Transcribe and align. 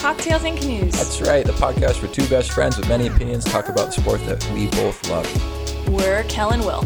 Welcome 0.00 0.22
to 0.22 0.30
Cocktails 0.30 0.44
and 0.44 0.58
Canoes. 0.58 0.92
That's 0.92 1.20
right, 1.22 1.44
the 1.44 1.52
podcast 1.52 2.02
where 2.02 2.12
two 2.12 2.26
best 2.28 2.52
friends 2.52 2.76
with 2.76 2.88
many 2.88 3.06
opinions 3.06 3.44
talk 3.44 3.68
about 3.68 3.86
the 3.86 3.92
sport 4.00 4.24
that 4.26 4.44
we 4.52 4.66
both 4.68 5.08
love. 5.08 5.88
We're 5.88 6.24
Kel 6.24 6.50
and 6.50 6.62
Will. 6.62 6.82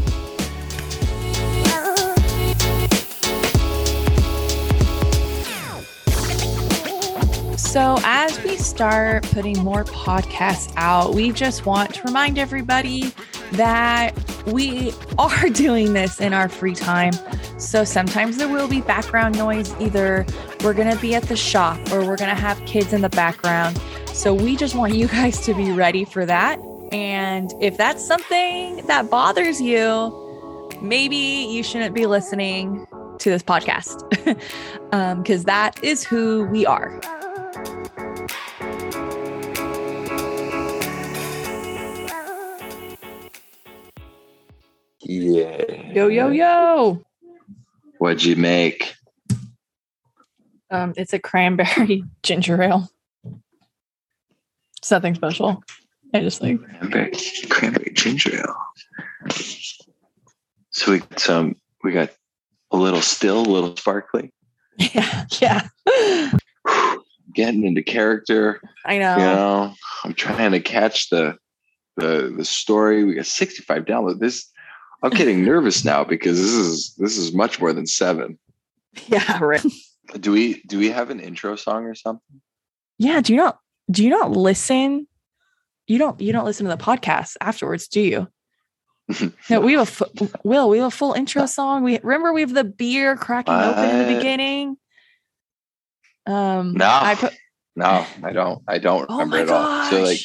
So, 7.57 7.97
as 8.05 8.43
we 8.45 8.57
start 8.57 9.25
putting 9.25 9.59
more 9.59 9.85
podcasts 9.85 10.73
out, 10.77 11.15
we 11.15 11.33
just 11.33 11.65
want 11.65 11.95
to 11.95 12.03
remind 12.03 12.39
everybody 12.39 13.13
that 13.53 14.13
we 14.47 14.93
are 15.19 15.49
doing 15.53 15.93
this 15.93 16.21
in 16.21 16.33
our 16.33 16.49
free 16.49 16.75
time. 16.75 17.13
So, 17.59 17.85
sometimes 17.85 18.37
there 18.37 18.49
will 18.49 18.69
be 18.69 18.81
background 18.81 19.39
noise. 19.39 19.75
Either 19.81 20.27
we're 20.63 20.75
going 20.75 20.91
to 20.91 21.01
be 21.01 21.15
at 21.15 21.25
the 21.25 21.37
shop 21.37 21.79
or 21.93 22.01
we're 22.01 22.17
going 22.17 22.31
to 22.31 22.41
have 22.41 22.65
kids 22.67 22.93
in 22.93 23.01
the 23.01 23.09
background. 23.09 23.81
So, 24.13 24.33
we 24.35 24.57
just 24.57 24.75
want 24.75 24.95
you 24.95 25.09
guys 25.19 25.41
to 25.47 25.55
be 25.55 25.73
ready 25.73 26.05
for 26.05 26.25
that. 26.27 26.59
And 26.93 27.53
if 27.61 27.77
that's 27.77 28.05
something 28.05 28.85
that 28.87 29.09
bothers 29.11 29.61
you, 29.61 30.71
maybe 30.83 31.17
you 31.17 31.63
shouldn't 31.63 31.95
be 31.95 32.07
listening 32.07 32.87
to 33.19 33.31
this 33.31 33.43
podcast 33.43 34.09
because 35.23 35.41
um, 35.41 35.45
that 35.45 35.83
is 35.83 36.05
who 36.05 36.45
we 36.47 36.67
are. 36.67 37.01
Yeah. 45.01 45.93
Yo, 45.93 46.09
yo, 46.09 46.29
yo. 46.29 47.03
What'd 47.99 48.25
you 48.25 48.37
make? 48.37 48.92
Um, 50.73 50.95
it's 50.97 51.13
a 51.13 51.19
cranberry 51.19 52.05
ginger 52.23 52.61
ale. 52.61 52.89
It's 54.79 54.91
nothing 54.91 55.15
special. 55.15 55.63
I 56.15 56.21
just 56.21 56.43
like 56.43 56.61
Cranberry, 56.61 57.13
cranberry 57.49 57.93
ginger 57.95 58.37
ale. 58.37 58.57
So 60.71 60.93
we 60.93 60.99
got 60.99 61.21
some, 61.21 61.57
we 61.85 61.93
got 61.93 62.11
a 62.71 62.77
little 62.77 63.01
still, 63.01 63.41
a 63.41 63.49
little 63.49 63.77
sparkly. 63.77 64.33
yeah, 64.79 65.25
yeah. 65.41 65.69
Getting 67.35 67.65
into 67.65 67.83
character. 67.83 68.61
I 68.85 68.99
know. 68.99 69.17
You 69.17 69.23
know, 69.23 69.75
I'm 70.05 70.15
trying 70.15 70.53
to 70.53 70.61
catch 70.61 71.11
the 71.11 71.37
the 71.97 72.35
the 72.37 72.45
story. 72.45 73.05
We 73.05 73.15
got 73.15 73.27
65 73.27 73.85
downloads. 73.85 74.19
This 74.19 74.51
I'm 75.03 75.11
getting 75.11 75.45
nervous 75.45 75.85
now 75.85 76.05
because 76.05 76.39
this 76.39 76.53
is 76.53 76.95
this 76.99 77.17
is 77.17 77.35
much 77.35 77.61
more 77.61 77.73
than 77.73 77.87
seven. 77.87 78.39
Yeah, 79.07 79.39
right. 79.43 79.65
Do 80.21 80.33
we 80.33 80.63
do 80.63 80.79
we 80.79 80.91
have 80.91 81.11
an 81.11 81.21
intro 81.21 81.57
song 81.57 81.85
or 81.85 81.95
something? 81.95 82.41
Yeah. 82.99 83.21
Do 83.21 83.33
you 83.33 83.39
not 83.39 83.59
do 83.91 84.05
you 84.05 84.11
not 84.11 84.31
listen? 84.31 85.07
You 85.87 85.99
don't 85.99 86.21
you 86.21 86.33
don't 86.33 86.45
listen 86.45 86.67
to 86.67 86.75
the 86.75 86.83
podcast 86.83 87.37
afterwards, 87.41 87.89
do 87.89 88.01
you? 88.01 88.29
no, 89.51 89.61
we 89.61 89.75
have 89.75 90.01
a 90.21 90.29
Will. 90.45 90.69
We 90.69 90.79
have 90.79 90.89
a 90.89 90.91
full 90.97 91.13
intro 91.13 91.47
song. 91.47 91.83
We 91.83 91.99
remember 92.03 92.33
we 92.33 92.43
have 92.43 92.55
the 92.55 92.65
beer 92.65 93.17
cracking 93.17 93.55
open 93.55 93.85
in 93.85 93.99
the 93.99 94.15
beginning. 94.15 94.77
Um, 96.27 96.75
No. 96.75 96.87
I 96.87 97.15
put. 97.17 97.33
No, 97.75 98.07
I 98.23 98.33
don't. 98.33 98.63
I 98.69 98.79
don't 98.79 99.07
Oh 99.09 99.19
remember 99.19 99.39
at 99.39 99.49
all. 99.49 99.91
So 99.91 100.03
like, 100.03 100.21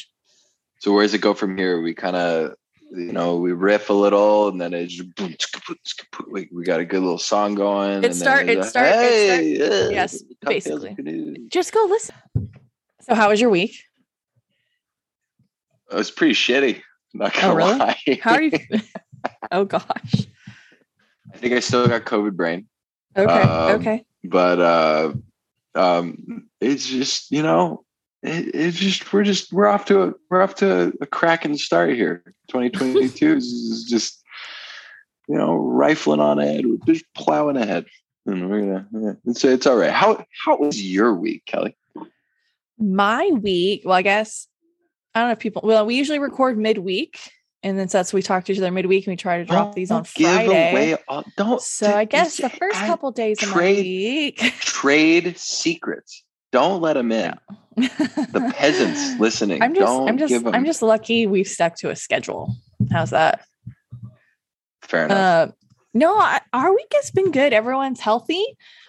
so 0.80 0.92
where 0.92 1.02
does 1.02 1.14
it 1.14 1.20
go 1.20 1.34
from 1.34 1.56
here? 1.56 1.80
We 1.80 1.94
kind 1.94 2.14
of, 2.14 2.54
you 2.90 3.12
know, 3.12 3.36
we 3.36 3.52
riff 3.52 3.90
a 3.90 3.92
little, 3.92 4.48
and 4.48 4.60
then 4.60 4.72
it's 4.74 5.00
boom, 5.00 5.34
tsk, 5.38 5.58
boom, 5.66 6.26
we, 6.30 6.48
we 6.52 6.64
got 6.64 6.80
a 6.80 6.84
good 6.84 7.00
little 7.00 7.18
song 7.18 7.54
going. 7.54 8.00
then 8.00 8.12
start- 8.14 8.48
it 8.48 8.58
a, 8.58 8.64
start- 8.64 8.88
it 8.88 9.26
start- 9.26 9.44
yeah, 9.44 9.88
yes, 9.90 10.22
basically. 10.42 11.46
Just 11.48 11.72
go 11.72 11.84
listen. 11.88 12.14
So, 13.02 13.14
how 13.14 13.28
was 13.30 13.40
your 13.40 13.50
week? 13.50 13.74
It 15.90 15.94
was 15.96 16.10
pretty 16.10 16.34
shitty. 16.34 16.76
I'm 17.14 17.20
Not 17.20 17.34
gonna 17.34 17.52
Oh, 17.52 17.56
really? 17.56 17.78
lie. 17.78 18.18
How 18.22 18.32
are 18.34 18.42
you? 18.42 18.52
oh 19.50 19.64
gosh. 19.64 20.26
I 21.34 21.36
think 21.36 21.54
I 21.54 21.60
still 21.60 21.86
got 21.88 22.04
COVID 22.04 22.34
brain, 22.36 22.68
Okay. 23.16 23.30
Um, 23.32 23.80
okay. 23.80 24.04
but 24.24 24.60
uh, 24.60 25.12
um, 25.74 26.48
it's 26.60 26.86
just 26.86 27.30
you 27.30 27.42
know, 27.42 27.84
it, 28.22 28.54
it's 28.54 28.76
just 28.78 29.12
we're 29.12 29.24
just 29.24 29.52
we're 29.52 29.66
off 29.68 29.84
to 29.86 30.02
a 30.02 30.12
we're 30.30 30.42
off 30.42 30.54
to 30.56 30.92
a 31.00 31.06
cracking 31.06 31.56
start 31.56 31.94
here. 31.94 32.22
2022 32.48 33.32
is 33.36 33.86
just 33.88 34.22
you 35.28 35.36
know 35.36 35.54
rifling 35.56 36.20
on 36.20 36.38
ahead. 36.38 36.66
We're 36.66 36.78
just 36.86 37.04
plowing 37.14 37.56
ahead, 37.56 37.86
and 38.26 38.48
we're 38.50 38.60
gonna. 38.60 38.88
yeah, 38.92 39.12
It's 39.26 39.44
it's 39.44 39.66
all 39.66 39.76
right. 39.76 39.90
How 39.92 40.24
how 40.44 40.56
was 40.58 40.82
your 40.82 41.14
week, 41.14 41.44
Kelly? 41.46 41.76
My 42.78 43.26
week. 43.40 43.82
Well, 43.84 43.94
I 43.94 44.02
guess 44.02 44.46
I 45.14 45.20
don't 45.20 45.28
know 45.28 45.32
if 45.32 45.38
people. 45.38 45.62
Well, 45.64 45.84
we 45.86 45.96
usually 45.96 46.18
record 46.20 46.58
midweek, 46.58 47.18
and 47.62 47.78
then 47.78 47.88
so 47.88 47.98
that's 47.98 48.12
we 48.12 48.22
talk 48.22 48.44
to 48.44 48.52
each 48.52 48.58
other 48.58 48.70
midweek, 48.70 49.06
and 49.06 49.12
we 49.12 49.16
try 49.16 49.38
to 49.38 49.44
drop 49.44 49.74
these 49.74 49.90
on 49.90 49.98
Don't 50.04 50.14
give 50.14 50.30
Friday. 50.32 50.70
away 50.70 50.96
all- 51.08 51.24
don't. 51.36 51.60
So 51.60 51.92
I 51.92 52.04
guess 52.04 52.36
the 52.36 52.48
first 52.50 52.76
add- 52.76 52.86
couple 52.86 53.10
days 53.10 53.42
of 53.42 53.48
my 53.50 53.54
trade- 53.54 53.84
week. 53.84 54.38
trade 54.60 55.36
secrets. 55.38 56.24
Don't 56.52 56.80
let 56.80 56.94
them 56.94 57.12
in. 57.12 57.34
The 57.82 58.52
peasants 58.56 59.16
listening. 59.20 59.62
I'm 59.62 59.74
just, 59.74 59.86
don't 59.86 60.08
I'm 60.08 60.18
just, 60.18 60.28
give 60.30 60.44
them. 60.44 60.54
I'm 60.54 60.64
just 60.64 60.82
lucky 60.82 61.26
we've 61.26 61.46
stuck 61.48 61.76
to 61.76 61.90
a 61.90 61.96
schedule. 61.96 62.54
How's 62.90 63.10
that? 63.10 63.44
fair 64.82 65.04
enough. 65.04 65.50
Uh, 65.50 65.52
no, 65.94 66.16
I, 66.16 66.40
our 66.52 66.74
week 66.74 66.92
has 66.94 67.10
been 67.10 67.30
good. 67.30 67.52
Everyone's 67.52 68.00
healthy. 68.00 68.44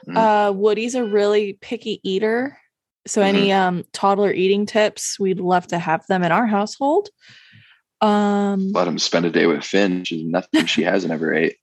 Mm. 0.07 0.17
Uh, 0.17 0.51
Woody's 0.53 0.95
a 0.95 1.03
really 1.03 1.57
picky 1.61 1.99
eater. 2.03 2.57
So 3.07 3.21
Mm-hmm. 3.21 3.35
any 3.37 3.51
um 3.51 3.83
toddler 3.93 4.31
eating 4.31 4.65
tips, 4.65 5.19
we'd 5.19 5.39
love 5.39 5.67
to 5.67 5.79
have 5.79 6.05
them 6.07 6.23
in 6.23 6.31
our 6.31 6.45
household. 6.45 7.09
Um, 8.01 8.71
let 8.71 8.87
him 8.87 8.99
spend 8.99 9.25
a 9.25 9.29
day 9.29 9.45
with 9.45 9.63
Finn. 9.63 10.03
She's 10.05 10.23
nothing 10.25 10.65
she 10.67 10.83
hasn't 10.83 11.11
ever 11.11 11.33
ate. 11.33 11.57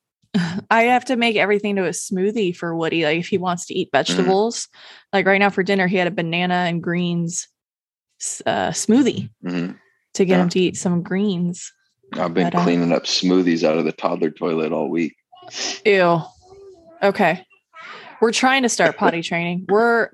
I 0.71 0.83
have 0.85 1.05
to 1.07 1.17
make 1.17 1.37
everything 1.37 1.77
to 1.77 1.85
a 1.87 1.91
smoothie 1.91 2.57
for 2.57 2.75
Woody. 2.75 3.05
Like 3.05 3.19
if 3.19 3.29
he 3.29 3.39
wants 3.39 3.67
to 3.67 3.75
eat 3.75 3.89
vegetables, 3.93 4.69
like 5.13 5.27
right 5.27 5.39
now 5.39 5.51
for 5.51 5.63
dinner, 5.63 5.87
he 5.87 5.97
had 5.97 6.07
a 6.07 6.11
banana 6.13 6.55
and 6.55 6.83
greens 6.83 7.49
uh, 8.47 8.71
smoothie 8.71 9.31
Mhm. 9.45 9.79
to 10.15 10.25
get 10.25 10.37
Yeah. 10.37 10.43
him 10.43 10.49
to 10.51 10.61
eat 10.61 10.77
some 10.77 11.03
greens. 11.03 11.73
I've 12.15 12.33
been 12.35 12.45
But, 12.51 12.55
uh, 12.55 12.63
cleaning 12.65 12.93
up 12.93 13.05
smoothies 13.05 13.63
out 13.63 13.77
of 13.79 13.85
the 13.85 13.93
toddler 13.93 14.31
toilet 14.31 14.73
all 14.73 14.89
week. 14.89 15.15
Ew. 15.85 16.23
Okay. 17.03 17.45
We're 18.21 18.33
trying 18.33 18.63
to 18.63 18.69
start 18.69 18.97
potty 18.97 19.23
training. 19.23 19.67
We're 19.69 20.11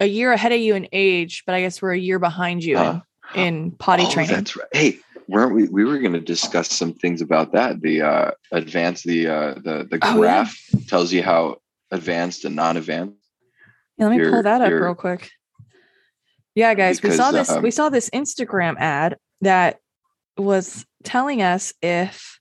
a 0.00 0.06
year 0.06 0.32
ahead 0.32 0.52
of 0.52 0.58
you 0.60 0.74
in 0.74 0.88
age, 0.92 1.44
but 1.46 1.54
I 1.54 1.60
guess 1.60 1.80
we're 1.80 1.92
a 1.92 1.98
year 1.98 2.18
behind 2.18 2.64
you 2.64 2.76
Huh? 2.76 3.00
in, 3.34 3.42
in 3.42 3.70
potty 3.72 4.04
oh, 4.06 4.10
training. 4.10 4.34
that's 4.34 4.56
right. 4.56 4.66
Hey, 4.72 4.98
weren't 5.28 5.54
we? 5.54 5.68
We 5.68 5.84
were 5.84 5.98
going 5.98 6.12
to 6.14 6.20
discuss 6.20 6.70
some 6.72 6.94
things 6.94 7.20
about 7.20 7.52
that. 7.52 7.80
The 7.80 8.02
uh, 8.02 8.30
advanced, 8.52 9.04
the 9.04 9.26
uh, 9.28 9.54
the 9.54 9.86
the 9.90 9.98
Oh, 10.02 10.08
yeah. 10.12 10.16
graph 10.16 10.56
tells 10.88 11.12
you 11.12 11.22
how 11.22 11.56
advanced 11.90 12.44
and 12.44 12.56
non-advanced. 12.56 13.14
Yeah, 13.98 14.08
let 14.08 14.18
me 14.18 14.28
pull 14.30 14.42
that 14.42 14.60
up 14.60 14.70
real 14.70 14.94
quick. 14.94 15.30
Yeah, 16.54 16.74
guys, 16.74 17.02
we 17.02 17.10
saw 17.10 17.30
this. 17.32 17.50
um, 17.50 17.62
we 17.62 17.70
saw 17.70 17.88
this 17.88 18.08
Instagram 18.10 18.76
ad 18.78 19.16
that 19.42 19.80
was 20.38 20.84
telling 21.04 21.42
us 21.42 21.72
if 21.82 22.40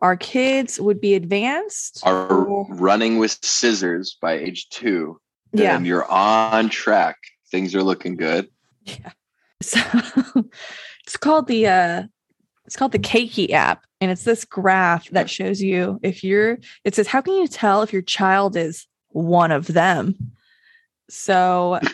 our 0.00 0.16
kids 0.16 0.78
would 0.80 1.00
be 1.00 1.14
advanced. 1.14 2.00
Are 2.04 2.30
or- 2.30 2.66
running 2.70 3.18
with 3.18 3.38
scissors 3.42 4.16
by 4.20 4.34
age 4.34 4.68
two. 4.68 5.20
yeah. 5.52 5.78
You're 5.80 6.10
on 6.10 6.68
track. 6.68 7.16
Things 7.50 7.74
are 7.74 7.82
looking 7.82 8.16
good. 8.16 8.48
Yeah. 8.84 9.12
So 9.62 9.80
it's 11.06 11.16
called 11.16 11.46
the 11.46 11.66
uh 11.66 12.02
it's 12.66 12.76
called 12.76 12.92
the 12.92 12.98
Keiki 12.98 13.50
app 13.52 13.84
and 14.00 14.10
it's 14.10 14.24
this 14.24 14.44
graph 14.44 15.08
that 15.10 15.30
shows 15.30 15.62
you 15.62 15.98
if 16.02 16.22
you're 16.24 16.58
it 16.84 16.94
says 16.94 17.06
how 17.06 17.20
can 17.20 17.34
you 17.34 17.46
tell 17.48 17.82
if 17.82 17.92
your 17.92 18.02
child 18.02 18.56
is 18.56 18.86
one 19.10 19.52
of 19.52 19.66
them. 19.68 20.16
So 21.08 21.80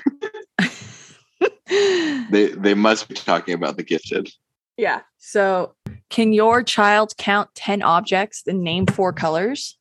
They 2.30 2.48
they 2.48 2.74
must 2.74 3.08
be 3.08 3.14
talking 3.14 3.54
about 3.54 3.76
the 3.76 3.82
gifted. 3.82 4.30
yeah. 4.76 5.00
So 5.18 5.74
can 6.10 6.32
your 6.32 6.62
child 6.62 7.14
count 7.16 7.48
10 7.54 7.82
objects 7.82 8.42
and 8.46 8.62
name 8.62 8.86
four 8.86 9.12
colors? 9.12 9.78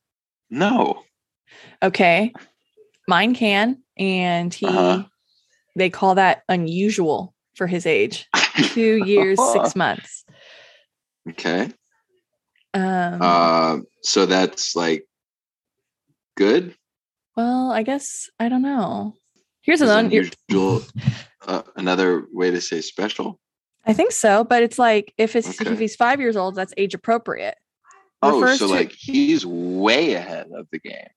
No. 0.50 1.02
Okay. 1.82 2.32
Mine 3.08 3.34
can 3.34 3.82
and 3.98 4.52
he 4.54 4.66
Uh-huh. 4.66 5.04
they 5.76 5.90
call 5.90 6.14
that 6.14 6.42
unusual 6.48 7.34
for 7.54 7.66
his 7.66 7.84
age. 7.86 8.28
2 8.56 9.04
years, 9.04 9.38
6 9.52 9.74
months. 9.76 10.21
Okay. 11.30 11.70
Um 12.74 13.18
Uh, 13.22 13.78
so 14.02 14.26
that's 14.26 14.74
like 14.74 15.06
good. 16.36 16.74
Well, 17.36 17.70
I 17.70 17.82
guess 17.82 18.28
I 18.38 18.48
don't 18.48 18.62
know. 18.62 19.14
Here's 19.62 19.80
another. 19.80 20.00
unusual. 20.06 20.82
Uh, 21.46 21.62
another 21.76 22.24
way 22.32 22.50
to 22.50 22.60
say 22.60 22.80
special. 22.80 23.38
I 23.84 23.92
think 23.92 24.12
so, 24.12 24.44
but 24.44 24.62
it's 24.62 24.78
like 24.78 25.12
if 25.18 25.34
it's 25.36 25.60
Okay. 25.60 25.72
if 25.72 25.78
he's 25.78 25.96
five 25.96 26.20
years 26.20 26.36
old, 26.36 26.54
that's 26.54 26.72
age 26.76 26.94
appropriate. 26.94 27.56
Oh, 28.22 28.40
Refers 28.40 28.60
so 28.60 28.68
to- 28.68 28.72
like 28.72 28.92
he's 28.92 29.44
way 29.44 30.14
ahead 30.14 30.46
of 30.54 30.68
the 30.70 30.78
game. 30.78 31.08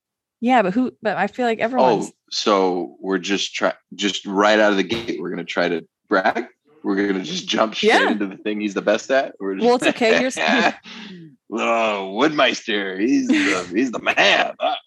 Yeah, 0.41 0.61
but 0.63 0.73
who? 0.73 0.91
But 1.01 1.17
I 1.17 1.27
feel 1.27 1.45
like 1.45 1.59
everyone. 1.59 2.01
Oh, 2.03 2.09
so 2.31 2.97
we're 2.99 3.17
just 3.19 3.53
try 3.55 3.73
just 3.93 4.25
right 4.25 4.59
out 4.59 4.71
of 4.71 4.77
the 4.77 4.83
gate. 4.83 5.19
We're 5.21 5.29
gonna 5.29 5.43
try 5.43 5.69
to 5.69 5.85
brag. 6.09 6.45
We're 6.85 7.07
gonna 7.07 7.23
just 7.23 7.47
jump 7.47 7.73
straight 7.73 7.89
Yeah. 7.93 8.11
into 8.11 8.27
the 8.27 8.37
thing 8.37 8.61
he's 8.61 8.75
the 8.75 8.81
best 8.83 9.09
at. 9.09 9.33
We're 9.39 9.55
just, 9.55 9.65
Well, 9.65 9.75
it's 9.77 9.87
okay. 9.87 10.21
You're 10.21 10.29
oh, 11.51 12.15
Woodmeister. 12.15 12.99
He's 12.99 13.27
the 13.27 13.67
he's 13.75 13.91
the 13.91 13.99
man. 13.99 14.53
Ah. 14.59 14.77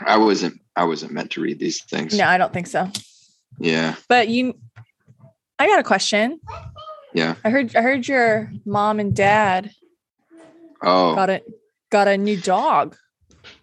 I 0.00 0.18
wasn't 0.18 0.60
I 0.76 0.84
wasn't 0.84 1.10
meant 1.10 1.32
to 1.32 1.40
read 1.40 1.58
these 1.58 1.82
things. 1.82 2.16
no, 2.16 2.24
I 2.24 2.38
don't 2.38 2.52
think 2.52 2.68
so. 2.68 2.88
Yeah. 3.58 3.96
But 4.08 4.28
you, 4.28 4.54
I 5.58 5.66
got 5.66 5.80
a 5.80 5.84
question. 5.84 6.38
Yeah. 7.12 7.34
I 7.44 7.50
heard. 7.50 7.74
I 7.74 7.82
heard 7.82 8.06
your 8.06 8.52
mom 8.64 9.00
and 9.00 9.14
dad 9.16 9.72
Oh, 10.80 11.16
got 11.16 11.28
it. 11.30 11.44
Got 11.90 12.06
a 12.06 12.16
new 12.16 12.36
dog. 12.40 12.96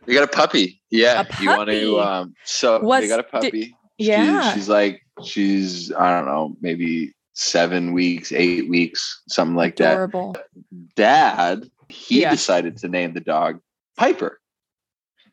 they 0.06 0.14
got 0.14 0.24
a 0.24 0.28
puppy. 0.28 0.82
Yeah. 0.90 1.22
A 1.30 1.42
You 1.42 1.48
want 1.50 1.70
to? 1.70 2.00
Um. 2.02 2.34
So 2.44 2.82
What's- 2.82 3.06
they 3.06 3.08
got 3.08 3.20
a 3.20 3.24
did- 3.24 3.32
puppy. 3.32 3.62
She- 3.64 3.76
Yeah. 4.00 4.54
she's 4.54 4.68
like 4.68 5.02
she's 5.24 5.94
I 5.94 6.12
don't 6.18 6.26
know 6.26 6.56
maybe 6.60 7.14
seven 7.34 7.94
weeks, 7.94 8.32
eight 8.32 8.70
weeks, 8.70 9.22
something 9.28 9.56
like 9.56 9.78
that. 9.78 10.12
Dad, 10.96 11.70
he 11.90 12.22
Yeah. 12.22 12.32
decided 12.32 12.78
to 12.78 12.88
name 12.88 13.14
the 13.14 13.20
dog 13.22 13.60
Piper. 13.98 14.40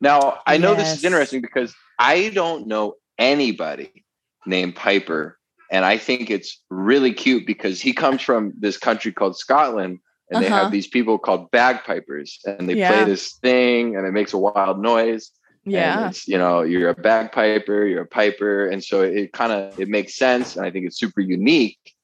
Now, 0.00 0.40
I 0.46 0.58
know 0.58 0.74
this 0.74 0.96
is 0.96 1.04
interesting 1.04 1.40
because 1.40 1.74
I 1.98 2.28
don't 2.28 2.66
know 2.66 2.94
anybody 3.18 4.04
named 4.46 4.76
Piper. 4.76 5.38
And 5.70 5.84
I 5.84 5.98
think 5.98 6.30
it's 6.30 6.62
really 6.70 7.12
cute 7.12 7.46
because 7.46 7.80
he 7.80 7.92
comes 7.92 8.22
from 8.22 8.52
this 8.58 8.78
country 8.78 9.12
called 9.12 9.36
Scotland 9.36 9.98
and 10.30 10.42
they 10.42 10.46
Uh-huh. 10.48 10.62
have 10.64 10.70
these 10.72 10.86
people 10.86 11.18
called 11.18 11.50
bagpipers 11.50 12.38
and 12.46 12.68
they 12.68 12.76
Yeah. 12.76 12.88
play 12.88 13.04
this 13.04 13.34
thing 13.34 13.96
and 13.96 14.06
it 14.06 14.12
makes 14.12 14.32
a 14.32 14.38
wild 14.38 14.80
noise. 14.80 15.30
Yeah. 15.70 16.12
you 16.26 16.38
know, 16.38 16.62
you're 16.62 16.91
a 16.91 16.94
bagpiper, 16.94 17.87
you're 17.87 18.03
a 18.03 18.06
piper. 18.06 18.69
And 18.69 18.82
so 18.82 19.03
it 19.03 19.32
kind 19.32 19.53
of, 19.53 19.79
it 19.79 19.88
makes 19.88 20.15
sense. 20.15 20.56
And 20.56 20.65
I 20.65 20.70
think 20.70 20.87
it's 20.87 20.99
super 20.99 21.20
unique 21.20 21.94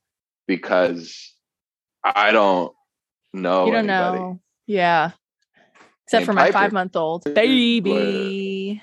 because 0.46 1.32
I 2.02 2.32
don't 2.32 2.72
know. 3.32 3.66
you 3.66 3.72
don't 3.72 3.88
anybody. 3.90 4.18
know. 4.18 4.40
Yeah. 4.66 5.10
Except 6.04 6.20
Named 6.20 6.26
for 6.26 6.32
my 6.34 6.50
five 6.50 6.72
month 6.72 6.96
old 6.96 7.24
baby. 7.34 8.82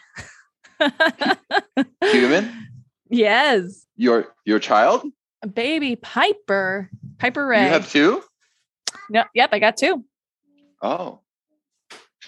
Human? 2.03 2.67
yes. 3.09 3.85
Your 3.95 4.33
your 4.45 4.57
child? 4.59 5.03
A 5.43 5.47
Baby 5.47 5.95
Piper. 5.95 6.89
Piper 7.19 7.45
Ray. 7.45 7.65
You 7.65 7.69
have 7.69 7.91
two? 7.91 8.23
no, 9.09 9.23
yep, 9.35 9.49
I 9.51 9.59
got 9.59 9.77
two. 9.77 10.03
Oh. 10.81 11.19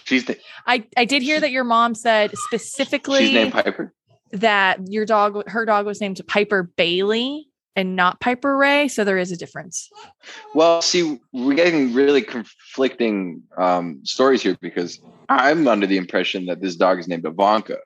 She's 0.04 0.26
the, 0.26 0.38
I, 0.66 0.86
I 0.96 1.04
did 1.04 1.22
hear 1.22 1.40
that 1.40 1.50
your 1.50 1.64
mom 1.64 1.94
said 1.94 2.30
she's 2.30 2.40
specifically 2.40 3.32
named 3.32 3.52
Piper. 3.52 3.92
that 4.32 4.80
your 4.88 5.06
dog, 5.06 5.48
her 5.48 5.64
dog 5.64 5.86
was 5.86 6.00
named 6.00 6.20
Piper 6.26 6.64
Bailey 6.76 7.48
and 7.76 7.96
not 7.96 8.20
Piper 8.20 8.56
Ray. 8.56 8.88
So 8.88 9.04
there 9.04 9.18
is 9.18 9.32
a 9.32 9.36
difference. 9.36 9.88
Well, 10.54 10.82
see, 10.82 11.18
we're 11.32 11.54
getting 11.54 11.92
really 11.94 12.22
conflicting 12.22 13.42
um, 13.56 14.00
stories 14.04 14.42
here 14.42 14.56
because 14.60 15.00
I'm 15.28 15.66
under 15.66 15.86
the 15.86 15.96
impression 15.96 16.46
that 16.46 16.60
this 16.60 16.76
dog 16.76 16.98
is 16.98 17.08
named 17.08 17.26
Ivanka, 17.26 17.78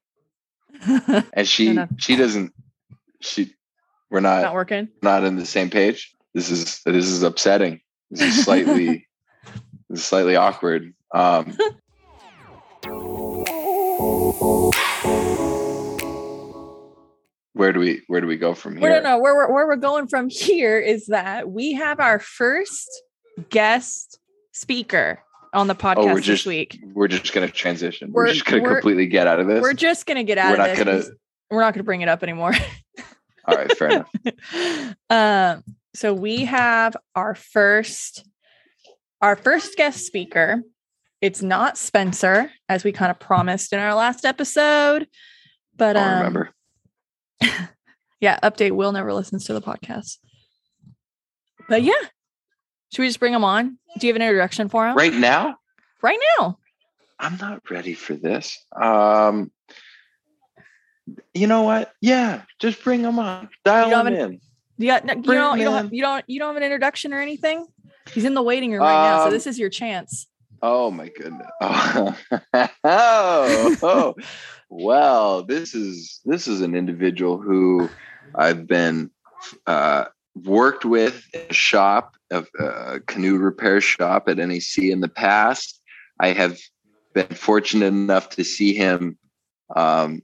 and 1.33 1.49
she 1.49 1.79
she 1.99 2.17
doesn't 2.17 2.53
she 3.21 3.55
we're 4.11 4.21
not 4.21 4.43
not 4.43 4.55
working. 4.55 4.89
not 5.03 5.25
in 5.25 5.37
the 5.37 5.47
same 5.47 5.71
page. 5.71 6.15
This 6.35 6.51
is 6.51 6.83
this 6.85 7.07
is 7.07 7.23
upsetting. 7.23 7.81
This 8.11 8.23
is 8.23 8.45
slightly 8.45 9.07
this 9.89 10.01
is 10.01 10.05
slightly 10.05 10.37
awkward. 10.37 10.95
Um, 11.15 11.57
where 17.53 17.73
do 17.73 17.81
we 17.81 18.03
where 18.07 18.21
do 18.21 18.27
we 18.27 18.37
go 18.37 18.55
from 18.55 18.75
We 18.75 18.81
here? 18.83 18.91
don't 18.91 19.03
know 19.03 19.19
where 19.19 19.35
we're, 19.35 19.53
where 19.53 19.67
we're 19.67 19.77
going 19.77 20.07
from 20.07 20.29
here 20.31 20.79
is 20.79 21.07
that 21.07 21.51
we 21.51 21.73
have 21.73 22.01
our 22.01 22.19
first 22.19 22.89
guest 23.51 24.19
speaker 24.53 25.21
on 25.53 25.67
the 25.67 25.75
podcast 25.75 25.97
Oh, 25.99 26.07
we're 26.07 26.15
this 26.17 26.25
just 26.27 26.47
week. 26.47 26.79
we're 26.95 27.09
just 27.09 27.33
gonna 27.33 27.49
transition. 27.49 28.13
We're, 28.13 28.25
We're- 28.25 28.35
just 28.35 28.45
gonna 28.47 28.63
completely 28.69 29.07
get 29.07 29.27
out 29.27 29.41
of 29.41 29.47
this. 29.47 29.63
We're 29.63 29.73
just 29.73 30.07
gonna 30.07 30.25
get 30.25 30.39
out 30.39 30.49
We're 30.51 30.53
of 30.55 30.59
not 30.59 30.69
this. 30.87 31.05
gonna- 31.09 31.17
We're 31.51 31.61
not 31.63 31.75
gonna 31.75 31.85
bring 31.85 32.03
it 32.03 32.09
up 32.09 32.23
anymore. 32.23 32.53
All 33.47 33.57
right, 33.57 33.77
fair 33.77 33.89
enough. 33.89 34.95
um, 35.11 35.65
so 35.95 36.13
we 36.13 36.45
have 36.45 36.97
our 37.15 37.35
first 37.35 38.25
our 39.23 39.35
first 39.37 39.77
guest 39.77 40.05
speaker. 40.07 40.63
It's 41.21 41.43
not 41.43 41.77
Spencer, 41.77 42.51
as 42.69 42.85
we 42.85 42.93
kind 42.93 43.11
of 43.11 43.19
promised 43.19 43.73
in 43.73 43.81
our 43.81 43.95
last 43.95 44.25
episode. 44.25 45.09
But 45.77 45.97
I 45.97 46.03
um, 46.03 46.19
remember. 46.19 46.51
yeah, 48.21 48.39
update. 48.43 48.73
Will 48.73 48.93
never 48.93 49.13
listens 49.13 49.45
to 49.47 49.55
the 49.55 49.61
podcast. 49.61 50.19
But 51.69 51.83
yeah, 51.83 51.93
should 52.93 53.03
we 53.03 53.09
just 53.09 53.21
bring 53.21 53.35
him 53.35 53.45
on? 53.45 53.79
Do 53.99 54.07
you 54.07 54.13
have 54.13 54.17
an 54.17 54.23
introduction 54.23 54.69
for 54.69 54.89
him 54.89 54.97
Right 54.97 55.13
now, 55.13 55.57
Right 56.03 56.19
now? 56.39 56.59
I'm 57.19 57.37
not 57.37 57.69
ready 57.69 57.95
for 57.95 58.15
this. 58.15 58.57
Um, 58.81 59.51
you 61.35 61.47
know 61.47 61.63
what? 61.63 61.93
Yeah, 62.01 62.43
just 62.61 62.83
bring 62.85 63.03
them 63.03 63.19
on. 63.19 63.49
Dial 63.65 63.91
them 63.91 64.07
have 64.07 64.31
in. 64.31 64.41
You 64.79 64.97
no, 65.05 65.15
you 65.15 65.23
don't 65.35 65.59
you 65.59 65.65
don't 65.65 65.75
have, 65.75 65.93
you 65.93 66.03
don't 66.03 66.25
you 66.29 66.39
don't 66.39 66.49
have 66.49 66.57
an 66.57 66.63
introduction 66.63 67.13
or 67.13 67.21
anything. 67.21 67.67
He's 68.13 68.25
in 68.25 68.35
the 68.35 68.43
waiting 68.43 68.73
room 68.73 68.83
right 68.83 69.11
now, 69.11 69.19
so 69.19 69.25
Um, 69.27 69.33
this 69.33 69.47
is 69.47 69.59
your 69.59 69.69
chance. 69.69 70.29
Oh 70.63 70.91
my 70.91 71.09
goodness. 71.09 71.47
Oh, 71.61 72.17
oh, 72.85 74.15
well, 74.69 75.43
this 75.45 75.75
is 75.75 76.21
this 76.25 76.49
is 76.49 76.61
an 76.61 76.75
individual 76.75 77.39
who 77.39 77.89
I've 78.35 78.67
been 78.67 79.11
uh, 79.67 80.07
worked 80.35 80.85
with 80.85 81.25
in 81.33 81.43
a 81.51 81.55
shop, 81.55 82.17
a, 82.31 82.45
a 82.59 83.01
canoe 83.01 83.39
repair 83.39 83.81
shop 83.81 84.29
at 84.29 84.39
NEC 84.39 84.79
in 84.79 85.01
the 85.01 85.09
past. 85.09 85.81
I 86.21 86.33
have 86.33 86.59
been 87.15 87.29
fortunate 87.29 87.87
enough 87.87 88.31
to 88.31 88.45
see 88.45 88.75
him. 88.75 89.17
Um, 89.77 90.23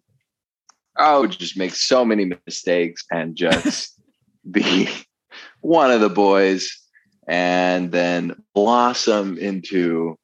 oh, 0.98 1.26
just 1.26 1.56
make 1.56 1.74
so 1.74 2.04
many 2.04 2.32
mistakes 2.46 3.04
and 3.10 3.36
just 3.36 4.00
be 4.50 4.88
one 5.60 5.92
of 5.92 6.00
the 6.00 6.10
boys, 6.10 6.68
and 7.28 7.92
then 7.92 8.34
blossom 8.52 9.38
into 9.38 10.18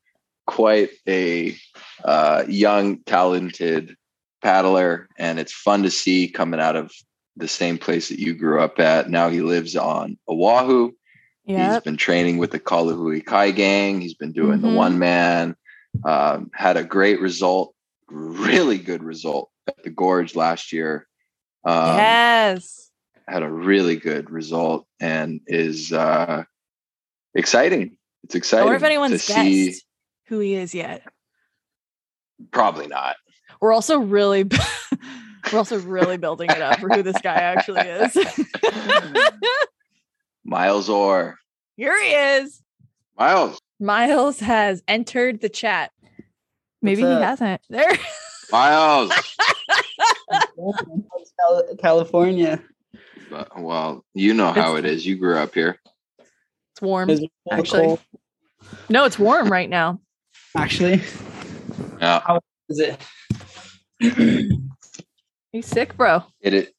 quite 0.50 0.90
a 1.08 1.56
uh, 2.04 2.42
young, 2.48 2.98
talented 3.04 3.94
paddler, 4.42 5.08
and 5.16 5.38
it's 5.38 5.52
fun 5.52 5.84
to 5.84 5.90
see 5.90 6.28
coming 6.28 6.58
out 6.58 6.74
of 6.74 6.90
the 7.36 7.46
same 7.46 7.78
place 7.78 8.08
that 8.08 8.18
you 8.18 8.34
grew 8.34 8.60
up 8.60 8.80
at. 8.80 9.08
Now 9.08 9.28
he 9.28 9.42
lives 9.42 9.76
on 9.76 10.18
Oahu. 10.28 10.90
he's 11.44 11.80
been 11.80 11.96
training 11.96 12.38
with 12.38 12.50
the 12.50 12.58
Kalahui 12.58 13.24
Kai 13.24 13.52
gang. 13.52 14.00
He's 14.00 14.14
been 14.14 14.32
doing 14.32 14.58
Mhm. 14.58 14.62
the 14.62 14.68
one 14.70 14.98
man. 14.98 15.54
Um, 16.04 16.50
had 16.52 16.76
a 16.76 16.84
great 16.84 17.20
result, 17.20 17.74
really 18.08 18.78
good 18.78 19.04
result 19.04 19.50
at 19.68 19.82
the 19.84 19.90
Gorge 19.90 20.34
last 20.34 20.72
year. 20.72 21.06
Um, 21.64 21.96
yes. 21.96 22.90
Had 23.28 23.44
a 23.44 23.50
really 23.50 23.96
good 23.96 24.30
result 24.30 24.86
and 24.98 25.40
is 25.46 25.92
uh, 25.92 26.42
exciting. 27.34 27.96
It's 28.24 28.34
exciting 28.34 28.64
wonder 28.64 28.76
if 28.76 28.82
anyone's 28.82 29.26
to 29.26 29.32
anyone's 29.32 29.76
see. 29.76 29.82
Guessed 30.30 30.38
who 30.38 30.38
he 30.38 30.54
is 30.54 30.74
yet. 30.74 31.02
Probably 32.50 32.86
not. 32.86 33.16
We're 33.60 33.72
also 33.72 33.98
really 33.98 34.44
we're 35.52 35.58
also 35.58 35.78
really 35.80 36.16
building 36.16 36.50
it 36.50 36.62
up 36.62 36.80
for 36.80 36.88
who 36.88 37.02
this 37.02 37.20
guy 37.22 37.34
actually 37.34 37.80
is. 37.82 38.16
Miles 40.44 40.88
Orr. 40.88 41.38
Here 41.76 42.02
he 42.02 42.10
is. 42.10 42.62
Miles. 43.18 43.58
Miles 43.78 44.40
has 44.40 44.82
entered 44.88 45.40
the 45.40 45.48
chat. 45.48 45.90
Maybe 46.82 47.02
he 47.02 47.08
hasn't. 47.08 47.60
There. 47.68 47.92
Miles. 48.52 49.12
California. 51.78 52.62
But- 53.30 53.60
well, 53.60 54.04
you 54.14 54.34
know 54.34 54.52
how 54.52 54.76
it 54.76 54.84
is. 54.84 55.04
You 55.06 55.16
grew 55.16 55.36
up 55.36 55.54
here. 55.54 55.78
It's 56.72 56.82
warm. 56.82 57.10
Is 57.10 57.20
it 57.20 57.30
Actually. 57.50 57.86
cold? 57.86 58.00
No, 58.88 59.04
it's 59.04 59.18
warm 59.18 59.50
right 59.50 59.68
now. 59.68 60.00
Actually, 60.56 61.02
Yeah. 62.00 62.38
is 62.68 62.78
it? 62.80 63.00
He's 65.52 65.66
sick, 65.66 65.96
bro. 65.96 66.22
It, 66.40 66.54
it 66.54 66.74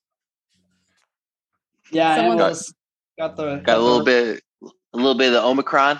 Yeah, 1.91 2.11
I 2.11 2.15
Someone- 2.17 2.41
almost 2.41 2.73
got 3.19 3.35
the 3.35 3.57
got 3.57 3.77
a 3.77 3.81
little 3.81 4.03
bit 4.03 4.41
a 4.63 4.97
little 4.97 5.15
bit 5.15 5.27
of 5.27 5.33
the 5.33 5.43
Omicron. 5.43 5.99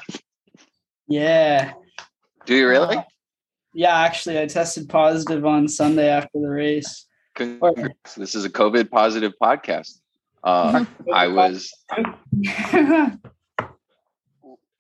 Yeah, 1.08 1.74
Do 2.46 2.56
you 2.56 2.68
really? 2.68 2.96
Uh, 2.98 3.04
yeah. 3.74 3.98
Actually, 4.00 4.40
I 4.40 4.46
tested 4.48 4.88
positive 4.90 5.46
on 5.46 5.68
Sunday 5.68 6.08
after 6.10 6.40
the 6.40 6.48
race. 6.50 7.06
Congrats. 7.36 8.16
This 8.16 8.34
is 8.36 8.46
a 8.46 8.50
COVID 8.50 8.90
positive 8.90 9.34
podcast. 9.42 10.00
Uh, 10.44 10.86
I 11.14 11.28
was 11.28 11.72
right 11.92 12.06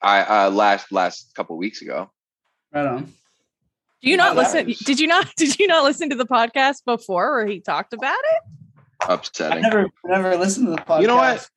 I 0.03 0.21
uh, 0.23 0.49
last 0.49 0.91
last 0.91 1.33
couple 1.35 1.57
weeks 1.57 1.81
ago. 1.81 2.09
On. 2.73 3.03
Do 4.01 4.09
you 4.09 4.17
not 4.17 4.33
Oh, 4.35 4.39
listen? 4.39 4.67
was- 4.67 4.79
Did 4.79 4.99
you 4.99 5.07
not? 5.07 5.33
Did 5.35 5.59
you 5.59 5.67
not 5.67 5.83
listen 5.83 6.09
to 6.09 6.15
the 6.15 6.25
podcast 6.25 6.83
before 6.85 7.31
where 7.33 7.45
he 7.47 7.59
talked 7.59 7.93
about 7.93 8.17
it? 8.17 8.41
Upsetting. 9.07 9.09
I 9.09 9.13
Upsetting. 9.13 9.61
never 9.63 9.87
never 10.05 10.37
listened 10.37 10.67
to 10.67 10.71
the 10.71 10.77
podcast. 10.77 11.01
You 11.01 11.07
know 11.07 11.15
what? 11.17 11.49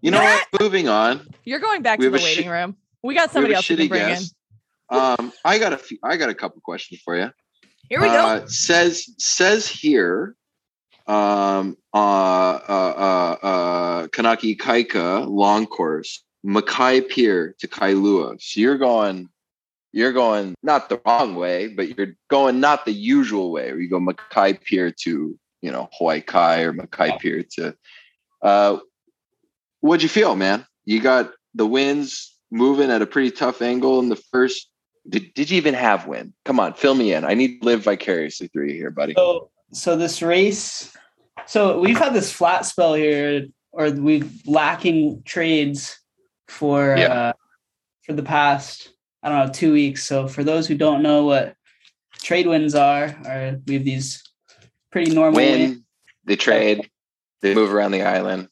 You 0.00 0.10
know 0.10 0.20
what? 0.22 0.46
Moving 0.60 0.88
on. 0.88 1.26
You're 1.44 1.58
going 1.60 1.82
back 1.82 1.98
We 1.98 2.06
to 2.06 2.12
have 2.12 2.20
the 2.20 2.24
a 2.26 2.28
waiting 2.28 2.44
shi- 2.44 2.50
room. 2.50 2.76
We 3.02 3.14
got 3.14 3.30
somebody 3.30 3.54
have 3.54 3.58
else 3.58 3.70
a 3.70 3.74
we 3.74 3.88
can 3.88 3.88
bring 3.88 4.16
in. 4.16 4.22
Um, 4.90 5.32
I 5.44 5.58
got 5.58 5.72
a 5.72 5.76
few, 5.78 5.98
I 6.02 6.16
got 6.16 6.30
a 6.30 6.34
couple 6.34 6.60
questions 6.62 7.00
for 7.04 7.16
you. 7.16 7.30
Here 7.88 8.00
we 8.00 8.06
go. 8.08 8.14
Uh, 8.26 8.46
says 8.46 9.08
says 9.18 9.66
here, 9.68 10.34
um, 11.06 11.76
uh, 11.94 11.98
uh, 11.98 12.58
uh, 13.42 13.46
uh, 13.46 14.08
Kanaka 14.08 14.46
Ikaika 14.46 15.26
long 15.28 15.66
course, 15.66 16.22
Makai 16.46 17.06
Pier 17.08 17.54
to 17.60 17.68
Kailua. 17.68 18.40
So 18.40 18.60
you're 18.60 18.78
going, 18.78 19.28
you're 19.92 20.12
going 20.12 20.54
not 20.62 20.88
the 20.88 21.00
wrong 21.06 21.34
way, 21.34 21.68
but 21.68 21.96
you're 21.96 22.14
going 22.28 22.60
not 22.60 22.84
the 22.84 22.92
usual 22.92 23.50
way. 23.50 23.72
Where 23.72 23.80
you 23.80 23.88
go 23.88 24.00
Makai 24.00 24.60
Pier 24.62 24.92
to 25.02 25.38
you 25.62 25.70
know 25.70 25.88
Hawaii 25.94 26.20
Kai 26.20 26.62
or 26.62 26.72
Makai 26.72 27.18
Pier 27.18 27.44
to. 27.54 27.74
Uh, 28.42 28.78
what'd 29.80 30.02
you 30.02 30.08
feel, 30.08 30.36
man? 30.36 30.66
You 30.84 31.00
got 31.00 31.32
the 31.54 31.66
winds 31.66 32.36
moving 32.50 32.90
at 32.90 33.02
a 33.02 33.06
pretty 33.06 33.30
tough 33.30 33.60
angle 33.62 34.00
in 34.00 34.08
the 34.08 34.16
first 34.16 34.70
did, 35.08 35.32
did 35.34 35.50
you 35.50 35.56
even 35.56 35.74
have 35.74 36.06
wind? 36.06 36.34
Come 36.44 36.60
on, 36.60 36.74
fill 36.74 36.94
me 36.94 37.12
in. 37.12 37.24
I 37.24 37.34
need 37.34 37.60
to 37.60 37.64
live 37.64 37.82
vicariously 37.82 38.48
through 38.48 38.68
you 38.68 38.74
here, 38.74 38.90
buddy. 38.90 39.14
So 39.14 39.50
so 39.72 39.96
this 39.96 40.22
race, 40.22 40.96
so 41.46 41.80
we've 41.80 41.98
had 41.98 42.14
this 42.14 42.32
flat 42.32 42.64
spell 42.64 42.94
here, 42.94 43.46
or 43.72 43.90
we've 43.90 44.46
lacking 44.46 45.22
trades 45.24 45.98
for 46.48 46.96
Yeah. 46.96 47.12
uh, 47.12 47.32
for 48.02 48.14
the 48.14 48.22
past 48.22 48.90
I 49.22 49.28
don't 49.28 49.46
know 49.46 49.52
two 49.52 49.72
weeks. 49.72 50.04
So 50.04 50.28
for 50.28 50.44
those 50.44 50.66
who 50.66 50.76
don't 50.76 51.02
know 51.02 51.24
what 51.24 51.54
trade 52.14 52.46
winds 52.46 52.74
are, 52.74 53.16
are 53.26 53.58
we 53.66 53.74
have 53.74 53.84
these 53.84 54.22
pretty 54.90 55.12
normal 55.12 55.36
winds. 55.36 55.76
Win, 55.76 55.84
they 56.24 56.36
trade, 56.36 56.90
they 57.42 57.54
move 57.54 57.72
around 57.72 57.92
the 57.92 58.02
island. 58.02 58.48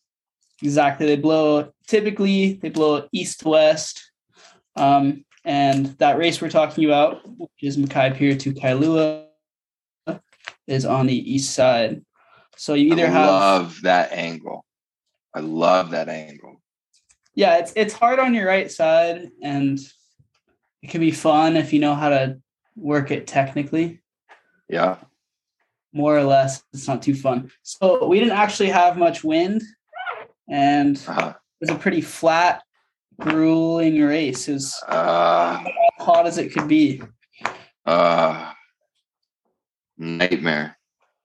Exactly. 0.63 1.07
They 1.07 1.17
blow 1.17 1.73
typically 1.87 2.55
they 2.55 2.71
blow 2.71 3.09
east 3.13 3.41
to 3.41 3.49
west. 3.49 4.11
Um, 4.75 5.25
and 5.45 5.87
that 5.99 6.19
race 6.19 6.41
we're 6.41 6.51
talking 6.51 6.85
about, 6.85 7.21
which 7.39 7.51
is 7.63 7.77
Makai 7.77 8.15
Pier 8.17 8.37
to 8.37 8.53
Kailua, 8.53 9.27
is 10.67 10.85
on 10.85 11.07
the 11.07 11.35
east 11.35 11.55
side. 11.55 12.05
So 12.57 12.75
you 12.75 12.93
either 12.93 13.07
I 13.07 13.11
have 13.11 13.29
love 13.29 13.77
that 13.83 14.13
angle. 14.13 14.65
I 15.35 15.41
love 15.41 15.91
that 15.91 16.09
angle. 16.09 16.61
yeah, 17.35 17.59
it's 17.59 17.73
it's 17.77 17.93
hard 17.95 18.19
on 18.19 18.35
your 18.35 18.47
right 18.47 18.71
side 18.71 19.29
and 19.43 19.79
it 20.87 20.91
can 20.91 21.01
be 21.01 21.11
fun 21.11 21.57
if 21.57 21.73
you 21.73 21.81
know 21.81 21.97
how 21.97 22.09
to 22.11 22.39
work 22.77 23.11
it 23.11 23.27
technically. 23.27 24.01
Yeah. 24.69 24.99
More 25.93 26.17
or 26.17 26.23
less, 26.23 26.63
it's 26.73 26.87
not 26.87 27.03
too 27.03 27.17
fun. 27.17 27.51
So 27.65 28.07
we 28.07 28.21
didn't 28.21 28.39
actually 28.39 28.69
have 28.69 28.97
much 28.97 29.25
wind 29.25 29.63
and 30.49 30.97
it 30.97 31.09
Uh, 31.09 31.33
was 31.61 31.71
a 31.71 31.75
pretty 31.75 32.01
flat, 32.01 32.63
grueling 33.19 34.01
race. 34.01 34.47
It 34.49 34.53
was 34.53 34.81
uh, 34.87 35.65
hot 35.99 36.29
as 36.29 36.39
it 36.39 36.53
could 36.55 36.69
be. 36.69 37.03
uh, 37.85 38.53
nightmare. 39.99 40.77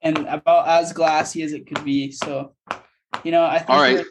and 0.02 0.18
about 0.26 0.66
as 0.66 0.92
glassy 0.92 1.44
as 1.44 1.52
it 1.52 1.68
could 1.68 1.84
be. 1.84 2.10
So, 2.10 2.56
you 3.22 3.30
know, 3.30 3.44
I 3.44 3.58
think 3.58 3.70
All 3.70 3.80
right. 3.80 4.04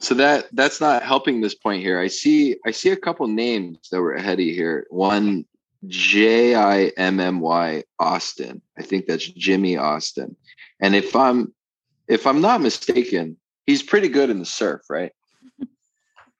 We're- 0.00 0.06
So 0.06 0.14
that 0.14 0.48
that's 0.52 0.80
not 0.80 1.02
helping 1.02 1.40
this 1.40 1.54
point 1.54 1.82
here. 1.82 1.98
I 2.00 2.06
see 2.08 2.56
I 2.66 2.70
see 2.70 2.90
a 2.90 2.96
couple 2.96 3.26
names 3.26 3.78
that 3.90 4.00
were 4.00 4.14
ahead 4.14 4.38
of 4.38 4.44
you 4.44 4.54
here. 4.54 4.86
One 4.90 5.44
J 5.86 6.54
I 6.54 6.86
M 6.96 7.20
M 7.20 7.40
Y 7.40 7.84
Austin. 7.98 8.62
I 8.78 8.82
think 8.82 9.06
that's 9.06 9.26
Jimmy 9.26 9.76
Austin. 9.76 10.36
And 10.80 10.94
if 10.94 11.14
I'm 11.16 11.52
if 12.08 12.26
I'm 12.26 12.40
not 12.40 12.60
mistaken, 12.60 13.36
he's 13.66 13.82
pretty 13.82 14.08
good 14.08 14.30
in 14.30 14.38
the 14.38 14.46
surf, 14.46 14.82
right? 14.88 15.12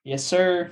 yes, 0.03 0.23
sir. 0.23 0.71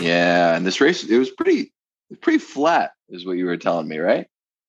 Yeah, 0.00 0.54
and 0.56 0.66
this 0.66 0.80
race 0.80 1.04
it 1.04 1.18
was 1.18 1.30
pretty 1.30 1.72
pretty 2.20 2.38
flat, 2.38 2.92
is 3.08 3.24
what 3.26 3.38
you 3.38 3.46
were 3.46 3.56
telling 3.56 3.88
me, 3.88 3.98
right? 3.98 4.26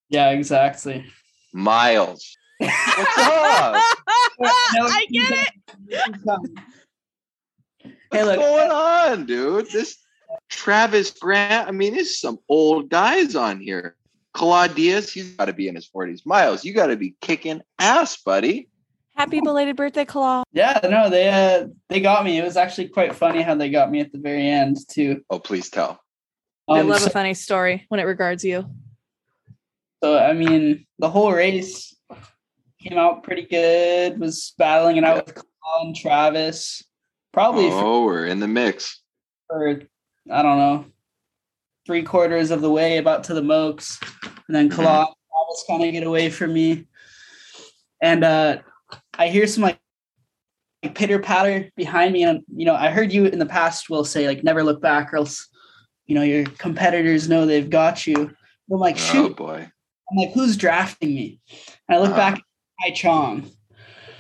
Yeah, 0.10 0.30
exactly. 0.32 1.06
Miles. 1.54 2.36
What's 2.58 2.74
up? 3.18 3.84
I 4.42 5.06
get 5.12 5.32
it. 5.32 6.50
Hey, 8.12 8.24
What's 8.24 8.38
look. 8.38 8.40
going 8.40 8.72
on, 8.72 9.26
dude? 9.26 9.70
This 9.72 9.98
Travis 10.50 11.12
Grant. 11.12 11.68
I 11.68 11.72
mean, 11.72 11.94
there's 11.96 12.20
some 12.20 12.40
old 12.50 12.90
guys 12.90 13.36
on 13.36 13.60
here. 13.60 13.96
Claude 14.34 14.76
Diaz, 14.76 15.12
he's 15.12 15.32
got 15.32 15.46
to 15.46 15.54
be 15.54 15.68
in 15.68 15.76
his 15.76 15.90
40s. 15.90 16.26
Miles, 16.26 16.64
you 16.64 16.74
got 16.74 16.88
to 16.88 16.96
be 16.96 17.16
kicking 17.22 17.62
ass, 17.80 18.18
buddy. 18.18 18.70
Happy 19.16 19.42
belated 19.42 19.76
birthday, 19.76 20.06
Claw. 20.06 20.44
Yeah, 20.54 20.80
no, 20.84 21.10
they 21.10 21.28
uh 21.28 21.68
they 21.90 22.00
got 22.02 22.24
me. 22.24 22.38
It 22.38 22.44
was 22.44 22.56
actually 22.56 22.90
quite 22.90 23.16
funny 23.16 23.42
how 23.42 23.56
they 23.56 23.72
got 23.72 23.90
me 23.90 24.00
at 24.00 24.12
the 24.12 24.20
very 24.20 24.48
end 24.48 24.78
too. 24.88 25.24
Oh, 25.32 25.40
please 25.40 25.72
tell. 25.72 26.00
I 26.70 26.82
Um, 26.82 26.88
love 26.88 27.00
so, 27.02 27.08
a 27.08 27.10
funny 27.10 27.34
story 27.34 27.86
when 27.90 28.00
it 28.00 28.04
regards 28.04 28.44
you. 28.46 28.70
so, 30.04 30.20
I 30.20 30.34
mean, 30.34 30.86
the 31.00 31.10
whole 31.10 31.32
race 31.32 31.96
came 32.80 33.00
out 33.00 33.24
pretty 33.24 33.48
good. 33.48 34.20
Was 34.20 34.54
battling 34.60 34.98
it 34.98 35.04
out 35.04 35.26
with 35.26 35.42
Colin 35.64 35.96
Travis, 35.96 36.84
probably 37.38 37.70
for, 37.70 37.84
Oh, 37.84 38.03
we're 38.06 38.25
in 38.25 38.39
the 38.39 38.48
mix. 38.48 39.00
for 39.48 39.79
I 40.32 40.41
don't 40.41 40.58
know 40.58 40.86
three 41.86 42.01
quarters 42.03 42.50
of 42.51 42.62
the 42.62 42.70
way 42.70 42.98
about 42.98 43.24
to 43.25 43.34
the 43.36 43.41
Mokes, 43.44 44.00
and 44.48 44.56
then. 44.56 44.70
Colin 44.70 45.06
Travis 45.06 45.63
kind 45.70 45.84
of 45.84 45.91
get 45.94 46.03
away 46.03 46.29
from 46.32 46.51
me, 46.53 46.86
and 48.01 48.24
uh 48.24 48.58
I 49.20 49.27
hear 49.27 49.46
some 49.48 49.63
like 49.63 49.79
pitter 50.96 51.20
patter 51.20 51.70
behind 51.75 52.12
me, 52.13 52.24
and 52.24 52.41
you 52.56 52.65
know 52.65 52.75
I 52.75 52.89
heard 52.89 53.13
you 53.13 53.25
in 53.25 53.38
the 53.39 53.46
past 53.46 53.88
will 53.89 54.03
say 54.03 54.27
like 54.27 54.44
never 54.44 54.63
look 54.63 54.82
back, 54.82 55.13
or 55.13 55.17
else 55.17 55.48
you 56.08 56.15
know 56.15 56.24
your 56.24 56.44
competitors 56.58 57.29
know 57.29 57.46
they've 57.46 57.70
got 57.70 58.08
you. 58.08 58.32
I'm 58.72 58.79
like 58.79 58.96
Oh 58.96 59.12
shoot, 59.12 59.38
boy. 59.38 59.70
I'm 60.12 60.17
like 60.17 60.32
who's 60.34 60.58
drafting 60.58 61.13
me? 61.13 61.39
And 61.88 61.98
I 61.98 62.01
look 62.01 62.13
Uh. 62.13 62.17
back 62.17 62.34
at 62.36 62.44
Kai 62.82 62.91
Chong. 62.96 63.51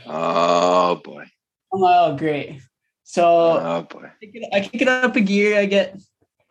Oh 0.05 0.95
boy. 1.03 1.25
I'm 1.73 1.81
like 1.81 1.95
oh 1.97 2.15
great. 2.15 2.61
So 3.09 3.23
Oh 3.63 3.81
boy. 3.89 4.03
I 4.03 4.25
kick, 4.25 4.31
it, 4.35 4.49
I 4.53 4.59
kick 4.59 4.81
it 4.81 4.87
up 4.89 5.15
a 5.15 5.21
gear. 5.21 5.57
I 5.57 5.65
get, 5.65 5.97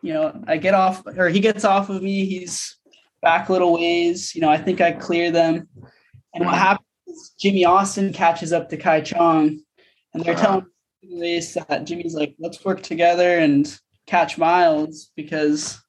you 0.01 0.11
know, 0.13 0.43
I 0.47 0.57
get 0.57 0.73
off, 0.73 1.05
or 1.05 1.29
he 1.29 1.39
gets 1.39 1.63
off 1.63 1.89
of 1.91 2.01
me. 2.01 2.25
He's 2.25 2.75
back 3.21 3.49
a 3.49 3.51
little 3.51 3.73
ways. 3.75 4.33
You 4.33 4.41
know, 4.41 4.49
I 4.49 4.57
think 4.57 4.81
I 4.81 4.91
clear 4.91 5.29
them. 5.29 5.67
And 6.33 6.45
what 6.45 6.55
happens 6.55 6.87
is 7.07 7.33
Jimmy 7.39 7.63
Austin 7.63 8.11
catches 8.11 8.51
up 8.53 8.69
to 8.69 8.77
Kai 8.77 9.01
Chong, 9.01 9.59
and 10.13 10.23
they're 10.25 10.33
Uh-huh. 10.33 10.61
telling 10.61 10.65
me 11.03 11.39
that 11.69 11.83
Jimmy's 11.85 12.15
like, 12.15 12.35
let's 12.39 12.65
work 12.65 12.81
together 12.81 13.37
and 13.37 13.79
catch 14.07 14.39
Miles 14.39 15.11
because 15.15 15.79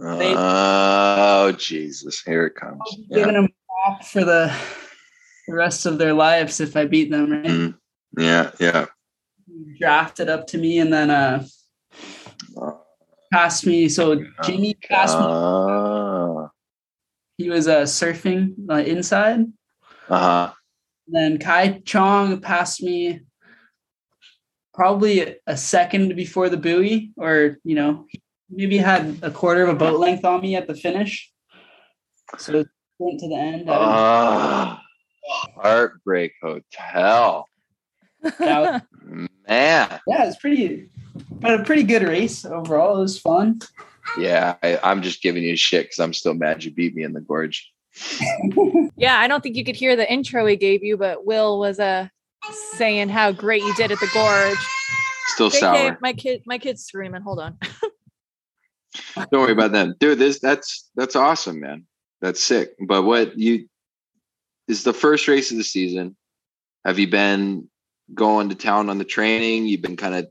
Oh 0.00 1.52
Jesus. 1.58 2.20
Here 2.24 2.46
it 2.46 2.54
comes. 2.54 2.80
Yeah. 3.08 3.18
giving 3.18 3.34
them 3.34 3.48
crap 3.68 4.04
for 4.04 4.24
the, 4.24 4.54
the 5.48 5.54
rest 5.54 5.86
of 5.86 5.98
their 5.98 6.12
lives 6.14 6.60
if 6.60 6.76
I 6.76 6.84
beat 6.86 7.10
them. 7.10 7.32
Right? 7.32 7.44
Mhm. 7.46 7.74
Yeah. 8.16 8.52
Yeah. 8.60 8.86
Drafted 9.80 10.28
up 10.28 10.46
to 10.48 10.58
me 10.58 10.78
and 10.78 10.92
then 10.92 11.10
uh 11.10 11.44
passed 13.32 13.66
me. 13.66 13.88
So 13.88 14.24
Jimmy 14.44 14.74
passed 14.74 15.18
me. 15.18 15.24
Uh 15.26 16.48
He 17.36 17.50
was 17.50 17.66
uh, 17.66 17.82
surfing 17.82 18.54
uh, 18.70 18.74
inside. 18.86 19.40
huh. 20.08 20.52
Then 21.08 21.38
Kai 21.38 21.80
Chong 21.84 22.40
passed 22.40 22.80
me 22.82 23.20
probably 24.72 25.36
a 25.46 25.56
second 25.56 26.14
before 26.16 26.48
the 26.48 26.56
buoy, 26.56 27.12
or 27.16 27.58
you 27.64 27.74
know, 27.74 28.06
maybe 28.48 28.78
had 28.78 29.18
a 29.22 29.30
quarter 29.30 29.62
of 29.64 29.68
a 29.68 29.74
boat 29.74 29.98
length 29.98 30.24
on 30.24 30.40
me 30.40 30.54
at 30.56 30.66
the 30.66 30.74
finish. 30.74 31.30
So 32.38 32.60
it 32.60 32.68
went 32.98 33.20
to 33.20 33.28
the 33.28 33.36
end. 33.36 33.70
I 33.70 33.74
Ah, 33.76 34.82
Heartbreak 35.56 36.32
Hotel. 36.42 37.48
didn't- 38.22 38.40
yeah, 38.40 38.80
Man. 39.48 40.00
yeah, 40.06 40.26
it's 40.26 40.36
pretty, 40.36 40.88
but 41.30 41.60
a 41.60 41.64
pretty 41.64 41.82
good 41.82 42.02
race 42.02 42.44
overall. 42.44 42.98
It 42.98 43.02
was 43.02 43.18
fun. 43.18 43.60
Yeah, 44.18 44.56
I, 44.62 44.78
I'm 44.82 45.02
just 45.02 45.22
giving 45.22 45.42
you 45.42 45.56
shit 45.56 45.86
because 45.86 45.98
I'm 45.98 46.12
still 46.12 46.34
mad 46.34 46.64
you 46.64 46.70
beat 46.70 46.94
me 46.94 47.02
in 47.02 47.12
the 47.12 47.20
gorge. 47.20 47.70
Yeah, 48.96 49.18
I 49.18 49.26
don't 49.26 49.42
think 49.42 49.56
you 49.56 49.64
could 49.64 49.76
hear 49.76 49.96
the 49.96 50.10
intro 50.10 50.44
we 50.44 50.56
gave 50.56 50.84
you, 50.84 50.96
but 50.96 51.26
Will 51.26 51.58
was 51.58 51.80
uh 51.80 52.08
saying 52.74 53.08
how 53.08 53.32
great 53.32 53.62
you 53.62 53.74
did 53.74 53.90
at 53.90 53.98
the 53.98 54.10
gorge. 54.12 54.58
Still 55.26 55.50
JK, 55.50 55.58
sour. 55.58 55.98
my 56.00 56.12
kid, 56.12 56.42
my 56.46 56.58
kid's 56.58 56.84
screaming. 56.84 57.22
Hold 57.22 57.40
on. 57.40 57.58
Don't 59.16 59.40
worry 59.40 59.52
about 59.52 59.72
them, 59.72 59.94
dude. 59.98 60.18
This 60.18 60.38
that's 60.38 60.90
that's 60.94 61.16
awesome, 61.16 61.60
man. 61.60 61.86
That's 62.20 62.42
sick. 62.42 62.74
But 62.86 63.02
what 63.02 63.36
you 63.38 63.68
is 64.68 64.84
the 64.84 64.92
first 64.92 65.26
race 65.26 65.50
of 65.50 65.56
the 65.56 65.64
season? 65.64 66.16
Have 66.84 66.98
you 66.98 67.08
been 67.08 67.68
going 68.12 68.48
to 68.50 68.54
town 68.54 68.90
on 68.90 68.98
the 68.98 69.04
training? 69.04 69.66
You've 69.66 69.82
been 69.82 69.96
kind 69.96 70.14
of 70.14 70.26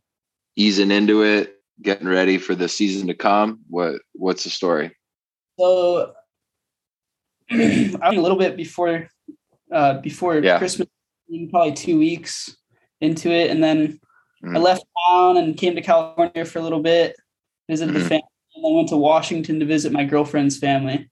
easing 0.56 0.92
into 0.92 1.24
it, 1.24 1.56
getting 1.82 2.08
ready 2.08 2.38
for 2.38 2.54
the 2.56 2.68
season 2.70 3.08
to 3.08 3.14
come. 3.16 3.62
What 3.70 4.02
what's 4.14 4.44
the 4.44 4.50
story? 4.50 4.96
So 5.60 6.14
I 7.52 7.56
mean, 7.58 7.96
a 8.02 8.22
little 8.22 8.38
bit 8.38 8.56
before 8.58 9.08
uh, 9.72 10.00
before 10.02 10.40
Yeah. 10.40 10.58
Christmas, 10.60 10.88
probably 11.50 11.74
two 11.74 11.98
weeks 11.98 12.56
into 13.02 13.32
it, 13.32 13.50
and 13.50 13.64
then 13.64 14.00
I 14.44 14.48
Mhm. 14.48 14.62
left 14.62 14.86
town 15.08 15.38
and 15.38 15.58
came 15.58 15.74
to 15.76 15.82
California 15.82 16.46
for 16.46 16.60
a 16.60 16.62
little 16.62 16.82
bit, 16.82 17.16
visited 17.70 17.96
Mhm. 17.96 18.00
the 18.00 18.06
family, 18.10 18.28
and 18.56 18.64
then 18.66 18.74
went 18.76 18.90
to 18.90 18.98
Washington 18.98 19.60
to 19.60 19.66
visit 19.66 19.92
my 19.92 20.04
girlfriend's 20.04 20.58
family. 20.60 21.10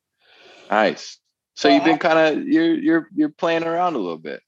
Nice. 0.69 1.17
So 1.55 1.67
you've 1.69 1.83
been 1.83 1.97
kind 1.97 2.19
of 2.39 2.47
you're 2.47 2.73
you're 2.75 3.07
you're 3.13 3.29
playing 3.29 3.63
around 3.63 3.95
a 3.95 3.99
little 3.99 4.17
bit. 4.17 4.41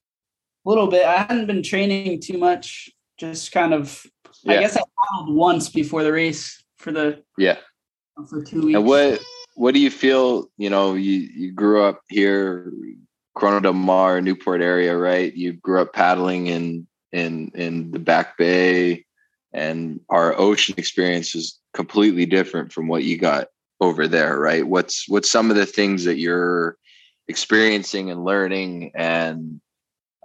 A 0.66 0.70
little 0.70 0.88
bit. 0.88 1.06
I 1.06 1.18
hadn't 1.24 1.48
been 1.48 1.64
training 1.64 2.22
too 2.22 2.38
much, 2.38 2.90
just 3.18 3.52
kind 3.52 3.74
of. 3.74 4.06
I 4.48 4.56
guess 4.60 4.76
I 4.76 4.82
paddled 4.82 5.36
once 5.36 5.70
before 5.70 6.04
the 6.04 6.12
race 6.12 6.64
for 6.78 6.92
the 6.92 7.24
Yeah. 7.38 7.58
for 8.30 8.44
two 8.44 8.66
weeks. 8.66 8.78
And 8.78 8.86
what 8.86 9.22
what 9.56 9.74
do 9.74 9.80
you 9.80 9.90
feel? 9.90 10.50
You 10.58 10.70
know, 10.70 10.96
you 10.96 11.14
you 11.36 11.52
grew 11.52 11.84
up 11.84 12.02
here, 12.10 12.72
Corona 13.36 13.62
del 13.62 13.74
Mar, 13.74 14.22
Newport 14.22 14.62
area, 14.62 14.98
right? 14.98 15.34
You 15.34 15.54
grew 15.54 15.82
up 15.82 15.94
paddling 15.94 16.48
in 16.48 16.88
in 17.12 17.52
in 17.56 17.92
the 17.92 18.00
Back 18.00 18.38
Bay, 18.38 19.06
and 19.54 20.00
our 20.10 20.38
ocean 20.38 20.76
experience 20.78 21.36
is 21.36 21.60
completely 21.74 22.26
different 22.26 22.72
from 22.72 22.88
what 22.88 23.04
you 23.04 23.18
got 23.18 23.48
over 23.80 24.08
there, 24.08 24.40
right? 24.40 24.66
What's 24.68 25.08
what's 25.08 25.30
some 25.30 25.50
of 25.50 25.56
the 25.56 25.66
things 25.66 26.04
that 26.06 26.18
you're 26.18 26.78
experiencing 27.28 28.12
and 28.12 28.26
learning 28.26 28.92
and 28.96 29.62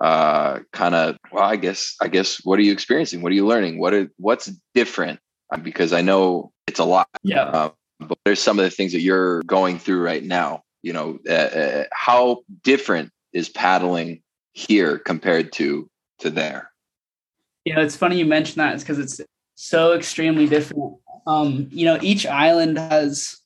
uh 0.01 0.61
kind 0.73 0.95
of 0.95 1.17
well 1.33 1.45
i 1.45 1.57
guess 1.57 1.95
i 2.01 2.09
guess 2.09 2.41
what 2.45 2.59
are 2.59 2.63
you 2.63 2.73
experiencing 2.73 3.21
what 3.23 3.33
are 3.33 3.35
you 3.35 3.47
learning 3.47 3.79
what 3.79 3.93
are 3.95 4.09
what's 4.19 4.51
different 4.75 5.19
Uh, 5.53 5.57
because 5.57 5.93
i 5.93 6.01
know 6.03 6.53
it's 6.67 6.79
a 6.79 6.85
lot 6.85 7.09
yeah. 7.23 7.45
uh, 7.45 7.71
but 8.01 8.19
there's 8.25 8.41
some 8.41 8.59
of 8.59 8.65
the 8.65 8.71
things 8.71 8.93
that 8.93 9.01
you're 9.01 9.43
going 9.43 9.79
through 9.79 10.03
right 10.03 10.25
now 10.25 10.63
you 10.83 10.93
know 10.93 11.19
uh, 11.29 11.33
uh, 11.33 11.85
how 11.93 12.43
different 12.63 13.11
is 13.33 13.49
paddling 13.49 14.23
here 14.53 14.99
compared 14.99 15.53
to 15.53 15.89
to 16.19 16.31
there 16.31 16.71
You 17.65 17.75
know, 17.75 17.83
it's 17.83 17.97
funny 17.97 18.19
you 18.19 18.25
mention 18.27 18.59
that. 18.59 18.75
It's 18.75 18.83
because 18.83 18.99
it's 18.99 19.21
so 19.55 19.93
extremely 19.93 20.47
different. 20.47 20.97
Um, 21.27 21.69
you 21.71 21.85
know, 21.85 21.99
each 22.01 22.25
island 22.27 22.79
has 22.79 23.37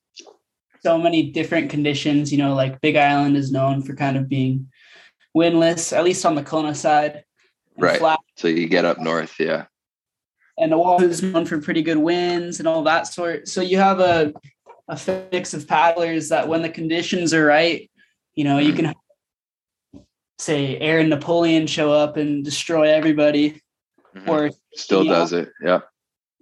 so 0.84 0.96
many 0.98 1.30
different 1.32 1.70
conditions. 1.70 2.30
You 2.30 2.38
know, 2.38 2.54
like 2.54 2.80
Big 2.80 2.96
Island 2.96 3.36
is 3.36 3.50
known 3.50 3.82
for 3.82 3.96
kind 3.96 4.16
of 4.16 4.28
being 4.28 4.68
windless, 5.34 5.92
at 5.92 6.04
least 6.04 6.24
on 6.26 6.34
the 6.34 6.42
Kona 6.42 6.74
side, 6.74 7.24
Right. 7.78 7.98
flat. 7.98 8.18
so 8.36 8.48
you 8.48 8.68
get 8.68 8.84
up 8.84 8.98
north 8.98 9.34
yeah 9.40 9.64
And 10.58 10.74
Oahu 10.74 11.06
is 11.06 11.22
known 11.22 11.46
for 11.46 11.58
pretty 11.60 11.80
good 11.82 11.96
winds 11.96 12.58
and 12.58 12.68
all 12.68 12.82
that 12.84 13.06
sort. 13.06 13.48
So 13.48 13.60
you 13.62 13.78
have 13.78 14.00
a 14.00 14.32
a 14.88 15.00
mix 15.32 15.54
of 15.54 15.66
paddlers 15.66 16.28
that 16.28 16.46
when 16.48 16.60
the 16.60 16.68
conditions 16.68 17.32
are 17.32 17.46
right, 17.46 17.90
you 18.34 18.44
know, 18.44 18.58
you 18.58 18.74
can 18.74 18.92
say 20.38 20.76
Aaron 20.78 21.08
Napoleon 21.08 21.66
show 21.66 21.92
up 21.92 22.16
and 22.16 22.44
destroy 22.44 22.90
everybody, 22.90 23.60
Mhm. 24.14 24.28
or 24.28 24.50
still 24.74 25.04
yeah. 25.04 25.12
does 25.12 25.32
it 25.32 25.48
yeah 25.64 25.80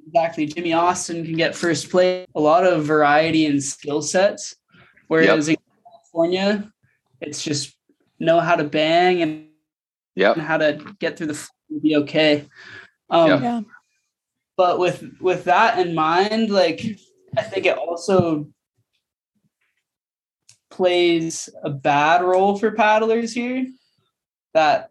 exactly 0.07 0.47
Jimmy 0.47 0.73
Austin 0.73 1.25
can 1.25 1.37
get 1.37 1.55
first 1.55 1.91
place. 1.91 2.27
A 2.35 2.41
lot 2.41 2.65
of 2.67 2.85
variety 2.85 3.47
and 3.47 3.63
skill 3.63 4.03
sets. 4.03 4.57
Whereas 5.07 5.49
in 5.49 5.57
California, 5.85 6.73
it's 7.21 7.45
just 7.45 7.77
know 8.21 8.39
how 8.41 8.55
to 8.57 8.65
bang 8.65 9.23
and 9.23 9.47
yep 10.15 10.37
how 10.37 10.59
to 10.59 10.79
get 11.01 11.17
through 11.17 11.29
the 11.29 11.35
flow 11.35 11.55
and 11.71 11.83
be 11.83 11.97
okay. 11.97 12.47
Um, 13.09 13.29
Yeah. 13.29 13.41
Yeah. 13.41 13.61
But 14.57 14.79
with 14.79 15.03
with 15.21 15.45
that 15.45 15.79
in 15.79 15.95
mind, 15.95 16.51
like 16.51 16.85
I 17.37 17.43
think 17.43 17.65
it 17.67 17.79
also 17.79 18.49
plays 20.71 21.49
a 21.65 21.71
bad 21.71 22.23
role 22.23 22.57
for 22.59 22.71
paddlers 22.73 23.33
here. 23.33 23.67
That 24.53 24.91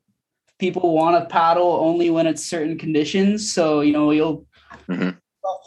people 0.57 0.93
want 0.93 1.21
to 1.21 1.31
paddle 1.31 1.71
only 1.73 2.09
when 2.09 2.25
it's 2.27 2.43
certain 2.45 2.77
conditions. 2.77 3.51
So 3.53 3.81
you 3.81 3.93
know 3.93 4.11
you'll 4.11 4.47
Mhm. 4.87 5.17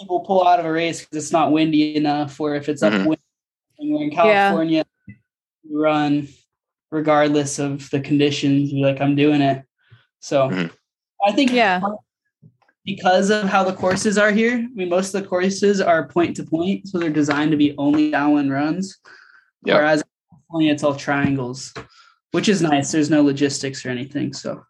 people 0.00 0.20
pull 0.20 0.46
out 0.46 0.58
of 0.60 0.66
a 0.66 0.72
race 0.72 1.00
because 1.00 1.24
it's 1.24 1.32
not 1.32 1.52
windy 1.52 1.94
enough, 1.96 2.40
or 2.40 2.54
if 2.54 2.68
it's 2.68 2.82
Mhm. 2.82 3.02
upwind. 3.02 3.20
And 3.78 3.92
we're 3.92 4.02
in 4.04 4.10
Yeah. 4.10 4.48
California, 4.48 4.84
you 5.62 5.80
run 5.82 6.28
regardless 6.92 7.58
of 7.58 7.88
the 7.90 8.00
conditions. 8.00 8.70
You're 8.72 8.88
like, 8.88 9.00
I'm 9.00 9.16
doing 9.16 9.40
it. 9.40 9.64
So 10.20 10.50
Mhm. 10.50 10.70
I 11.26 11.32
think 11.32 11.50
Yeah. 11.50 11.80
because 12.84 13.30
of 13.30 13.44
how 13.48 13.64
the 13.64 13.72
courses 13.72 14.18
are 14.18 14.30
here. 14.30 14.54
I 14.58 14.68
mean, 14.74 14.88
most 14.88 15.14
of 15.14 15.22
the 15.22 15.28
courses 15.28 15.80
are 15.80 16.06
point 16.06 16.36
to 16.36 16.44
point, 16.44 16.86
so 16.88 16.98
they're 16.98 17.10
designed 17.10 17.50
to 17.52 17.56
be 17.56 17.74
only 17.78 18.10
downwind 18.10 18.52
runs. 18.52 18.98
Yep. 19.64 19.76
Whereas 19.76 20.00
in 20.02 20.08
California, 20.30 20.72
it's 20.72 20.82
all 20.82 20.94
triangles, 20.96 21.72
which 22.32 22.48
is 22.48 22.60
nice. 22.60 22.92
There's 22.92 23.10
no 23.10 23.22
logistics 23.22 23.86
or 23.86 23.90
anything. 23.90 24.32
So 24.32 24.62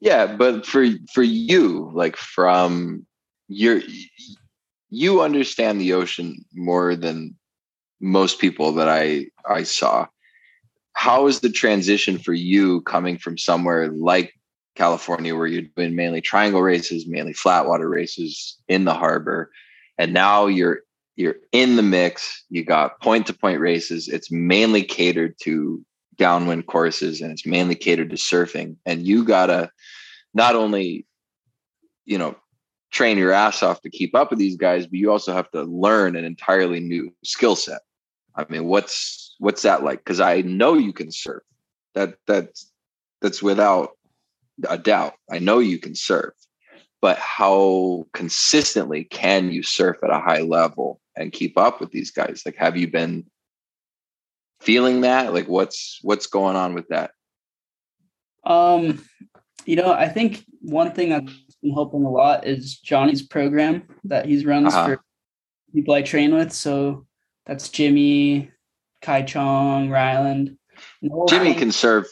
yeah 0.00 0.26
but 0.36 0.66
for 0.66 0.86
for 1.12 1.22
you 1.22 1.90
like 1.94 2.16
from 2.16 3.04
your 3.48 3.80
you 4.90 5.20
understand 5.22 5.80
the 5.80 5.92
ocean 5.94 6.44
more 6.54 6.94
than 6.94 7.34
most 8.00 8.38
people 8.38 8.72
that 8.72 8.88
i 8.88 9.26
i 9.48 9.62
saw 9.62 10.06
how 10.96 11.26
is 11.26 11.40
the 11.40 11.50
transition 11.50 12.18
for 12.18 12.32
you 12.32 12.80
coming 12.82 13.18
from 13.18 13.36
somewhere 13.36 13.88
like 13.90 14.32
california 14.74 15.36
where 15.36 15.46
you're 15.46 15.62
doing 15.76 15.94
mainly 15.94 16.20
triangle 16.20 16.62
races 16.62 17.06
mainly 17.06 17.32
flat 17.32 17.66
water 17.66 17.88
races 17.88 18.58
in 18.66 18.84
the 18.84 18.94
harbor 18.94 19.50
and 19.98 20.12
now 20.12 20.46
you're 20.46 20.80
you're 21.14 21.36
in 21.52 21.76
the 21.76 21.82
mix 21.82 22.44
you 22.48 22.64
got 22.64 23.00
point 23.00 23.26
to 23.26 23.32
point 23.32 23.60
races 23.60 24.08
it's 24.08 24.32
mainly 24.32 24.82
catered 24.82 25.34
to 25.40 25.84
downwind 26.16 26.66
courses 26.66 27.20
and 27.20 27.30
it's 27.30 27.46
mainly 27.46 27.74
catered 27.74 28.10
to 28.10 28.16
surfing 28.16 28.76
and 28.86 29.06
you 29.06 29.24
gotta 29.24 29.70
not 30.34 30.56
only 30.56 31.06
you 32.06 32.16
know 32.16 32.34
train 32.90 33.18
your 33.18 33.32
ass 33.32 33.62
off 33.62 33.82
to 33.82 33.90
keep 33.90 34.14
up 34.14 34.30
with 34.30 34.38
these 34.38 34.56
guys 34.56 34.86
but 34.86 34.94
you 34.94 35.10
also 35.10 35.32
have 35.32 35.50
to 35.50 35.62
learn 35.64 36.16
an 36.16 36.24
entirely 36.24 36.80
new 36.80 37.12
skill 37.22 37.56
set 37.56 37.82
i 38.36 38.44
mean 38.48 38.66
what's 38.66 39.34
what's 39.38 39.62
that 39.62 39.82
like? 39.84 39.98
Because 39.98 40.20
i 40.20 40.40
know 40.42 40.74
you 40.74 40.92
can 40.92 41.10
surf 41.10 41.42
that 41.94 42.16
that's 42.26 42.70
that's 43.22 43.42
without 43.42 43.90
a 44.68 44.78
doubt. 44.78 45.14
I 45.30 45.38
know 45.38 45.58
you 45.58 45.78
can 45.78 45.94
surf 45.94 46.34
but 47.02 47.18
how 47.18 48.06
consistently 48.14 49.04
can 49.04 49.50
you 49.50 49.62
surf 49.62 49.98
at 50.02 50.10
a 50.10 50.18
high 50.18 50.40
level 50.40 51.00
and 51.14 51.30
keep 51.32 51.58
up 51.58 51.78
with 51.80 51.90
these 51.90 52.10
guys? 52.10 52.42
Like 52.46 52.56
have 52.56 52.76
you 52.76 52.88
been 52.90 53.26
feeling 54.60 55.02
that? 55.02 55.32
Like 55.34 55.46
what's 55.48 55.98
what's 56.02 56.26
going 56.26 56.56
on 56.56 56.74
with 56.74 56.88
that? 56.88 57.10
Um 58.44 59.04
you 59.66 59.76
know, 59.76 59.92
I 59.92 60.08
think 60.08 60.44
one 60.60 60.92
thing 60.92 61.08
that's 61.10 61.32
been 61.62 61.72
helping 61.72 62.04
a 62.04 62.10
lot 62.10 62.46
is 62.46 62.78
Johnny's 62.78 63.22
program 63.22 63.82
that 64.04 64.26
he's 64.26 64.44
runs 64.44 64.74
Uh-huh. 64.74 64.86
for 64.96 65.02
people 65.74 65.94
I 65.94 66.02
train 66.02 66.34
with. 66.34 66.52
So 66.52 67.06
that's 67.46 67.68
Jimmy, 67.68 68.50
Kai 69.02 69.22
Chong, 69.22 69.90
Ryland. 69.90 70.56
and 71.02 71.28
Jimmy 71.28 71.54
can 71.54 71.72
surf 71.72 72.06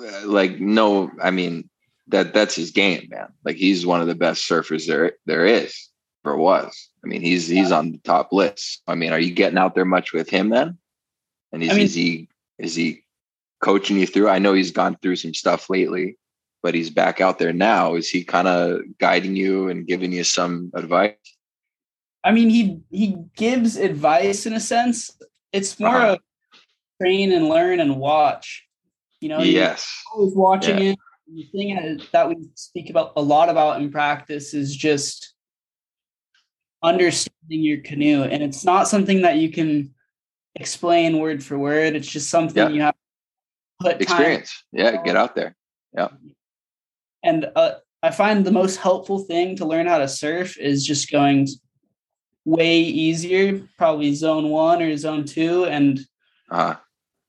uh, 0.00 0.26
like 0.26 0.60
no, 0.60 1.10
I 1.22 1.30
mean 1.30 1.68
that 2.08 2.34
that's 2.34 2.54
his 2.54 2.70
game, 2.70 3.08
man. 3.10 3.28
Like 3.44 3.56
he's 3.56 3.86
one 3.86 4.00
of 4.00 4.06
the 4.06 4.14
best 4.14 4.48
surfers 4.48 4.86
there 4.86 5.12
there 5.26 5.44
is 5.44 5.90
or 6.24 6.36
was. 6.36 6.90
I 7.04 7.06
mean, 7.06 7.20
he's 7.20 7.46
he's 7.46 7.72
on 7.72 7.92
the 7.92 7.98
top 7.98 8.32
list. 8.32 8.82
I 8.86 8.94
mean, 8.94 9.12
are 9.12 9.18
you 9.18 9.32
getting 9.32 9.58
out 9.58 9.74
there 9.74 9.84
much 9.84 10.12
with 10.12 10.28
him 10.28 10.48
then? 10.50 10.78
And 11.52 11.62
is, 11.62 11.70
I 11.70 11.74
mean- 11.74 11.84
is 11.84 11.94
he 11.94 12.28
is 12.58 12.74
he 12.74 13.04
coaching 13.60 13.98
you 13.98 14.06
through? 14.06 14.28
I 14.28 14.38
know 14.38 14.54
he's 14.54 14.72
gone 14.72 14.96
through 15.00 15.16
some 15.16 15.34
stuff 15.34 15.70
lately, 15.70 16.18
but 16.62 16.74
he's 16.74 16.90
back 16.90 17.20
out 17.20 17.38
there 17.38 17.52
now. 17.52 17.94
Is 17.94 18.08
he 18.08 18.24
kind 18.24 18.48
of 18.48 18.80
guiding 18.98 19.36
you 19.36 19.68
and 19.68 19.86
giving 19.86 20.12
you 20.12 20.24
some 20.24 20.70
advice? 20.74 21.16
I 22.24 22.32
mean, 22.32 22.48
he 22.48 22.80
he 22.90 23.16
gives 23.36 23.76
advice 23.76 24.46
in 24.46 24.54
a 24.54 24.60
sense. 24.60 25.16
It's 25.52 25.78
more 25.78 25.96
Uh-huh. 25.96 26.12
of 26.14 26.18
train 27.00 27.32
and 27.32 27.48
learn 27.48 27.80
and 27.80 27.98
watch. 27.98 28.66
You 29.20 29.28
know, 29.28 29.40
yes. 29.40 29.86
always 30.14 30.34
watching 30.34 30.78
it. 30.78 30.98
The 31.32 31.44
thing 31.52 32.00
that 32.12 32.28
we 32.28 32.36
speak 32.54 32.90
about 32.90 33.12
a 33.16 33.22
lot 33.22 33.48
about 33.48 33.80
in 33.80 33.90
practice 33.90 34.52
is 34.54 34.74
just 34.76 35.34
understanding 36.82 37.62
your 37.62 37.78
canoe, 37.78 38.22
and 38.24 38.42
it's 38.42 38.64
not 38.64 38.88
something 38.88 39.22
that 39.22 39.36
you 39.38 39.50
can 39.50 39.94
explain 40.54 41.18
word 41.18 41.42
for 41.42 41.58
word. 41.58 41.96
It's 41.96 42.08
just 42.08 42.28
something 42.30 42.56
Yeah. 42.62 42.68
you 42.68 42.82
have 42.82 42.94
to 42.94 43.84
put 43.86 44.02
Experience. 44.02 44.64
Yeah, 44.72 45.02
get 45.02 45.16
out 45.16 45.34
there. 45.34 45.56
Yeah, 45.94 46.08
and 47.22 47.50
uh, 47.56 47.76
I 48.02 48.10
find 48.10 48.44
the 48.44 48.52
most 48.52 48.76
helpful 48.76 49.20
thing 49.20 49.56
to 49.56 49.64
learn 49.64 49.86
how 49.86 49.98
to 49.98 50.08
surf 50.08 50.58
is 50.58 50.84
just 50.84 51.10
going 51.10 51.48
way 52.44 52.78
easier, 52.80 53.60
probably 53.78 54.14
zone 54.14 54.48
one 54.50 54.82
or 54.82 54.96
zone 54.96 55.24
two, 55.24 55.64
and 55.64 56.00
Uh, 56.50 56.74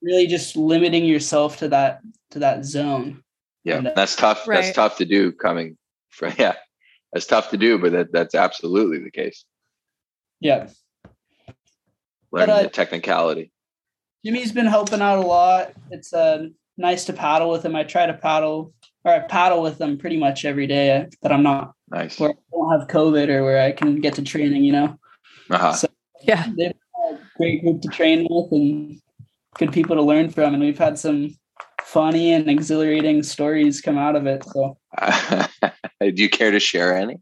really 0.02 0.28
just 0.28 0.56
limiting 0.56 1.06
yourself 1.06 1.58
to 1.58 1.68
that 1.70 2.02
to 2.32 2.40
that 2.40 2.66
zone. 2.66 3.24
yeah, 3.64 3.78
And, 3.78 3.88
uh, 3.88 3.94
that's 3.96 4.16
tough. 4.16 4.48
Right. 4.48 4.62
That's 4.62 4.76
tough 4.76 4.98
to 4.98 5.06
do 5.06 5.32
coming 5.32 5.78
from, 6.10 6.34
yeah, 6.38 6.56
that's 7.14 7.26
tough 7.26 7.50
to 7.52 7.58
do, 7.58 7.78
but 7.78 7.92
that, 7.94 8.12
that's 8.12 8.36
absolutely 8.36 9.00
the 9.00 9.12
case. 9.12 9.46
Yeah, 10.42 10.68
Learning 12.32 12.56
uh, 12.56 12.64
the 12.64 12.70
technicality. 12.70 13.52
Jimmy's 14.26 14.52
been 14.52 14.66
helping 14.66 15.02
out 15.02 15.20
a 15.20 15.22
lot. 15.28 15.72
It's 15.92 16.12
uh, 16.14 16.48
nice 16.78 17.06
to 17.06 17.14
paddle 17.14 17.50
with 17.50 17.64
him. 17.64 17.76
I 17.76 17.84
try 17.84 18.06
to 18.06 18.14
paddle 18.14 18.74
or 19.06 19.14
I 19.14 19.20
paddle 19.20 19.62
with 19.62 19.80
him 19.80 19.98
pretty 19.98 20.18
much 20.18 20.44
every 20.46 20.68
day 20.68 21.08
that 21.22 21.32
I'm 21.32 21.44
not 21.44 21.74
Nice. 21.90 22.20
where 22.20 22.32
I 22.32 22.34
don't 22.52 22.80
have 22.80 22.88
COVID 22.90 23.30
or 23.30 23.44
where 23.46 23.62
I 23.62 23.72
can 23.72 24.02
get 24.02 24.16
to 24.16 24.24
training, 24.24 24.64
you 24.66 24.74
know. 24.74 25.00
Uh-huh. 25.50 25.74
So 25.74 25.88
Yeah. 26.24 26.44
they've 26.48 26.56
been 26.56 26.74
a 27.12 27.18
great 27.38 27.62
group 27.64 27.82
to 27.82 27.88
train 27.90 28.28
with 28.30 28.52
and 28.52 29.00
good 29.58 29.72
people 29.72 29.96
to 29.96 30.02
learn 30.02 30.30
from. 30.30 30.54
And 30.54 30.64
we've 30.64 30.78
had 30.78 30.98
some 30.98 31.36
funny 31.84 32.34
and 32.34 32.50
exhilarating 32.50 33.24
stories 33.24 33.82
come 33.82 33.98
out 33.98 34.16
of 34.16 34.26
it. 34.26 34.44
So 34.46 34.78
Do 36.02 36.22
you 36.22 36.30
care 36.30 36.52
to 36.52 36.60
share 36.60 36.96
any? 36.98 37.18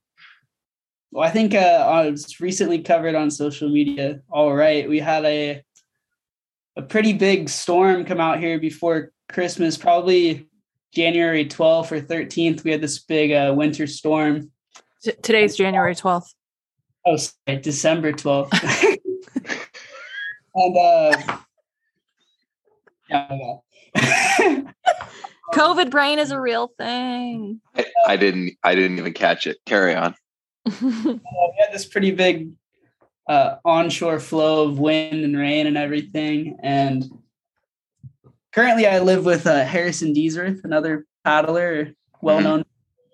well, 1.11 1.27
I 1.27 1.29
think 1.31 1.53
uh, 1.53 1.57
uh, 1.59 2.03
it's 2.07 2.39
recently 2.41 2.79
covered 2.81 3.13
on 3.15 3.29
social 3.29 3.69
media. 3.69 4.21
All 4.31 4.53
right. 4.53 4.87
We 4.89 4.99
had 4.99 5.25
a 5.25 5.63
a 6.75 6.81
pretty 6.81 7.13
big 7.13 7.49
storm 7.49 8.03
come 8.03 8.19
out 8.19 8.39
here 8.39 8.59
before 8.59 9.11
Christmas, 9.31 9.77
probably 9.77 10.47
January 10.91 11.45
12th 11.45 11.91
or 11.91 12.01
13th. 12.01 12.63
We 12.63 12.71
had 12.71 12.81
this 12.81 12.97
big 12.99 13.31
uh, 13.31 13.53
winter 13.55 13.85
storm. 13.85 14.49
T- 15.03 15.11
today's 15.21 15.55
January 15.55 15.93
12th. 15.93 16.33
Oh, 17.05 17.17
sorry, 17.17 17.59
December 17.59 18.13
12th. 18.13 18.51
and 20.55 20.77
uh 20.77 21.37
yeah, 23.09 23.59
yeah. 23.95 24.61
COVID 25.53 25.91
brain 25.91 26.19
is 26.19 26.31
a 26.31 26.39
real 26.39 26.71
thing. 26.79 27.61
I, 27.75 27.85
I 28.07 28.17
didn't. 28.17 28.57
I 28.63 28.73
didn't 28.75 28.97
even 28.97 29.13
catch 29.13 29.45
it. 29.45 29.57
Carry 29.65 29.93
on. 29.93 30.15
we 30.81 31.19
had 31.59 31.71
this 31.71 31.85
pretty 31.85 32.11
big 32.11 32.51
uh, 33.27 33.57
onshore 33.63 34.19
flow 34.19 34.67
of 34.67 34.79
wind 34.79 35.23
and 35.23 35.37
rain 35.37 35.67
and 35.67 35.77
everything. 35.77 36.57
And 36.63 37.05
currently, 38.51 38.87
I 38.87 38.99
live 38.99 39.25
with 39.25 39.45
uh, 39.45 39.63
Harrison 39.63 40.13
Deesworth, 40.13 40.63
another 40.63 41.05
paddler, 41.23 41.93
well 42.21 42.41
known 42.41 42.65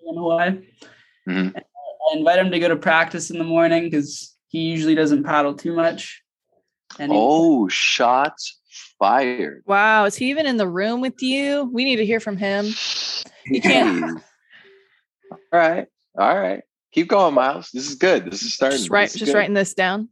in 0.08 0.16
Hawaii. 0.16 0.58
Mhm. 1.28 1.62
I 2.10 2.16
invite 2.16 2.38
him 2.38 2.50
to 2.50 2.58
go 2.58 2.68
to 2.68 2.76
practice 2.76 3.30
in 3.30 3.38
the 3.38 3.44
morning 3.44 3.84
because 3.84 4.36
he 4.48 4.60
usually 4.60 4.94
doesn't 4.94 5.24
paddle 5.24 5.54
too 5.54 5.74
much. 5.74 6.22
And 6.98 7.12
he- 7.12 7.18
Oh, 7.20 7.68
shots 7.68 8.58
fired. 8.98 9.62
wow. 9.66 10.04
Is 10.04 10.16
he 10.16 10.30
even 10.30 10.46
in 10.46 10.56
the 10.56 10.68
room 10.68 11.00
with 11.00 11.22
you? 11.22 11.70
We 11.72 11.84
need 11.84 11.96
to 11.96 12.06
hear 12.06 12.20
from 12.20 12.36
him. 12.36 12.66
You 13.46 13.60
can't- 13.60 14.20
All 15.32 15.38
right. 15.58 15.86
All 16.18 16.38
right. 16.38 16.62
Keep 16.92 17.08
going, 17.08 17.34
Miles. 17.34 17.70
This 17.72 17.88
is 17.88 17.94
good. 17.94 18.30
This 18.30 18.42
is 18.42 18.54
starting. 18.54 18.78
Just, 18.78 18.90
write, 18.90 19.08
is 19.08 19.14
just 19.14 19.32
good. 19.32 19.38
writing 19.38 19.54
this 19.54 19.74
down. 19.74 20.08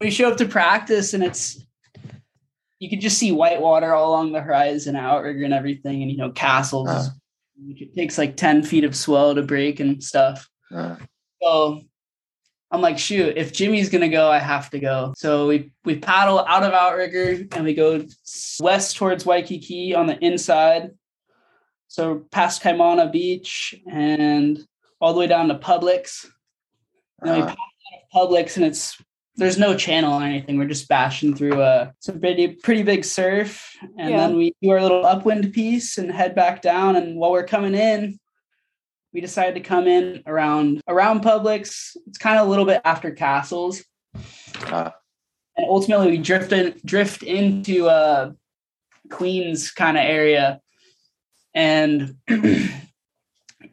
we 0.00 0.10
show 0.10 0.30
up 0.30 0.36
to 0.38 0.46
practice 0.46 1.14
and 1.14 1.22
it's 1.22 1.64
you 2.80 2.90
can 2.90 2.98
just 3.00 3.16
see 3.16 3.30
white 3.30 3.60
water 3.60 3.94
all 3.94 4.10
along 4.10 4.32
the 4.32 4.40
horizon, 4.40 4.96
outrigger 4.96 5.44
and 5.44 5.54
everything, 5.54 6.02
and 6.02 6.10
you 6.10 6.16
know 6.16 6.32
castles. 6.32 6.88
Uh. 6.88 7.06
It 7.64 7.94
takes 7.94 8.18
like 8.18 8.36
ten 8.36 8.64
feet 8.64 8.82
of 8.82 8.96
swell 8.96 9.36
to 9.36 9.42
break 9.42 9.78
and 9.78 10.02
stuff. 10.02 10.48
Uh, 10.72 10.96
So 11.42 11.82
I'm 12.70 12.80
like, 12.80 12.98
shoot, 12.98 13.36
if 13.36 13.52
Jimmy's 13.52 13.90
gonna 13.90 14.08
go, 14.08 14.30
I 14.30 14.38
have 14.38 14.70
to 14.70 14.78
go. 14.78 15.12
So 15.16 15.46
we 15.48 15.72
we 15.84 15.98
paddle 15.98 16.40
out 16.40 16.62
of 16.62 16.72
outrigger 16.72 17.46
and 17.52 17.64
we 17.64 17.74
go 17.74 18.04
west 18.60 18.96
towards 18.96 19.26
Waikiki 19.26 19.94
on 19.94 20.06
the 20.06 20.18
inside. 20.24 20.90
So 21.88 22.24
past 22.30 22.62
Kaimana 22.62 23.12
Beach 23.12 23.74
and 23.90 24.58
all 25.00 25.12
the 25.12 25.18
way 25.18 25.26
down 25.26 25.48
to 25.48 25.56
Publics. 25.56 26.26
And 27.20 27.28
then 27.30 27.36
we 27.36 27.42
uh, 27.42 27.46
pass 27.46 27.56
out 27.56 27.98
of 28.02 28.10
Publics 28.10 28.56
and 28.56 28.64
it's 28.64 28.96
there's 29.36 29.58
no 29.58 29.76
channel 29.76 30.20
or 30.20 30.22
anything. 30.24 30.58
We're 30.58 30.66
just 30.68 30.88
bashing 30.88 31.34
through 31.34 31.60
a 31.60 31.92
some 32.00 32.20
pretty 32.20 32.48
pretty 32.48 32.82
big 32.82 33.04
surf, 33.04 33.74
and 33.98 34.10
Yeah. 34.10 34.16
then 34.18 34.36
we 34.36 34.54
do 34.62 34.70
our 34.70 34.80
little 34.82 35.04
upwind 35.04 35.52
piece 35.52 35.98
and 35.98 36.10
head 36.10 36.34
back 36.34 36.62
down. 36.62 36.96
And 36.96 37.16
while 37.16 37.32
we're 37.32 37.46
coming 37.46 37.74
in, 37.74 38.18
we 39.12 39.20
decided 39.20 39.54
to 39.54 39.60
come 39.60 39.86
in 39.86 40.22
around 40.26 40.80
around 40.88 41.20
Publics. 41.20 41.96
It's 42.06 42.18
kind 42.18 42.38
of 42.38 42.46
a 42.46 42.50
little 42.50 42.64
bit 42.64 42.80
after 42.84 43.10
Castles, 43.10 43.82
uh, 44.66 44.90
and 45.56 45.66
ultimately 45.68 46.10
we 46.10 46.18
drift 46.18 46.52
in 46.52 46.80
drift 46.84 47.22
into 47.22 47.88
uh, 47.88 48.32
Queens 49.10 49.70
kind 49.70 49.96
of 49.96 50.04
area, 50.04 50.60
and 51.54 52.16
you 52.28 52.70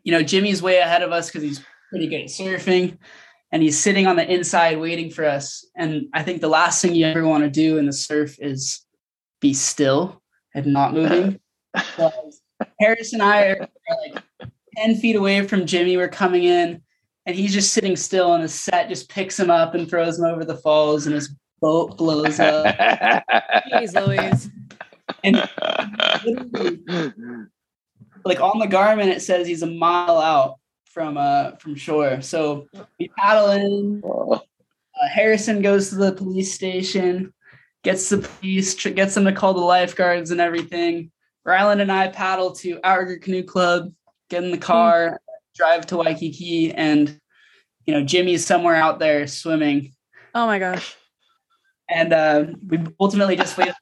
know 0.05 0.23
Jimmy's 0.23 0.61
way 0.61 0.77
ahead 0.77 1.01
of 1.01 1.11
us 1.11 1.27
because 1.27 1.43
he's 1.43 1.63
pretty 1.89 2.07
good 2.07 2.21
at 2.21 2.27
surfing, 2.27 2.97
and 3.51 3.63
he's 3.63 3.79
sitting 3.79 4.07
on 4.07 4.17
the 4.17 4.31
inside 4.31 4.79
waiting 4.79 5.09
for 5.09 5.25
us. 5.25 5.65
And 5.75 6.07
I 6.13 6.23
think 6.23 6.41
the 6.41 6.49
last 6.49 6.81
thing 6.81 6.95
you 6.95 7.05
ever 7.05 7.25
want 7.25 7.43
to 7.43 7.49
do 7.49 7.77
in 7.77 7.85
the 7.85 7.93
surf 7.93 8.37
is 8.39 8.85
be 9.39 9.53
still 9.53 10.21
and 10.53 10.67
not 10.67 10.93
moving. 10.93 11.39
Harris 12.79 13.13
and 13.13 13.21
I 13.21 13.47
are, 13.47 13.61
are 13.61 13.97
like 14.05 14.23
ten 14.79 14.95
feet 14.95 15.15
away 15.15 15.45
from 15.45 15.65
Jimmy. 15.65 15.97
We're 15.97 16.07
coming 16.07 16.43
in, 16.43 16.81
and 17.25 17.35
he's 17.35 17.53
just 17.53 17.73
sitting 17.73 17.95
still, 17.95 18.33
and 18.33 18.43
the 18.43 18.47
set 18.47 18.89
just 18.89 19.09
picks 19.09 19.39
him 19.39 19.49
up 19.49 19.75
and 19.75 19.89
throws 19.89 20.17
him 20.17 20.25
over 20.25 20.45
the 20.45 20.57
falls, 20.57 21.05
and 21.05 21.13
his 21.15 21.35
boat 21.61 21.97
blows 21.97 22.39
up. 22.39 22.65
Jeez 23.71 23.93
Louise. 24.07 24.49
And 25.23 25.35
like 28.23 28.39
on 28.39 28.59
the 28.59 28.67
Garmin, 28.67 29.07
it 29.07 29.21
says 29.21 29.47
he's 29.47 29.63
a 29.63 29.67
mile 29.67 30.17
out 30.17 30.55
from 30.85 31.17
uh 31.17 31.51
from 31.57 31.75
shore. 31.75 32.21
So 32.21 32.67
we 32.99 33.09
paddle 33.17 33.51
in. 33.51 34.01
Uh, 34.05 34.39
Harrison 35.07 35.61
goes 35.61 35.89
to 35.89 35.95
the 35.95 36.11
police 36.11 36.53
station, 36.53 37.33
gets 37.83 38.09
the 38.09 38.17
police, 38.17 38.75
tr- 38.75 38.89
gets 38.89 39.13
them 39.15 39.25
to 39.25 39.31
call 39.31 39.53
the 39.53 39.61
lifeguards 39.61 40.31
and 40.31 40.41
everything. 40.41 41.11
Ryland 41.45 41.81
and 41.81 41.91
I 41.91 42.09
paddle 42.09 42.51
to 42.55 42.79
Outrigger 42.83 43.17
Canoe 43.17 43.43
Club, 43.43 43.93
get 44.29 44.43
in 44.43 44.51
the 44.51 44.57
car, 44.57 45.19
drive 45.55 45.85
to 45.87 45.97
Waikiki, 45.97 46.71
and 46.73 47.19
you 47.85 47.93
know 47.93 48.03
Jimmy's 48.03 48.45
somewhere 48.45 48.75
out 48.75 48.99
there 48.99 49.27
swimming. 49.27 49.93
Oh 50.35 50.45
my 50.45 50.59
gosh. 50.59 50.95
and 51.89 52.13
uh, 52.13 52.45
we 52.67 52.79
ultimately 52.99 53.35
just 53.35 53.57
waited, 53.57 53.73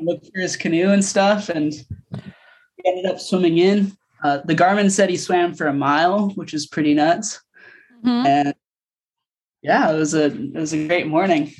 looked 0.00 0.26
for 0.32 0.40
his 0.40 0.56
canoe 0.56 0.90
and 0.90 1.04
stuff, 1.04 1.48
and 1.48 1.72
he 1.72 2.86
ended 2.86 3.06
up 3.06 3.20
swimming 3.20 3.58
in. 3.58 3.96
Uh, 4.22 4.38
the 4.44 4.54
Garmin 4.54 4.90
said 4.90 5.10
he 5.10 5.16
swam 5.16 5.52
for 5.54 5.66
a 5.66 5.72
mile, 5.74 6.30
which 6.30 6.54
is 6.54 6.66
pretty 6.66 6.94
nuts. 6.94 7.40
Mhm. 8.04 8.26
And 8.26 8.54
yeah, 9.62 9.90
it 9.92 9.96
was 9.98 10.14
a 10.14 10.26
it 10.26 10.54
was 10.54 10.72
a 10.72 10.86
great 10.86 11.06
morning. 11.06 11.52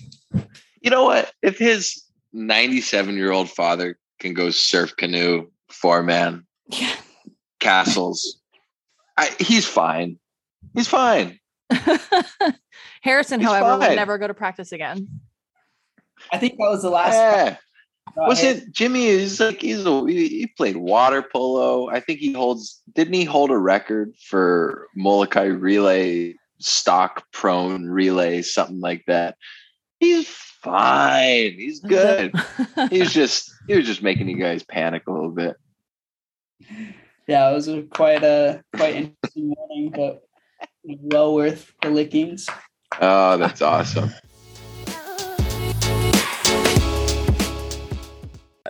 you 0.81 0.91
know 0.91 1.05
what? 1.05 1.33
If 1.43 1.59
his 1.59 2.03
97 2.33 3.17
year 3.17 3.33
old 3.33 3.51
father 3.51 3.99
can 4.21 4.33
go 4.35 4.51
surf 4.51 4.95
canoe, 4.97 5.49
four 5.71 6.03
man, 6.03 6.47
Yeah. 6.69 6.95
Castles, 7.65 8.41
I, 9.17 9.35
he's 9.41 9.67
fine. 9.67 10.19
He's 10.75 10.89
fine. 10.89 11.39
Harrison, 13.03 13.41
He's 13.41 13.49
however, 13.49 13.81
fine. 13.81 13.91
would 13.91 13.97
never 13.97 14.19
go 14.19 14.27
to 14.27 14.35
practice 14.35 14.73
again. 14.73 15.09
I 16.33 16.39
think 16.39 16.53
that 16.59 16.69
was 16.71 16.83
the 16.83 16.91
last. 16.91 17.15
Yeah. 17.15 17.57
Was 18.17 18.43
it 18.43 18.71
Jimmy? 18.71 19.07
Is 19.07 19.41
like 19.41 19.61
he's 19.61 19.85
a, 19.85 20.07
he 20.07 20.29
he 20.29 20.47
played 20.47 20.77
water 20.77 21.23
polo. 21.23 21.89
I 21.89 22.01
think 22.01 22.21
he 22.21 22.33
holds. 22.33 22.81
Didn't 22.95 23.15
he 23.15 23.25
hold 23.25 23.51
a 23.51 23.59
record 23.59 24.15
for 24.29 24.87
Molokai 24.95 25.47
relay 25.47 26.35
stock 26.61 27.25
prone 27.33 27.87
relay, 27.87 28.43
something 28.43 28.81
like 28.81 29.05
that? 29.07 29.37
He's 29.99 30.29
fine. 30.29 31.55
He's 31.55 31.81
good. 31.81 32.35
He's 32.91 33.13
just 33.13 33.51
he 33.67 33.75
was 33.75 33.87
just 33.87 34.03
making 34.03 34.29
you 34.29 34.37
guys 34.37 34.63
panic 34.63 35.05
a 35.07 35.13
little 35.13 35.33
bit. 35.33 35.57
Yeah, 37.27 37.51
it 37.51 37.55
was 37.55 37.69
a 37.69 37.83
quite 37.83 38.23
a 38.23 38.63
quite 38.77 38.95
interesting 38.97 39.55
morning, 39.57 39.91
but 39.95 40.23
well 40.85 41.35
worth 41.35 41.73
the 41.83 41.89
lickings. 41.91 42.47
Oh, 43.01 43.39
that's 43.39 43.63
awesome. 43.63 44.11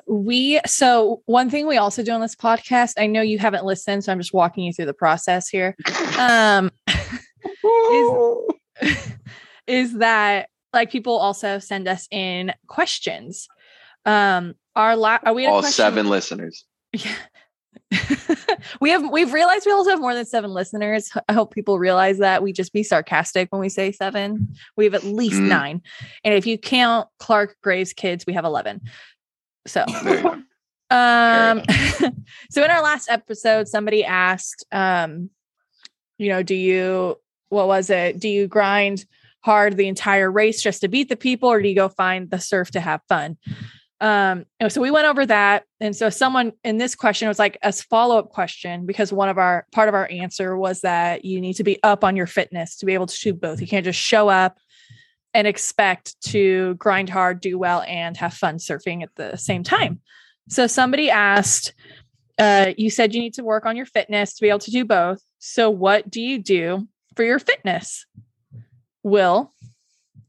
we 0.06 0.60
so 0.66 1.22
one 1.26 1.48
thing 1.50 1.66
we 1.66 1.76
also 1.76 2.02
do 2.02 2.12
on 2.12 2.20
this 2.20 2.34
podcast 2.34 2.92
i 2.98 3.06
know 3.06 3.22
you 3.22 3.38
haven't 3.38 3.64
listened 3.64 4.04
so 4.04 4.12
i'm 4.12 4.18
just 4.20 4.34
walking 4.34 4.64
you 4.64 4.72
through 4.72 4.84
the 4.84 4.92
process 4.92 5.48
here 5.48 5.74
um 6.18 6.70
is 9.66 9.94
that 9.98 10.48
like 10.72 10.90
people 10.90 11.16
also 11.16 11.58
send 11.58 11.88
us 11.88 12.06
in 12.10 12.52
questions 12.66 13.48
um 14.04 14.54
our 14.76 14.94
la- 14.94 15.18
are 15.24 15.32
we 15.32 15.44
had 15.44 15.50
a 15.50 15.54
All 15.54 15.60
question- 15.60 15.72
seven 15.74 16.08
listeners. 16.08 16.64
yeah 16.92 17.14
we 18.80 18.90
have 18.90 19.11
we've 19.11 19.33
realized 19.33 19.66
we 19.66 19.72
also 19.72 19.90
have 19.90 20.00
more 20.00 20.14
than 20.14 20.24
seven 20.24 20.50
listeners 20.50 21.11
i 21.28 21.33
hope 21.33 21.52
people 21.52 21.78
realize 21.78 22.18
that 22.18 22.42
we 22.42 22.52
just 22.52 22.72
be 22.72 22.83
sarcastic 22.83 23.50
when 23.52 23.61
we 23.61 23.68
say 23.68 23.92
seven 23.92 24.54
we 24.76 24.85
have 24.85 24.94
at 24.94 25.04
least 25.04 25.40
Mm. 25.40 25.48
nine 25.48 25.83
and 26.24 26.35
if 26.35 26.46
you 26.46 26.57
count 26.59 27.09
clark 27.18 27.57
graves 27.62 27.92
kids 27.92 28.24
we 28.26 28.33
have 28.33 28.44
11 28.44 28.80
so 29.66 29.85
There 30.02 30.16
you 30.16 30.22
go. 30.22 30.96
um, 30.96 31.62
so 32.50 32.62
in 32.62 32.70
our 32.70 32.83
last 32.83 33.09
episode, 33.11 33.66
somebody 33.68 34.04
asked, 34.04 34.64
um, 34.70 35.30
you 36.18 36.28
know, 36.28 36.42
do 36.42 36.54
you 36.54 37.16
what 37.48 37.66
was 37.66 37.88
it? 37.90 38.20
Do 38.20 38.28
you 38.28 38.46
grind 38.46 39.07
hard 39.40 39.76
the 39.76 39.88
entire 39.88 40.30
race 40.30 40.62
just 40.62 40.83
to 40.83 40.88
beat 40.88 41.09
the 41.09 41.16
people, 41.16 41.48
or 41.50 41.61
do 41.62 41.68
you 41.68 41.74
go 41.74 41.88
find 41.88 42.30
the 42.30 42.38
surf 42.38 42.70
to 42.72 42.80
have 42.80 43.00
fun? 43.09 43.37
Um, 44.04 44.44
so 44.68 44.82
we 44.82 44.90
went 44.90 45.06
over 45.06 45.24
that. 45.24 45.64
And 45.80 45.96
so 45.96 46.10
someone 46.10 46.52
in 46.62 46.76
this 46.76 46.94
question 46.94 47.26
was 47.26 47.38
like 47.38 47.56
a 47.62 47.72
follow-up 47.72 48.28
question 48.28 48.84
because 48.84 49.14
one 49.14 49.30
of 49.30 49.38
our 49.38 49.66
part 49.72 49.88
of 49.88 49.94
our 49.94 50.06
answer 50.10 50.58
was 50.58 50.82
that 50.82 51.24
you 51.24 51.40
need 51.40 51.54
to 51.54 51.64
be 51.64 51.82
up 51.82 52.04
on 52.04 52.14
your 52.14 52.26
fitness 52.26 52.76
to 52.76 52.86
be 52.86 52.92
able 52.92 53.06
to 53.06 53.18
do 53.18 53.32
both. 53.32 53.62
You 53.62 53.66
can't 53.66 53.82
just 53.84 53.98
show 53.98 54.28
up 54.28 54.58
and 55.32 55.46
expect 55.46 56.20
to 56.24 56.74
grind 56.74 57.08
hard, 57.08 57.40
do 57.40 57.58
well, 57.58 57.80
and 57.88 58.14
have 58.18 58.34
fun 58.34 58.58
surfing 58.58 59.02
at 59.02 59.14
the 59.16 59.38
same 59.38 59.62
time. 59.62 60.02
So 60.50 60.66
somebody 60.66 61.08
asked, 61.08 61.72
uh, 62.38 62.72
you 62.76 62.90
said 62.90 63.14
you 63.14 63.22
need 63.22 63.34
to 63.34 63.42
work 63.42 63.64
on 63.64 63.74
your 63.74 63.86
fitness 63.86 64.34
to 64.34 64.42
be 64.42 64.50
able 64.50 64.58
to 64.58 64.70
do 64.70 64.84
both. 64.84 65.22
So 65.38 65.70
what 65.70 66.10
do 66.10 66.20
you 66.20 66.38
do 66.38 66.86
for 67.16 67.24
your 67.24 67.38
fitness? 67.38 68.04
Will, 69.02 69.54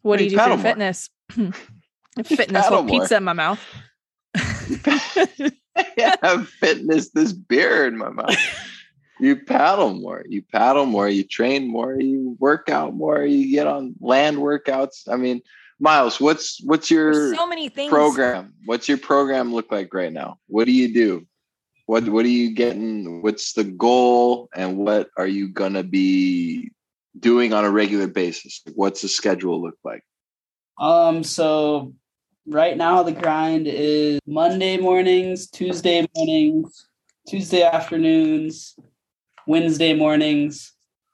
what 0.01 0.17
do 0.17 0.23
you 0.23 0.29
do 0.29 0.37
for 0.37 0.47
your 0.47 0.57
fitness? 0.59 1.09
fitness 2.23 2.65
with 2.69 2.87
pizza 2.87 3.17
in 3.17 3.23
my 3.23 3.33
mouth. 3.33 3.59
yeah, 5.97 6.43
fitness, 6.59 7.09
this 7.09 7.33
beer 7.33 7.87
in 7.87 7.97
my 7.97 8.09
mouth. 8.09 8.35
You 9.19 9.37
paddle 9.37 9.93
more, 9.93 10.25
you 10.27 10.41
paddle 10.41 10.85
more, 10.85 11.07
you 11.07 11.23
train 11.23 11.69
more, 11.69 11.99
you 11.99 12.35
work 12.39 12.69
out 12.69 12.93
more, 12.93 13.23
you 13.23 13.49
get 13.49 13.65
on 13.65 13.95
land 14.01 14.37
workouts. 14.37 15.07
I 15.09 15.15
mean, 15.15 15.41
Miles, 15.79 16.19
what's 16.19 16.61
what's 16.63 16.89
your 16.91 17.13
There's 17.13 17.37
so 17.37 17.47
many 17.47 17.69
things 17.69 17.89
program? 17.89 18.53
What's 18.65 18.87
your 18.87 18.97
program 18.97 19.53
look 19.53 19.71
like 19.71 19.93
right 19.93 20.11
now? 20.11 20.37
What 20.47 20.65
do 20.65 20.71
you 20.71 20.93
do? 20.93 21.25
What 21.85 22.07
what 22.09 22.25
are 22.25 22.29
you 22.29 22.53
getting? 22.53 23.21
What's 23.21 23.53
the 23.53 23.63
goal 23.63 24.49
and 24.55 24.77
what 24.77 25.09
are 25.17 25.27
you 25.27 25.49
gonna 25.49 25.83
be 25.83 26.71
doing 27.17 27.53
on 27.53 27.65
a 27.65 27.71
regular 27.71 28.07
basis? 28.07 28.61
What's 28.73 29.01
the 29.01 29.07
schedule 29.07 29.61
look 29.61 29.77
like? 29.83 30.03
Um, 30.77 31.23
so 31.23 31.93
right 32.47 32.77
now 32.77 33.03
the 33.03 33.11
grind 33.11 33.67
is 33.67 34.19
Monday 34.27 34.77
mornings, 34.77 35.49
Tuesday 35.49 36.07
mornings, 36.15 36.87
Tuesday 37.27 37.63
afternoons, 37.63 38.75
Wednesday 39.47 39.93
mornings, 39.93 40.73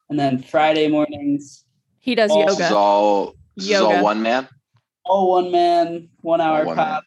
and 0.09 0.19
then 0.19 0.41
Friday 0.41 0.87
mornings. 0.87 1.65
He 1.99 2.15
does 2.15 2.31
All- 2.31 2.45
This 2.45 2.53
is 2.55 2.59
yoga. 2.59 2.75
all 2.75 3.25
this 3.55 3.65
is 3.65 3.71
Yoga. 3.71 3.97
all 3.97 4.03
one 4.03 4.21
man. 4.21 4.47
All 5.05 5.31
one 5.31 5.51
man, 5.51 6.09
one 6.21 6.41
hour 6.41 6.65
one 6.65 6.75
pad. 6.75 7.03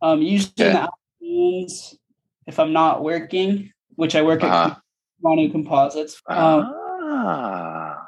Um, 0.00 0.22
usually 0.22 0.52
in 0.66 0.72
the 0.74 0.88
afternoons, 0.88 1.98
if 2.46 2.58
I'm 2.58 2.72
not 2.72 3.02
working, 3.02 3.72
which 3.96 4.14
I 4.14 4.22
work 4.22 4.42
Uh-huh. 4.44 4.70
at 4.76 4.80
Manu 5.22 5.50
Composites. 5.50 6.20
Um, 6.28 6.72
Ah. 7.10 8.06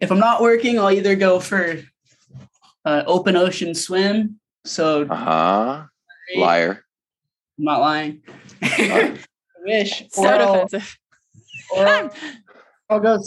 if 0.00 0.10
I'm 0.12 0.18
not 0.20 0.40
working, 0.42 0.78
I'll 0.78 0.90
either 0.90 1.16
go 1.16 1.40
for 1.40 1.78
uh, 2.84 3.02
open 3.06 3.36
ocean 3.36 3.74
swim. 3.74 4.38
So 4.64 5.02
Uh-huh. 5.02 5.84
Liar. 6.36 6.84
I'm 7.58 7.64
not 7.64 7.80
lying. 7.80 8.22
I 8.62 9.18
wish. 9.64 10.04
So 10.10 10.22
Or 10.24 10.28
I'll, 10.28 10.66
defensive. 10.66 10.98
or 11.76 11.86
I'll- 11.86 12.14
I'll 12.90 13.00
go. 13.00 13.18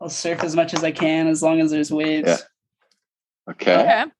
I'll 0.00 0.08
surf 0.08 0.42
as 0.42 0.56
much 0.56 0.72
as 0.72 0.82
I 0.82 0.90
can 0.90 1.26
as 1.26 1.42
long 1.42 1.60
as 1.60 1.70
there's 1.70 1.92
waves. 1.92 2.28
Yeah. 2.28 2.36
Okay. 3.52 3.74
Okay. 3.76 4.02
And 4.02 4.12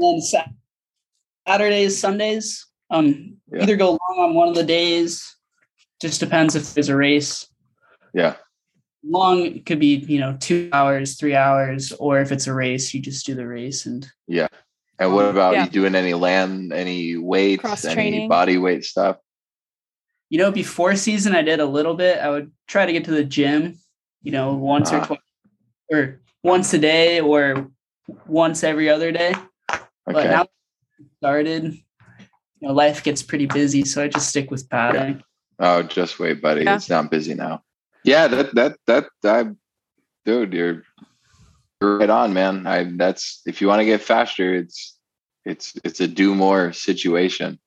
then 0.00 0.20
Sa- 0.20 0.46
Saturdays, 1.46 2.00
Sundays, 2.00 2.66
um, 2.90 3.36
Yeah. 3.52 3.62
either 3.64 3.76
go 3.76 3.90
long 3.90 4.18
on 4.18 4.34
one 4.34 4.48
of 4.48 4.54
the 4.54 4.64
days. 4.64 5.36
Just 6.00 6.20
depends 6.20 6.54
if 6.56 6.72
there's 6.74 6.88
a 6.88 6.96
race. 6.96 7.46
Yeah. 8.14 8.36
Long 9.06 9.44
it 9.44 9.66
could 9.66 9.78
be 9.80 9.96
you 9.96 10.18
know 10.18 10.36
two 10.40 10.70
hours, 10.72 11.16
three 11.16 11.34
hours, 11.34 11.92
or 11.92 12.20
if 12.20 12.32
it's 12.32 12.46
a 12.46 12.54
race, 12.54 12.94
you 12.94 13.00
just 13.00 13.26
do 13.26 13.34
the 13.34 13.46
race 13.46 13.86
and 13.86 14.06
Yeah. 14.26 14.48
And 14.98 15.12
what 15.14 15.26
about 15.26 15.54
Yeah. 15.54 15.64
you 15.64 15.70
doing 15.70 15.94
any 15.94 16.14
land, 16.14 16.72
any 16.72 17.16
weights, 17.16 17.60
Cross 17.62 17.84
any 17.84 18.28
body 18.28 18.58
weight 18.58 18.84
stuff? 18.84 19.18
you 20.30 20.38
know 20.38 20.50
before 20.50 20.96
season 20.96 21.34
I 21.36 21.42
did 21.42 21.60
a 21.60 21.66
little 21.66 21.94
bit. 21.94 22.18
I 22.18 22.30
would 22.30 22.50
try 22.66 22.86
to 22.86 22.92
get 22.92 23.04
to 23.04 23.10
the 23.12 23.24
gym, 23.24 23.78
you 24.22 24.32
know, 24.32 24.54
once 24.54 24.90
Ah. 24.90 25.00
or 25.02 25.06
twice, 25.06 25.18
or 25.92 26.20
once 26.42 26.72
a 26.74 26.78
day, 26.78 27.20
or 27.20 27.70
once 28.26 28.64
every 28.64 28.88
other 28.88 29.12
day. 29.12 29.34
But 30.06 30.24
now 30.24 30.46
started, 31.18 31.74
you 31.74 32.68
know, 32.68 32.72
life 32.72 33.02
gets 33.04 33.22
pretty 33.22 33.46
busy, 33.46 33.84
so 33.84 34.02
I 34.02 34.08
just 34.08 34.28
stick 34.30 34.50
with 34.50 34.68
paddling. 34.70 35.22
Oh, 35.58 35.82
just 35.82 36.18
wait, 36.18 36.40
buddy. 36.42 36.64
Yeah. 36.64 36.76
It's 36.76 36.88
not 36.90 37.10
busy 37.10 37.34
now. 37.34 37.62
Yeah, 38.04 38.28
that 38.28 38.54
that 38.54 38.76
that 38.86 39.06
I 39.24 39.50
dude, 40.24 40.52
you're 40.52 40.82
you're 41.80 41.98
right 41.98 42.10
on, 42.10 42.34
man. 42.34 42.66
I 42.66 42.84
that's 42.96 43.40
if 43.46 43.60
you 43.60 43.68
want 43.68 43.80
to 43.80 43.86
get 43.86 44.02
faster, 44.02 44.54
it's 44.54 44.96
it's 45.44 45.74
it's 45.84 46.00
a 46.00 46.06
do 46.06 46.34
more 46.34 46.72
situation. 46.72 47.58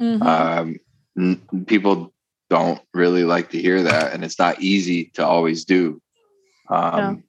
Mhm. 0.00 0.22
Um 0.22 0.76
n- 1.18 1.64
people 1.66 2.12
don't 2.50 2.80
really 2.92 3.24
like 3.24 3.50
to 3.50 3.60
hear 3.60 3.82
that 3.84 4.12
and 4.12 4.24
it's 4.24 4.38
not 4.38 4.60
easy 4.60 5.06
to 5.14 5.26
always 5.26 5.64
do. 5.64 6.00
Um 6.68 6.96
No. 6.96 7.22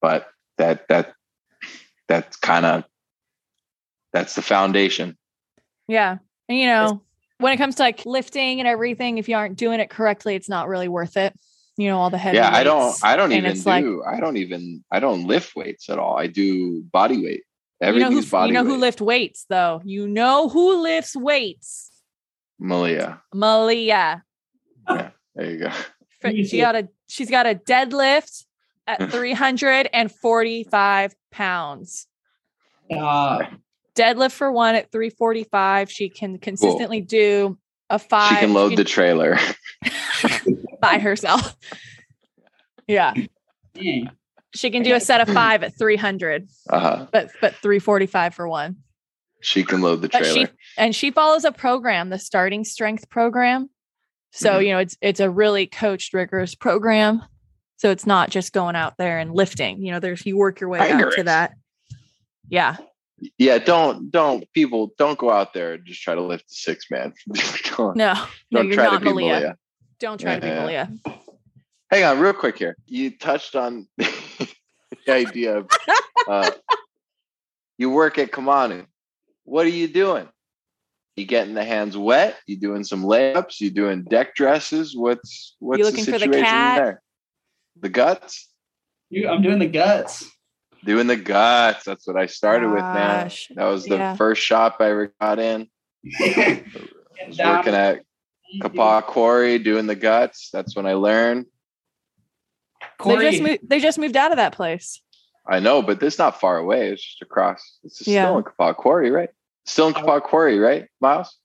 but 0.00 0.28
that 0.58 0.88
that 0.88 1.14
that's 2.08 2.36
kind 2.36 2.66
of 2.66 2.84
that's 4.12 4.34
the 4.34 4.42
foundation. 4.42 5.16
Yeah. 5.88 6.18
And 6.48 6.58
you 6.58 6.66
know, 6.66 7.02
when 7.38 7.52
it 7.52 7.58
comes 7.58 7.74
to 7.76 7.82
like 7.82 8.06
lifting 8.06 8.60
and 8.60 8.68
everything, 8.68 9.18
if 9.18 9.28
you 9.28 9.36
aren't 9.36 9.56
doing 9.58 9.78
it 9.80 9.90
correctly, 9.90 10.34
it's 10.34 10.48
not 10.48 10.68
really 10.68 10.88
worth 10.88 11.16
it. 11.16 11.34
You 11.78 11.90
know, 11.90 11.98
all 11.98 12.08
the 12.08 12.16
heavy 12.16 12.38
yeah 12.38 12.48
i 12.54 12.64
don't 12.64 12.96
i 13.02 13.16
don't 13.16 13.32
and 13.32 13.40
even 13.40 13.50
it's 13.50 13.64
do 13.64 13.68
like- 13.68 13.84
i 14.06 14.18
don't 14.18 14.38
even 14.38 14.82
i 14.90 14.98
don't 14.98 15.26
lift 15.26 15.54
weights 15.54 15.90
at 15.90 15.98
all 15.98 16.16
i 16.18 16.26
do 16.26 16.82
body 16.84 17.22
weight 17.22 17.42
you 17.44 17.80
know 17.80 17.88
everything's 17.88 18.24
who 18.24 18.30
body 18.30 18.48
you 18.48 18.54
know 18.54 18.62
weight 18.64 18.70
who 18.70 18.76
lift 18.78 19.00
weights 19.02 19.44
though. 19.50 19.82
You 19.84 20.08
know 20.08 20.48
who 20.48 20.80
lifts 20.82 21.14
weights. 21.14 21.90
malia 22.58 23.20
Malia. 23.34 24.22
Yeah, 24.88 25.10
there 25.34 25.50
you 25.50 25.58
go 25.58 25.70
Fr- 26.20 26.30
she 26.30 26.58
got 26.58 26.76
a 26.76 26.88
she's 27.08 27.28
got 27.30 27.46
a 27.46 27.54
deadlift 27.54 28.44
at 28.86 29.10
345 29.12 31.14
pounds. 31.30 32.06
Uh, 32.90 33.42
Deadlift 33.94 34.32
for 34.32 34.50
one 34.52 34.74
at 34.74 34.90
345. 34.92 35.90
She 35.90 36.08
can 36.08 36.38
consistently 36.38 37.00
do 37.00 37.58
a 37.90 37.98
five. 37.98 38.30
she 38.30 38.36
can 38.36 38.54
load 38.54 38.76
the 38.76 38.84
trailer 38.84 39.38
by 40.80 40.98
herself. 40.98 41.56
Yeah. 42.88 43.14
dang. 43.74 44.10
She 44.54 44.70
can 44.70 44.84
do 44.84 44.94
a 44.94 45.00
set 45.00 45.20
of 45.20 45.28
five 45.34 45.64
at 45.64 45.76
300, 45.76 46.48
uh-huh 46.70 47.06
but 47.12 47.30
but 47.40 47.54
345 47.56 48.32
for 48.34 48.48
one. 48.48 48.76
she 49.40 49.64
can 49.64 49.80
load 49.80 50.02
the 50.02 50.08
But 50.08 50.18
trailer 50.18 50.46
she 50.46 50.52
and 50.78 50.94
she 50.94 51.10
follows 51.10 51.44
a 51.44 51.50
program, 51.50 52.10
the 52.10 52.18
starting 52.20 52.62
strength 52.64 53.08
program. 53.10 53.70
So, 54.30 54.52
Mhm. 54.60 54.64
you 54.64 54.68
know, 54.70 54.78
it's 54.78 54.96
it's 55.00 55.18
a 55.18 55.28
really 55.28 55.66
coached, 55.66 56.14
rigorous 56.14 56.54
program. 56.54 57.22
So 57.78 57.90
it's 57.90 58.06
not 58.06 58.30
just 58.30 58.52
going 58.52 58.76
out 58.76 58.94
there 58.98 59.18
and 59.18 59.34
lifting. 59.34 59.82
You 59.84 59.90
know, 59.92 59.98
there's 60.00 60.24
you 60.24 60.38
work 60.38 60.60
your 60.60 60.70
way 60.70 60.78
up 60.92 61.10
to 61.16 61.24
that. 61.24 61.52
Yeah. 62.48 62.76
yeah 63.36 63.58
don't 63.58 64.12
don't 64.12 64.44
people 64.52 64.92
don't 64.96 65.18
go 65.18 65.30
out 65.30 65.52
there 65.54 65.72
and 65.74 65.84
just 65.84 66.02
try 66.02 66.14
to 66.14 66.22
lift 66.22 66.44
a 66.44 66.54
six 66.54 66.86
man 66.90 67.12
don't, 67.76 67.96
No, 67.96 68.14
no, 68.14 68.60
don't 68.60 68.66
you're 68.68 68.74
try 68.76 68.84
not 68.84 68.98
to 69.00 69.04
be 69.06 69.10
Malia. 69.10 69.32
malia 69.32 69.56
Don't 69.98 70.20
try 70.20 70.36
to 70.36 70.40
be 70.40 70.46
Yeah. 70.48 70.60
Malia. 70.60 70.90
hang 71.90 72.04
on 72.04 72.20
real 72.20 72.32
quick 72.32 72.58
here. 72.58 72.76
You 72.86 73.10
touched 73.16 73.56
on 73.56 73.86
the 73.98 74.48
idea 75.08 75.58
of 75.58 75.70
uh, 76.28 76.50
you 77.78 77.90
work 77.90 78.18
at 78.18 78.30
kamanu 78.30 78.86
what 79.46 79.64
are 79.64 79.70
you 79.70 79.88
doing? 79.88 80.28
You 81.16 81.24
getting 81.24 81.54
the 81.54 81.64
hands 81.64 81.96
wet? 81.96 82.36
You 82.46 82.58
doing 82.58 82.84
some 82.84 83.04
layups? 83.04 83.60
You 83.60 83.70
doing 83.70 84.02
deck 84.02 84.34
dresses? 84.34 84.94
What's 84.94 85.56
what's 85.60 85.82
looking 85.82 86.04
the 86.04 86.12
for 86.12 86.18
the 86.18 86.18
situation 86.18 86.44
cat? 86.44 86.76
there? 86.76 87.02
The 87.80 87.88
guts? 87.88 88.48
You- 89.08 89.28
I'm 89.28 89.40
doing 89.40 89.58
the 89.60 89.68
guts. 89.68 90.30
doing 90.84 91.06
the 91.06 91.16
guts. 91.16 91.84
That's 91.84 92.06
what 92.06 92.16
i 92.16 92.26
started 92.26 92.68
with 92.70 92.82
man. 92.82 93.30
That 93.54 93.64
was 93.64 93.84
the 93.84 93.96
yeah. 93.96 94.16
first 94.16 94.42
shop 94.42 94.76
i 94.80 94.90
ever 94.90 95.12
got 95.20 95.38
in. 95.38 95.68
I 96.20 96.62
was 97.28 97.38
working 97.38 97.74
at 97.74 98.02
Kapaa 98.60 99.02
Quarry 99.04 99.58
doing 99.58 99.86
the 99.86 99.94
guts. 99.94 100.50
That's 100.52 100.74
when 100.76 100.86
I 100.86 100.94
learned. 100.94 101.46
They 103.04 103.30
just 103.30 103.42
moved, 103.42 103.68
they 103.68 103.80
just 103.80 103.98
moved 103.98 104.16
out 104.16 104.30
of 104.30 104.36
that 104.36 104.52
place. 104.52 105.00
I 105.48 105.60
know, 105.60 105.82
but 105.82 106.02
it's 106.02 106.18
not 106.18 106.40
far 106.40 106.56
away. 106.58 106.90
It's 106.90 107.02
just 107.02 107.22
across. 107.22 107.78
It's 107.84 107.98
just 107.98 108.08
Yeah. 108.08 108.26
still 108.26 108.38
in 108.38 108.44
Kapaa 108.44 108.74
Quarry, 108.76 109.10
right? 109.10 109.28
Still 109.64 109.88
in 109.88 109.94
Kapaa 109.94 110.22
Quarry, 110.22 110.58
right, 110.58 110.86
Miles? 111.00 111.38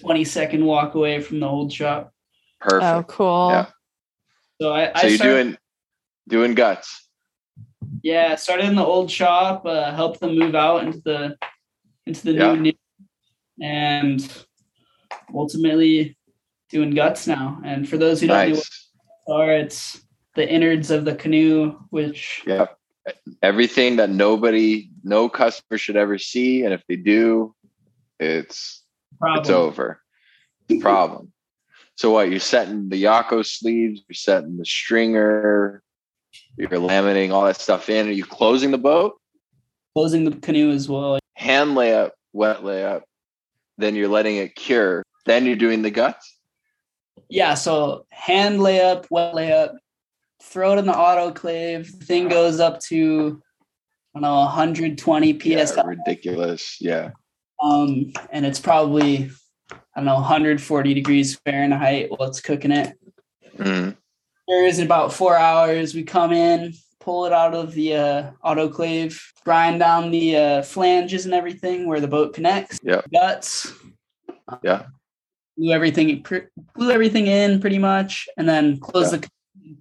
20 0.00 0.24
second 0.24 0.64
walk 0.64 0.94
away 0.94 1.20
from 1.20 1.40
the 1.40 1.46
old 1.46 1.72
shop. 1.72 2.12
Perfect. 2.60 2.84
Oh, 2.84 3.02
cool. 3.08 3.48
Yeah. 3.50 3.66
So 4.60 4.72
I, 4.72 4.86
so 4.86 4.92
I 4.94 5.02
you're 5.08 5.16
started, 5.16 5.42
doing 5.44 5.58
doing 6.28 6.54
guts. 6.54 7.08
yeah, 8.02 8.36
started 8.36 8.66
in 8.66 8.76
the 8.76 8.84
old 8.84 9.10
shop, 9.10 9.66
uh, 9.66 9.90
helped 9.92 10.20
them 10.20 10.38
move 10.38 10.54
out 10.54 10.84
into 10.84 11.00
the 11.00 11.36
into 12.06 12.22
the 12.24 12.32
Yeah. 12.34 12.54
new, 12.54 12.60
new 12.60 12.72
and 13.60 14.44
ultimately 15.34 16.16
doing 16.70 16.90
guts 16.90 17.26
now. 17.26 17.60
And 17.64 17.88
for 17.88 17.96
those 17.98 18.20
who 18.20 18.26
don't 18.28 18.48
know 18.48 18.54
Nice. 18.54 18.88
what 19.26 19.46
they 19.46 19.52
are, 19.52 19.56
it's 19.58 20.02
the 20.34 20.48
innards 20.48 20.90
of 20.90 21.04
the 21.04 21.14
canoe, 21.14 21.76
which 21.90 22.42
Yeah. 22.46 22.66
Everything 23.42 23.96
that 23.96 24.10
nobody, 24.10 24.88
no 25.02 25.28
customer 25.28 25.76
should 25.76 25.96
ever 25.96 26.18
see, 26.18 26.62
and 26.64 26.72
if 26.72 26.82
they 26.88 26.94
do, 26.94 27.52
it's 28.20 28.84
Problem. 29.18 29.40
it's 29.40 29.50
over. 29.50 30.00
It's 30.68 30.78
a 30.78 30.82
problem. 30.82 31.32
So 31.96 32.12
what? 32.12 32.30
You're 32.30 32.38
setting 32.38 32.88
the 32.88 33.02
iako 33.02 33.44
sleeves. 33.44 34.02
You're 34.08 34.14
setting 34.14 34.56
the 34.56 34.64
stringer. 34.64 35.82
You're 36.56 36.68
laminating 36.70 37.32
all 37.32 37.44
that 37.46 37.56
stuff 37.56 37.88
in. 37.90 38.06
Are 38.06 38.12
you 38.12 38.24
closing 38.24 38.70
the 38.70 38.78
boat? 38.78 39.14
Closing 39.94 40.24
the 40.24 40.36
canoe 40.36 40.70
as 40.70 40.88
well. 40.88 41.18
Hand 41.34 41.72
layup, 41.76 42.10
wet 42.32 42.58
layup. 42.62 43.02
Then 43.78 43.96
you're 43.96 44.08
letting 44.08 44.36
it 44.36 44.54
cure. 44.54 45.02
Then 45.24 45.46
you're 45.46 45.56
doing 45.56 45.82
the 45.82 45.90
guts. 45.90 46.36
Yeah, 47.28 47.54
so 47.54 48.06
hand 48.10 48.58
layup, 48.60 49.06
wet 49.10 49.34
layup, 49.34 49.74
throw 50.42 50.72
it 50.74 50.78
in 50.78 50.86
the 50.86 50.92
autoclave. 50.92 51.98
The 51.98 52.04
thing 52.04 52.28
goes 52.28 52.60
up 52.60 52.80
to 52.88 53.40
I 54.14 54.18
don't 54.20 54.22
know 54.22 54.40
120 54.40 55.40
Yeah, 55.44 55.64
psi, 55.64 55.82
ridiculous. 55.84 56.76
Yeah. 56.80 57.10
um, 57.62 58.12
and 58.30 58.44
it's 58.44 58.60
probably 58.60 59.30
I 59.70 59.76
don't 60.00 60.04
know 60.04 60.14
140 60.14 60.94
degrees 60.94 61.36
Fahrenheit 61.46 62.10
while 62.10 62.28
it's 62.28 62.40
cooking 62.40 62.72
it. 62.72 62.98
Mhm. 63.56 63.96
There 64.48 64.66
is 64.66 64.78
about 64.80 65.12
four 65.12 65.36
hours. 65.36 65.94
We 65.94 66.02
come 66.02 66.32
in, 66.32 66.74
pull 67.00 67.24
it 67.26 67.32
out 67.32 67.54
of 67.54 67.72
the 67.72 67.94
uh, 67.96 68.30
autoclave, 68.44 69.18
grind 69.44 69.78
down 69.80 70.10
the 70.10 70.36
uh, 70.36 70.62
flanges 70.62 71.24
and 71.24 71.32
everything 71.34 71.86
where 71.86 72.00
the 72.00 72.08
boat 72.08 72.34
connects. 72.34 72.80
Yeah. 72.82 73.02
Guts. 73.12 73.72
Yeah. 74.62 74.86
Glue 75.58 75.72
everything, 75.72 76.22
pr- 76.22 76.48
glue 76.74 76.90
everything 76.90 77.26
in 77.26 77.60
pretty 77.60 77.78
much, 77.78 78.28
and 78.36 78.48
then 78.48 78.78
close 78.80 79.12
Yeah. 79.12 79.18
the 79.18 79.28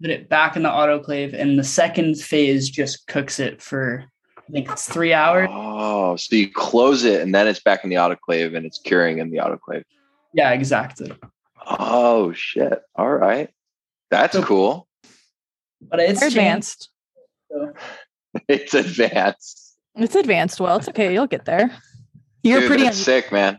put 0.01 0.09
it 0.09 0.29
back 0.29 0.55
in 0.55 0.63
the 0.63 0.69
autoclave. 0.69 1.33
And 1.33 1.57
the 1.57 1.63
second 1.63 2.15
phase 2.19 2.69
just 2.69 3.07
cooks 3.07 3.39
it 3.39 3.61
for 3.61 4.05
I 4.37 4.51
think 4.51 4.69
it's 4.69 4.87
three 4.89 5.13
hours. 5.13 5.47
Oh, 5.51 6.15
so 6.17 6.35
you 6.35 6.51
close 6.51 7.03
it 7.05 7.21
and 7.21 7.33
then 7.33 7.47
it's 7.47 7.61
back 7.61 7.83
in 7.83 7.89
the 7.89 7.95
autoclave 7.95 8.55
and 8.55 8.65
it's 8.65 8.79
curing 8.79 9.19
in 9.19 9.29
the 9.31 9.37
autoclave. 9.37 9.83
Yeah, 10.33 10.51
exactly. 10.51 11.11
Oh 11.65 12.33
shit. 12.33 12.79
All 12.95 13.11
right. 13.13 13.49
That's 14.09 14.33
So- 14.33 14.43
cool. 14.43 14.87
But 15.81 15.99
it's 16.01 16.19
They're 16.19 16.29
changed, 16.29 16.37
advanced. 16.37 16.89
so- 17.49 17.73
It's 18.47 18.73
advanced. 18.73 19.77
It's 19.95 20.15
advanced. 20.15 20.59
Well, 20.59 20.77
it's 20.77 20.89
okay. 20.89 21.13
You'll 21.13 21.27
get 21.27 21.45
there. 21.45 21.71
You're 22.43 22.61
Dude, 22.61 22.67
pretty. 22.67 22.83
that's 22.83 22.97
sick, 22.97 23.31
man. 23.31 23.57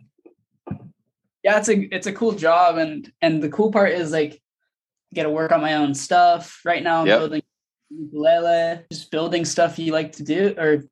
Yeah 1.42 1.59
it's 1.59 1.68
a 1.68 1.94
it's 1.94 2.07
a 2.07 2.12
cool 2.12 2.33
job 2.33 2.76
and 2.78 3.12
and 3.20 3.42
the 3.42 3.48
cool 3.48 3.70
part 3.72 3.92
is 3.92 4.12
like 4.12 4.33
I 4.33 5.14
get 5.14 5.22
to 5.24 5.31
work 5.31 5.52
on 5.52 5.61
my 5.61 5.74
own 5.74 5.94
stuff 5.94 6.61
right 6.64 6.83
now 6.83 7.00
i'm 7.02 7.07
Yep. 7.07 7.18
building 7.20 7.42
ukulele 7.90 8.81
just 8.90 9.11
building 9.11 9.44
stuff 9.44 9.78
you 9.78 9.92
like 9.92 10.12
to 10.12 10.22
do 10.22 10.55
or 10.59 10.85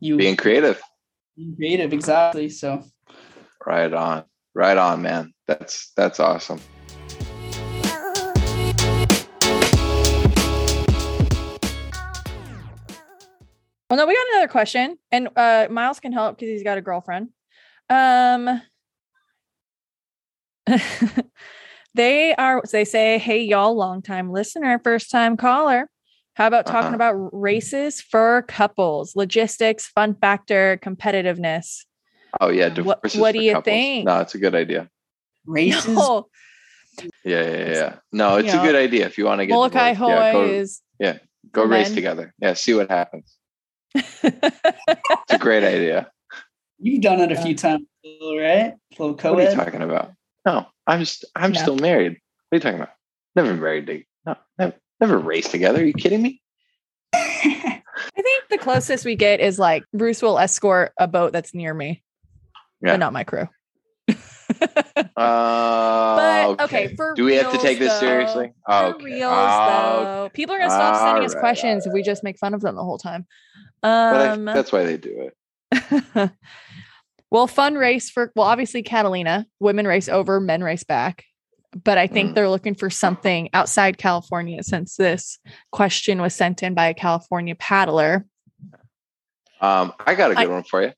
you 0.00 0.16
Being 0.16 0.36
creative. 0.36 0.80
being 1.36 1.54
creative 1.56 1.92
exactly 1.92 2.48
so 2.48 2.82
Right 3.66 3.92
on. 3.92 4.22
Right 4.54 4.76
on, 4.76 5.02
man. 5.02 5.34
That's 5.48 5.90
that's 5.96 6.20
awesome. 6.20 6.60
Well, 13.88 13.98
no, 13.98 14.06
we 14.06 14.14
got 14.14 14.26
another 14.32 14.48
question, 14.48 14.98
and 15.12 15.28
uh, 15.36 15.68
Miles 15.70 16.00
can 16.00 16.12
help 16.12 16.36
because 16.36 16.48
he's 16.48 16.64
got 16.64 16.76
a 16.78 16.80
girlfriend. 16.80 17.28
Um, 17.88 18.60
they 21.94 22.34
are. 22.34 22.62
They 22.70 22.84
say, 22.84 23.18
"Hey, 23.18 23.42
y'all, 23.42 23.74
long 23.76 24.02
time 24.02 24.30
listener, 24.30 24.80
first 24.82 25.10
time 25.10 25.36
caller. 25.36 25.88
How 26.34 26.46
about 26.46 26.66
talking 26.66 26.88
Uh-huh. 26.88 26.94
about 26.96 27.14
races 27.32 28.00
for 28.02 28.42
couples, 28.48 29.16
logistics, 29.16 29.86
fun 29.86 30.14
factor, 30.20 30.78
competitiveness? 30.82 31.84
Oh 32.40 32.48
yeah, 32.50 32.66
What- 32.66 32.74
divorces 33.02 33.20
what 33.20 33.34
for 33.34 33.38
do 33.38 33.44
you 33.44 33.52
couples. 33.54 33.64
think? 33.72 34.04
No, 34.06 34.20
it's 34.20 34.34
a 34.34 34.38
good 34.38 34.54
idea. 34.54 34.90
races 35.46 35.86
No, 35.86 36.28
Yeah, 37.24 37.42
yeah, 37.42 37.70
yeah. 37.70 37.96
No, 38.12 38.36
it's 38.36 38.46
You 38.48 38.54
a 38.54 38.56
know, 38.56 38.62
good 38.64 38.74
idea 38.76 39.06
if 39.06 39.16
you 39.18 39.24
want 39.26 39.40
to 39.40 39.46
get 39.46 39.52
Molokai 39.54 39.92
divorced. 39.94 40.10
Yeah, 40.10 40.32
go, 40.32 40.44
is. 40.44 40.82
go 41.52 41.62
for 41.62 41.68
race 41.68 41.88
men. 41.88 41.94
together. 41.94 42.34
Yeah, 42.40 42.54
see 42.54 42.74
what 42.74 42.90
happens. 42.90 43.36
It's 43.94 45.32
a 45.32 45.38
great 45.38 45.64
idea. 45.64 46.10
you've 46.78 47.00
done 47.02 47.20
it 47.20 47.30
a 47.32 47.34
Yeah. 47.34 47.42
few 47.44 47.54
times 47.54 47.84
right 48.04 48.04
a 48.04 48.08
little 48.08 49.14
What 49.14 49.38
are 49.38 49.42
you 49.50 49.54
talking 49.54 49.82
about? 49.82 50.12
No, 50.46 50.66
I'm 50.86 51.00
just 51.00 51.24
I'm 51.34 51.54
still 51.54 51.76
married. 51.76 52.12
What 52.48 52.54
are 52.54 52.56
you 52.56 52.60
talking 52.60 52.80
about? 52.80 52.94
Never 53.34 53.52
married 53.54 53.86
to 53.88 54.02
no, 54.24 54.36
never, 54.58 54.74
never 55.00 55.18
raced 55.18 55.50
together. 55.50 55.80
Are 55.80 55.84
you 55.84 55.92
kidding 55.92 56.22
me? 56.22 56.40
I 57.12 57.82
think 58.14 58.48
the 58.48 58.58
closest 58.58 59.04
we 59.04 59.16
get 59.16 59.40
is 59.40 59.58
like 59.58 59.82
Bruce 59.92 60.22
will 60.22 60.38
escort 60.38 60.92
a 60.98 61.06
boat 61.08 61.32
that's 61.32 61.52
near 61.54 61.74
me, 61.74 62.02
Yeah. 62.82 62.92
but 62.92 62.96
not 62.98 63.12
my 63.12 63.24
crew. 63.24 63.48
Uh, 64.08 64.14
But 66.56 66.60
okay, 66.60 66.94
for 66.94 67.14
do 67.14 67.24
we 67.24 67.34
have 67.34 67.50
to 67.52 67.58
take 67.58 67.78
this 67.78 67.92
though, 67.94 67.98
seriously? 68.00 68.52
For 68.66 68.72
okay. 68.74 69.04
reals, 69.04 69.32
Oh, 69.34 70.04
though, 70.04 70.30
people 70.32 70.54
are 70.54 70.58
gonna 70.58 70.70
stop 70.70 70.96
sending 70.96 71.24
us 71.24 71.34
questions 71.34 71.86
if 71.86 71.92
we 71.92 72.02
just 72.02 72.22
make 72.22 72.38
fun 72.38 72.54
of 72.54 72.60
them 72.60 72.76
the 72.76 72.84
whole 72.84 72.98
time. 72.98 73.26
But 73.82 73.88
I, 73.88 74.28
Um, 74.28 74.44
that's 74.44 74.70
why 74.72 74.84
they 74.84 74.96
do 74.96 75.30
it. 75.72 76.30
well, 77.30 77.46
fun 77.46 77.74
race 77.74 78.10
for 78.10 78.32
well, 78.36 78.46
obviously 78.46 78.82
Catalina, 78.82 79.46
women 79.60 79.86
race 79.86 80.08
over, 80.08 80.40
men 80.40 80.62
race 80.62 80.84
back. 80.84 81.24
But 81.84 81.98
I 81.98 82.06
think 82.06 82.30
Mm. 82.30 82.34
they're 82.34 82.48
looking 82.48 82.74
for 82.74 82.88
something 82.88 83.50
outside 83.52 83.98
California 83.98 84.62
since 84.62 84.96
this 84.96 85.38
question 85.72 86.22
was 86.22 86.34
sent 86.34 86.62
in 86.62 86.72
by 86.74 86.86
a 86.86 86.94
California 86.94 87.54
paddler. 87.54 88.24
Um, 89.60 89.92
I 89.98 90.14
got 90.14 90.30
a 90.30 90.34
good 90.34 90.44
I- 90.44 90.52
one 90.52 90.62
for 90.64 90.82
you. 90.82 90.92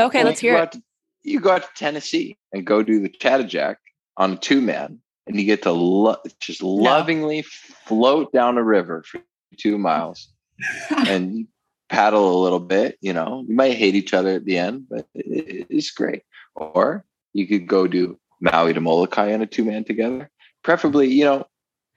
Okay, 0.00 0.24
let's 0.24 0.40
hear 0.40 0.56
it. 0.56 0.72
to- 0.72 0.82
you 1.22 1.38
go 1.40 1.50
out 1.52 1.62
to 1.62 1.68
Tennessee 1.76 2.36
and 2.52 2.64
go 2.66 2.82
do 2.82 2.98
the 3.00 3.08
Chattajack 3.08 3.76
on 4.16 4.32
a 4.32 4.36
two 4.36 4.60
man, 4.60 5.00
and 5.26 5.38
you 5.38 5.44
get 5.44 5.62
to 5.62 5.72
lo- 5.72 6.16
just 6.40 6.62
lovingly 6.62 7.42
float 7.42 8.32
down 8.32 8.58
a 8.58 8.62
river 8.62 9.02
for 9.06 9.20
two 9.58 9.78
miles 9.78 10.32
and 11.08 11.46
paddle 11.92 12.34
a 12.34 12.42
little 12.42 12.58
bit. 12.58 12.98
You 13.00 13.12
know, 13.12 13.44
you 13.46 13.54
might 13.54 13.76
hate 13.76 13.94
each 13.94 14.14
other 14.14 14.30
at 14.30 14.44
the 14.46 14.58
end, 14.58 14.86
but 14.88 15.06
it's 15.14 15.90
great. 15.90 16.22
Or 16.56 17.04
you 17.34 17.46
could 17.46 17.68
go 17.68 17.86
do 17.86 18.18
Maui 18.40 18.72
to 18.72 18.80
Molokai 18.80 19.28
in 19.28 19.42
a 19.42 19.46
two 19.46 19.64
man 19.64 19.84
together. 19.84 20.30
Preferably, 20.64 21.08
you 21.08 21.24
know, 21.24 21.46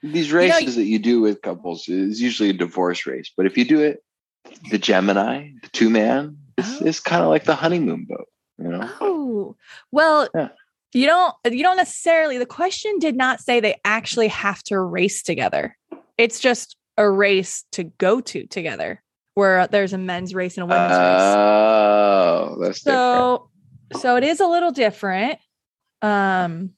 these 0.02 0.30
know, 0.32 0.38
races 0.38 0.76
that 0.76 0.84
you 0.84 0.98
do 0.98 1.20
with 1.20 1.42
couples 1.42 1.88
is 1.88 2.20
usually 2.20 2.50
a 2.50 2.52
divorce 2.52 3.06
race. 3.06 3.32
But 3.36 3.46
if 3.46 3.56
you 3.56 3.64
do 3.64 3.80
it, 3.80 4.02
the 4.70 4.78
Gemini, 4.78 5.50
the 5.62 5.68
two 5.70 5.90
man, 5.90 6.36
it's, 6.58 6.80
Oh. 6.80 6.86
it's 6.86 7.00
kind 7.00 7.22
of 7.22 7.28
like 7.28 7.44
the 7.44 7.54
honeymoon 7.54 8.04
boat. 8.04 8.28
You 8.58 8.68
know, 8.68 8.90
Oh, 9.00 9.56
well, 9.92 10.28
Yeah. 10.34 10.48
you 10.92 11.06
don't 11.06 11.34
you 11.50 11.62
don't 11.62 11.76
necessarily 11.76 12.38
the 12.38 12.46
question 12.46 12.98
did 12.98 13.16
not 13.16 13.40
say 13.40 13.60
they 13.60 13.80
actually 13.84 14.28
have 14.28 14.62
to 14.64 14.78
race 14.78 15.22
together. 15.22 15.76
It's 16.18 16.38
just 16.38 16.76
a 16.98 17.08
race 17.08 17.64
to 17.72 17.84
go 17.84 18.20
to 18.20 18.46
together 18.46 19.02
where 19.36 19.66
there's 19.68 19.92
a 19.92 19.98
men's 19.98 20.34
race 20.34 20.56
and 20.56 20.62
a 20.64 20.66
women's 20.66 20.90
race. 20.92 20.98
oh, 20.98 22.56
that's 22.60 22.80
different. 22.82 22.96
So 22.98 23.50
so 24.00 24.16
it 24.16 24.24
is 24.24 24.40
a 24.40 24.46
little 24.46 24.72
different. 24.72 25.38
Um 26.02 26.70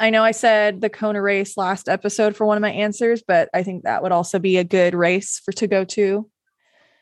I 0.00 0.10
know 0.10 0.22
I 0.24 0.30
said 0.30 0.80
the 0.80 0.88
Kona 0.88 1.20
race 1.20 1.56
last 1.56 1.88
episode 1.88 2.36
for 2.36 2.46
one 2.46 2.56
of 2.56 2.62
my 2.62 2.70
answers, 2.70 3.22
but 3.26 3.48
I 3.52 3.62
think 3.62 3.82
that 3.84 4.02
would 4.02 4.12
also 4.12 4.38
be 4.38 4.56
a 4.56 4.64
good 4.64 4.94
race 4.94 5.40
for 5.44 5.52
to 5.52 5.66
go 5.66 5.84
to 5.84 6.28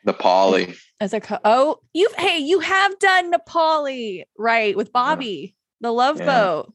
Na 0.05 0.11
Pali. 0.13 0.75
As 0.99 1.13
a 1.13 1.21
co- 1.21 1.39
oh 1.45 1.77
you've 1.93 2.13
hey 2.15 2.39
you 2.39 2.59
have 2.59 2.99
done 2.99 3.31
Na 3.31 3.37
Pali 3.45 4.25
right 4.37 4.75
with 4.75 4.91
Bobby 4.91 5.55
the 5.79 5.91
Love 5.93 6.19
Yeah. 6.19 6.25
Boat. 6.25 6.73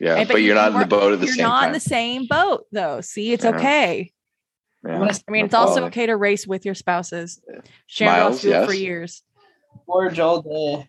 Yeah, 0.00 0.24
but, 0.24 0.36
you- 0.40 0.46
you're 0.46 0.54
not 0.54 0.72
in 0.72 0.78
the 0.78 0.86
boat 0.86 1.14
at 1.14 1.18
the 1.20 1.26
You're 1.26 1.34
same 1.34 1.42
not 1.42 1.60
time. 1.62 1.66
in 1.68 1.72
the 1.72 1.80
same 1.80 2.26
boat 2.28 2.66
though. 2.70 3.00
See, 3.00 3.32
it's 3.32 3.42
Yeah. 3.42 3.56
okay. 3.56 4.12
Yeah. 4.86 4.98
What 5.00 5.10
is- 5.10 5.24
I 5.26 5.30
mean, 5.30 5.44
it's 5.46 5.52
Na 5.52 5.58
Pali. 5.64 5.68
also 5.70 5.84
okay 5.86 6.06
to 6.06 6.16
race 6.16 6.46
with 6.46 6.64
your 6.64 6.74
spouses. 6.74 7.40
Sharon 7.86 8.12
Miles, 8.20 8.32
Ross 8.34 8.42
do 8.42 8.52
it 8.52 8.66
for 8.66 8.74
years. 8.74 9.22
gorge 9.86 10.18
all 10.18 10.42
day 10.42 10.88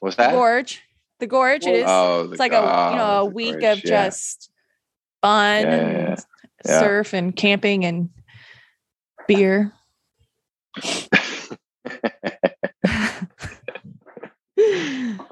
What's 0.00 0.16
The 0.16 0.22
that? 0.24 0.32
gorge, 0.32 0.80
the 1.20 1.26
gorge 1.26 1.64
it 1.66 1.74
is. 1.76 1.84
Oh, 1.86 2.28
it's 2.30 2.40
like 2.40 2.52
a 2.52 2.56
you 2.92 2.96
know 2.98 3.18
a 3.20 3.24
week 3.24 3.62
of 3.62 3.78
just 3.78 4.50
fun 5.20 5.62
Yeah, 5.62 5.70
yeah, 5.70 5.76
and 5.82 5.92
yeah. 6.08 6.16
Yeah. 6.64 6.80
surf 6.80 7.12
and 7.12 7.36
camping 7.36 7.84
and 7.84 8.08
beer. 9.28 9.72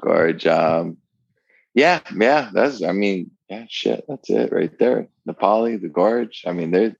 gorge. 0.00 0.46
Um, 0.46 0.96
yeah, 1.74 2.00
yeah. 2.18 2.50
That's. 2.52 2.82
I 2.82 2.92
mean, 2.92 3.30
yeah. 3.48 3.64
Shit, 3.68 4.04
that's 4.08 4.30
it 4.30 4.52
right 4.52 4.76
there. 4.78 5.08
Na 5.30 5.34
Pali, 5.38 5.76
the 5.76 5.88
gorge. 5.88 6.42
I 6.46 6.52
mean, 6.52 6.70
they're 6.72 6.96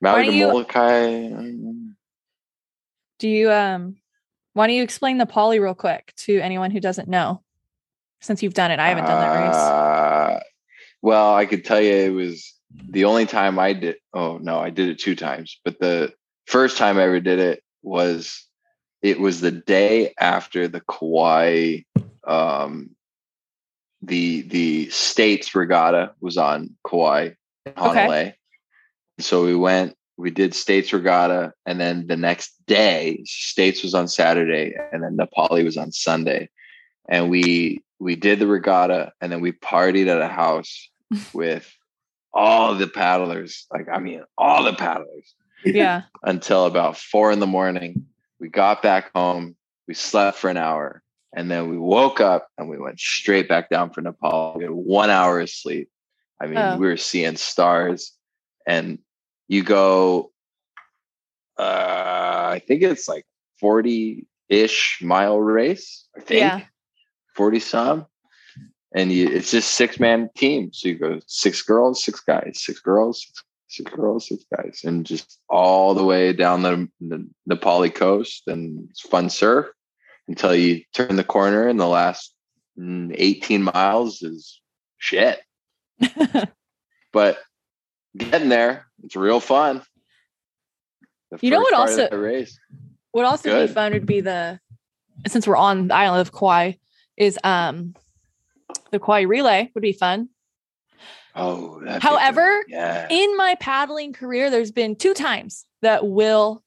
Maui 0.00 0.26
to 0.26 0.32
you- 0.32 0.46
Molokai. 0.46 1.28
Do 3.18 3.28
you 3.28 3.50
um? 3.52 3.96
Why 4.54 4.66
don't 4.66 4.76
you 4.76 4.82
explain 4.82 5.18
the 5.18 5.26
poly 5.26 5.60
real 5.60 5.74
quick 5.74 6.12
to 6.18 6.40
anyone 6.40 6.70
who 6.70 6.80
doesn't 6.80 7.08
know? 7.08 7.42
Since 8.20 8.42
you've 8.42 8.54
done 8.54 8.70
it, 8.70 8.80
I 8.80 8.88
haven't 8.88 9.04
done 9.04 9.20
that 9.20 9.46
race. 9.46 9.56
Uh, 9.56 10.40
well, 11.02 11.34
I 11.34 11.46
could 11.46 11.64
tell 11.64 11.80
you 11.80 11.92
it 11.92 12.10
was 12.10 12.54
the 12.88 13.04
only 13.04 13.26
time 13.26 13.58
I 13.58 13.72
did. 13.72 13.96
Oh 14.14 14.38
no, 14.38 14.58
I 14.58 14.70
did 14.70 14.88
it 14.88 14.98
two 14.98 15.14
times. 15.14 15.60
But 15.64 15.78
the 15.78 16.12
first 16.46 16.78
time 16.78 16.96
I 16.98 17.02
ever 17.02 17.20
did 17.20 17.38
it 17.38 17.62
was 17.82 18.46
it 19.02 19.20
was 19.20 19.40
the 19.40 19.52
day 19.52 20.14
after 20.18 20.66
the 20.66 20.80
Kauai, 20.80 21.80
um, 22.26 22.90
the 24.02 24.42
the 24.42 24.88
states 24.90 25.54
regatta 25.54 26.12
was 26.20 26.36
on 26.36 26.76
Kauai 26.88 27.30
in 27.66 27.72
Honolulu. 27.76 28.32
So 29.20 29.44
we 29.44 29.56
went, 29.56 29.96
we 30.16 30.30
did 30.30 30.54
states 30.54 30.92
regatta, 30.92 31.52
and 31.66 31.80
then 31.80 32.06
the 32.06 32.16
next 32.16 32.54
day, 32.66 33.20
states 33.24 33.82
was 33.82 33.94
on 33.94 34.06
Saturday, 34.08 34.74
and 34.92 35.02
then 35.02 35.16
Na 35.16 35.26
Pali 35.26 35.64
was 35.64 35.76
on 35.76 35.90
Sunday, 35.92 36.48
and 37.08 37.28
we 37.28 37.82
we 37.98 38.14
did 38.14 38.38
the 38.38 38.46
regatta, 38.46 39.12
and 39.20 39.32
then 39.32 39.40
we 39.40 39.52
partied 39.52 40.06
at 40.06 40.20
a 40.20 40.28
house 40.28 40.88
with 41.32 41.72
all 42.32 42.74
the 42.74 42.86
paddlers. 42.86 43.66
Like 43.72 43.88
I 43.92 43.98
mean, 43.98 44.22
all 44.36 44.62
the 44.62 44.74
paddlers 44.74 45.34
Yeah. 45.64 46.02
until 46.22 46.66
about 46.66 46.96
four 46.96 47.32
in 47.32 47.40
the 47.40 47.46
morning. 47.46 48.06
We 48.40 48.48
got 48.48 48.82
back 48.82 49.10
home, 49.16 49.56
we 49.88 49.94
slept 49.94 50.38
for 50.38 50.48
an 50.48 50.56
hour, 50.56 51.02
and 51.34 51.50
then 51.50 51.68
we 51.68 51.78
woke 51.78 52.20
up 52.20 52.48
and 52.56 52.68
we 52.68 52.78
went 52.78 52.98
straight 52.98 53.48
back 53.48 53.68
down 53.70 53.90
for 53.90 54.00
Nepal. 54.00 54.54
We 54.56 54.64
had 54.64 54.72
one 54.72 55.10
hour 55.10 55.40
of 55.40 55.50
sleep. 55.50 55.90
I 56.40 56.46
mean, 56.46 56.58
Oh. 56.58 56.76
we 56.78 56.86
were 56.86 56.96
seeing 56.96 57.36
stars, 57.36 58.12
and 58.66 58.98
you 59.48 59.62
go, 59.62 60.32
uh, 61.58 62.50
I 62.52 62.62
think 62.66 62.82
it's 62.82 63.08
like 63.08 63.26
40 63.60 64.26
ish 64.48 65.00
mile 65.02 65.40
race, 65.40 66.06
I 66.16 66.20
think 66.20 66.40
Yeah. 66.40 66.60
40 67.34 67.60
some. 67.60 68.06
And 68.94 69.12
you, 69.12 69.28
it's 69.28 69.50
just 69.50 69.72
six 69.72 70.00
man 70.00 70.30
team. 70.36 70.72
So 70.72 70.88
you 70.88 70.94
go 70.98 71.20
six 71.26 71.60
girls, 71.62 72.02
six 72.02 72.20
guys, 72.20 72.60
six 72.64 72.80
girls, 72.80 73.22
six 73.22 73.44
six 73.70 73.92
girls, 73.92 74.28
six 74.28 74.44
guys, 74.56 74.80
and 74.84 75.04
just 75.04 75.40
all 75.50 75.92
the 75.92 76.04
way 76.04 76.32
down 76.32 76.62
the, 76.62 76.88
the 77.02 77.28
Na 77.44 77.54
Pali 77.56 77.90
coast. 77.90 78.44
And 78.46 78.88
it's 78.88 79.02
fun 79.02 79.28
surf 79.28 79.66
until 80.28 80.54
you 80.54 80.82
turn 80.94 81.16
the 81.16 81.24
corner, 81.24 81.66
and 81.66 81.80
the 81.80 81.86
last 81.86 82.34
mm, 82.78 83.14
18 83.16 83.62
miles 83.62 84.22
is 84.22 84.60
shit. 84.98 85.40
but 87.12 87.38
getting 88.16 88.48
there, 88.48 88.86
it's 89.02 89.16
real 89.16 89.40
fun. 89.40 89.82
The 91.30 91.38
You 91.40 91.50
know 91.50 91.60
what 91.60 91.74
also- 91.74 92.08
race? 92.10 92.58
What 93.12 93.24
also 93.24 93.50
Good. 93.50 93.68
be 93.68 93.74
fun 93.74 93.92
would 93.92 94.06
be 94.06 94.20
the 94.20 94.60
since 95.26 95.46
we're 95.46 95.56
on 95.56 95.88
the 95.88 95.94
island 95.94 96.20
of 96.20 96.32
Kauai 96.32 96.72
is 97.16 97.38
um 97.42 97.94
the 98.92 99.00
Kauai 99.00 99.22
relay 99.22 99.70
would 99.74 99.80
be 99.80 99.92
fun. 99.92 100.28
Oh. 101.34 101.80
However, 102.00 102.64
yeah, 102.68 103.06
in 103.10 103.36
my 103.36 103.56
paddling 103.60 104.12
career, 104.12 104.50
there's 104.50 104.70
been 104.72 104.94
two 104.94 105.14
times 105.14 105.64
that 105.82 106.06
Will 106.06 106.62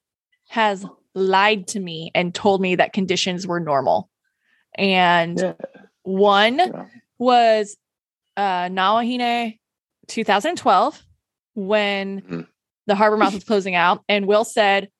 has 0.48 0.84
lied 1.14 1.66
to 1.68 1.80
me 1.80 2.10
and 2.14 2.34
told 2.34 2.60
me 2.60 2.76
that 2.76 2.92
conditions 2.92 3.46
were 3.46 3.60
normal. 3.60 4.08
And 4.76 5.38
yeah, 5.38 5.52
one 6.02 6.58
yeah. 6.58 6.86
was 7.18 7.76
uh 8.36 8.68
Na 8.72 8.96
Wahine 8.96 9.58
2012 10.08 11.02
when 11.54 12.22
Mhm. 12.22 12.46
the 12.86 12.94
harbor 12.94 13.16
mouth 13.16 13.34
was 13.34 13.44
closing 13.44 13.74
out 13.74 14.02
and 14.08 14.26
Will 14.26 14.44
said, 14.44 14.90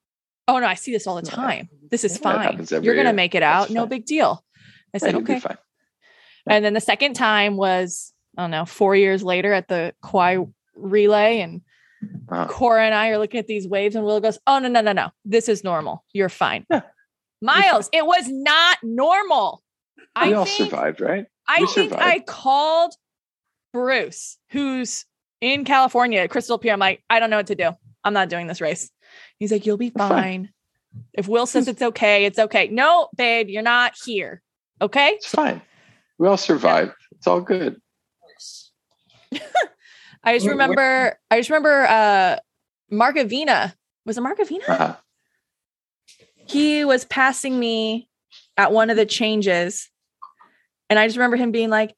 "Oh 0.46 0.58
no, 0.58 0.66
I 0.66 0.74
see 0.74 0.92
this 0.92 1.06
all 1.06 1.16
the 1.20 1.26
Yeah. 1.28 1.34
time. 1.36 1.68
This 1.90 2.04
is 2.04 2.18
Yeah, 2.22 2.54
fine. 2.54 2.66
You're 2.84 2.94
going 2.94 3.06
to 3.06 3.12
make 3.12 3.34
it 3.34 3.40
That's 3.40 3.70
out. 3.70 3.70
No 3.70 3.82
fine. 3.82 3.88
big 3.88 4.04
deal." 4.04 4.44
I 4.94 4.98
said, 4.98 5.14
"Okay." 5.14 5.40
fine. 5.40 5.56
And 6.46 6.64
then 6.64 6.74
the 6.74 6.80
second 6.80 7.14
time 7.14 7.56
was 7.56 8.12
I 8.36 8.42
don't 8.42 8.50
know, 8.50 8.64
4 8.64 8.96
years 8.96 9.22
later 9.22 9.52
at 9.52 9.68
the 9.68 9.94
Kauai 10.02 10.38
relay 10.74 11.40
and 11.40 11.60
Uh-huh. 12.28 12.46
Cora 12.48 12.84
and 12.84 12.94
I 12.94 13.08
are 13.10 13.18
looking 13.18 13.38
at 13.40 13.46
these 13.46 13.68
waves, 13.68 13.94
and 13.94 14.04
Will 14.04 14.20
goes, 14.20 14.38
"Oh 14.46 14.58
no, 14.58 14.68
no, 14.68 14.80
no, 14.80 14.92
no! 14.92 15.10
This 15.24 15.48
is 15.48 15.62
normal. 15.64 16.04
You're 16.12 16.28
fine." 16.28 16.66
Yeah. 16.70 16.82
Miles, 17.40 17.90
it 17.92 18.06
was 18.06 18.28
not 18.28 18.78
normal. 18.82 19.62
I 20.14 20.28
we 20.28 20.34
all 20.34 20.44
think, 20.44 20.70
survived, 20.70 21.00
right? 21.00 21.26
I 21.48 21.60
we 21.60 21.66
think 21.66 21.90
survived. 21.90 22.08
I 22.08 22.20
called 22.20 22.94
Bruce, 23.72 24.38
who's 24.50 25.04
in 25.40 25.64
California 25.64 26.20
at 26.20 26.30
Crystal 26.30 26.58
Pier. 26.58 26.72
I'm 26.72 26.78
like, 26.78 27.02
I 27.10 27.18
don't 27.18 27.30
know 27.30 27.38
what 27.38 27.48
to 27.48 27.54
do. 27.54 27.70
I'm 28.04 28.12
not 28.12 28.28
doing 28.28 28.46
this 28.46 28.60
race. 28.60 28.90
He's 29.38 29.50
like, 29.52 29.66
you'll 29.66 29.76
be 29.76 29.90
Fine. 29.90 30.08
fine. 30.08 30.50
If 31.14 31.26
Will 31.26 31.46
says 31.46 31.68
it's 31.68 31.82
okay, 31.82 32.24
it's 32.24 32.38
okay. 32.38 32.68
No, 32.68 33.08
babe, 33.16 33.48
you're 33.48 33.62
not 33.62 33.94
here. 34.04 34.42
Okay. 34.80 35.10
It's 35.10 35.26
fine. 35.26 35.62
We 36.18 36.28
all 36.28 36.36
survived. 36.36 36.92
It's 37.12 37.26
all 37.26 37.40
good. 37.40 37.80
I 40.24 40.34
just 40.36 40.46
remember, 40.46 41.18
I 41.30 41.38
just 41.38 41.50
remember 41.50 41.86
uh 41.86 42.36
Mark 42.90 43.16
Avina. 43.16 43.74
Was 44.06 44.18
it 44.18 44.20
Mark 44.20 44.38
Avina? 44.38 44.68
Uh-huh. 44.68 44.96
he 46.46 46.84
was 46.84 47.04
passing 47.04 47.58
me 47.58 48.08
at 48.56 48.72
one 48.72 48.90
of 48.90 48.96
the 48.96 49.06
changes. 49.06 49.88
And 50.90 50.98
I 50.98 51.06
just 51.06 51.16
remember 51.16 51.36
him 51.36 51.52
being 51.52 51.70
like, 51.70 51.94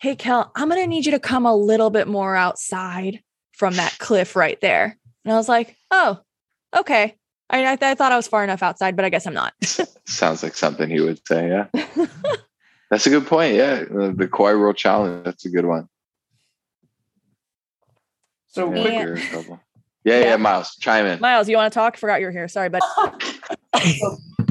Hey, 0.00 0.16
Kel, 0.16 0.50
I'm 0.56 0.68
going 0.68 0.80
to 0.80 0.86
need 0.88 1.06
you 1.06 1.12
to 1.12 1.20
come 1.20 1.46
a 1.46 1.54
little 1.54 1.88
bit 1.90 2.08
more 2.08 2.34
outside 2.34 3.20
from 3.52 3.76
that 3.76 3.96
cliff 3.98 4.34
right 4.34 4.60
there. 4.60 4.98
And 5.24 5.32
I 5.32 5.36
was 5.36 5.48
like, 5.48 5.76
Oh, 5.90 6.20
okay. 6.76 7.16
I, 7.50 7.64
I, 7.64 7.78
I 7.80 7.94
thought 7.94 8.10
I 8.12 8.16
was 8.16 8.26
far 8.26 8.42
enough 8.42 8.62
outside, 8.62 8.96
but 8.96 9.04
I 9.04 9.10
guess 9.10 9.26
I'm 9.26 9.34
not. 9.34 9.52
Sounds 10.06 10.42
like 10.42 10.56
something 10.56 10.88
he 10.90 11.00
would 11.00 11.20
say. 11.28 11.48
Yeah, 11.48 12.06
that's 12.90 13.06
a 13.06 13.10
good 13.10 13.26
point. 13.26 13.54
Yeah, 13.54 13.84
Uh, 13.90 14.12
the 14.14 14.28
Kauai 14.28 14.54
World 14.54 14.76
Challenge. 14.76 15.24
That's 15.24 15.44
a 15.44 15.50
good 15.50 15.66
one. 15.66 15.88
So 18.54 18.72
Yeah, 18.72 18.82
quick, 18.82 18.92
Yeah. 18.94 19.02
you're 19.02 19.14
in 19.16 19.22
trouble. 19.22 19.60
Yeah, 20.04 20.18
yeah, 20.20 20.24
Yeah. 20.26 20.36
Miles, 20.36 20.76
chime 20.76 21.06
in. 21.06 21.20
Miles, 21.20 21.48
you 21.48 21.56
want 21.56 21.72
to 21.72 21.76
talk? 21.76 21.96
Forgot 21.96 22.20
you 22.20 22.26
were 22.26 22.32
here. 22.32 22.46
Sorry, 22.46 22.68
but 22.68 22.82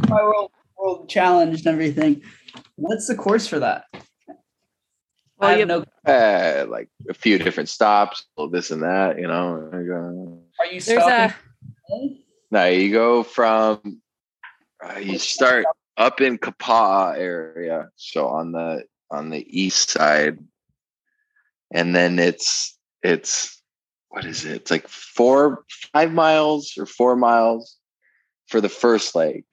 my 0.09 0.21
world, 0.23 0.51
world 0.77 1.07
challenge 1.09 1.59
and 1.59 1.67
everything. 1.67 2.21
What's 2.75 3.07
the 3.07 3.15
course 3.15 3.47
for 3.47 3.59
that? 3.59 3.85
Well, 5.37 5.49
I 5.49 5.51
have 5.51 5.59
you- 5.59 5.65
no. 5.65 5.85
Uh, 6.05 6.65
like 6.67 6.89
a 7.09 7.13
few 7.13 7.37
different 7.37 7.69
stops, 7.69 8.25
this 8.51 8.71
and 8.71 8.83
that. 8.83 9.17
You 9.17 9.27
know. 9.27 10.41
Are 10.59 10.65
you 10.65 10.81
there's 10.81 11.01
stopping? 11.01 11.35
a 11.89 12.19
No, 12.51 12.65
you 12.67 12.91
go 12.91 13.23
from 13.23 14.01
uh, 14.83 14.97
you 14.99 15.17
start 15.17 15.65
up 15.95 16.19
in 16.19 16.37
Kapa'a 16.37 17.17
area, 17.17 17.89
so 17.95 18.27
on 18.27 18.51
the 18.51 18.83
on 19.11 19.29
the 19.29 19.45
east 19.47 19.91
side, 19.91 20.39
and 21.73 21.95
then 21.95 22.19
it's 22.19 22.77
it's 23.01 23.62
what 24.13 24.25
is 24.25 24.45
it? 24.45 24.53
It's 24.53 24.71
like 24.71 24.87
four 24.87 25.65
five 25.91 26.13
miles 26.13 26.77
or 26.77 26.85
four 26.85 27.15
miles 27.15 27.77
for 28.47 28.61
the 28.61 28.69
first 28.69 29.15
leg. 29.15 29.43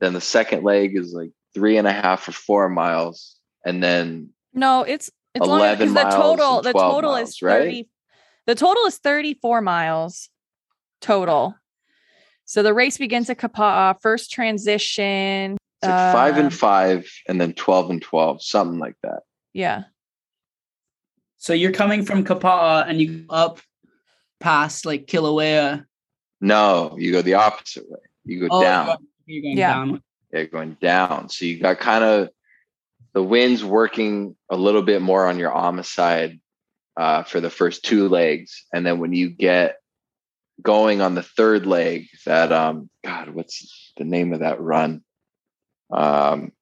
Then 0.00 0.14
the 0.14 0.22
second 0.22 0.64
leg 0.64 0.96
is 0.96 1.12
like 1.12 1.32
three 1.52 1.76
and 1.76 1.86
a 1.86 1.92
half 1.92 2.26
or 2.26 2.32
four 2.32 2.70
miles, 2.70 3.36
and 3.64 3.82
then 3.82 4.30
no, 4.54 4.82
it's 4.84 5.10
it's 5.34 5.46
longer 5.46 5.64
11 5.66 5.92
because 5.92 5.94
the 6.02 6.16
total 6.16 6.56
and 6.56 6.64
the 6.64 6.72
total 6.72 7.12
miles, 7.12 7.28
is 7.28 7.42
right? 7.42 7.86
the 8.46 8.54
total 8.54 8.86
is 8.86 8.96
34 8.96 9.60
miles 9.60 10.30
total. 11.02 11.54
So 12.46 12.62
the 12.62 12.72
race 12.74 12.96
begins 12.98 13.28
at 13.30 13.38
Kapa'a, 13.38 14.00
first 14.00 14.32
transition. 14.32 15.52
it's 15.82 15.88
like 15.88 16.12
five 16.14 16.36
Uh, 16.36 16.40
and 16.40 16.54
five, 16.54 17.06
and 17.28 17.38
then 17.38 17.52
twelve 17.52 17.90
and 17.90 18.00
twelve, 18.00 18.42
something 18.42 18.78
like 18.78 18.96
that. 19.02 19.20
Yeah. 19.52 19.84
So 21.36 21.52
you're 21.52 21.72
coming 21.72 22.02
from 22.04 22.24
Kapa'a 22.24 22.86
and 22.88 22.98
you 23.00 23.18
go 23.24 23.34
up 23.34 23.60
past 24.40 24.84
like 24.86 25.06
Kilauea. 25.06 25.84
No, 26.40 26.96
you 26.98 27.12
go 27.12 27.22
the 27.22 27.34
opposite 27.34 27.88
way. 27.88 27.98
You 28.24 28.40
go 28.40 28.48
Oh, 28.50 28.62
down. 28.62 28.86
you're 29.26 29.42
going- 29.42 29.56
You're 29.56 29.58
Yeah. 29.58 29.74
down. 29.74 30.02
yeah, 30.32 30.44
going 30.44 30.76
down. 30.80 31.28
So 31.28 31.44
you 31.44 31.58
got 31.60 31.78
kind 31.78 32.02
of 32.04 32.30
the 33.12 33.22
wind's 33.22 33.62
working 33.64 34.36
a 34.48 34.56
little 34.56 34.82
bit 34.82 35.02
more 35.02 35.26
on 35.26 35.38
your 35.38 35.56
Ama 35.56 35.84
side 35.84 36.40
uh, 36.96 37.22
for 37.22 37.40
the 37.40 37.50
first 37.50 37.84
two 37.84 38.08
legs, 38.08 38.66
and 38.72 38.84
then 38.84 38.98
when 38.98 39.12
you 39.12 39.30
get 39.30 39.76
going 40.60 41.00
on 41.00 41.14
the 41.14 41.22
third 41.22 41.66
leg, 41.66 42.08
that 42.26 42.52
um, 42.52 42.90
God, 43.04 43.30
what's 43.30 43.92
the 43.96 44.04
name 44.04 44.32
of 44.32 44.40
that 44.40 44.60
run? 44.60 45.02
Um, 45.90 46.52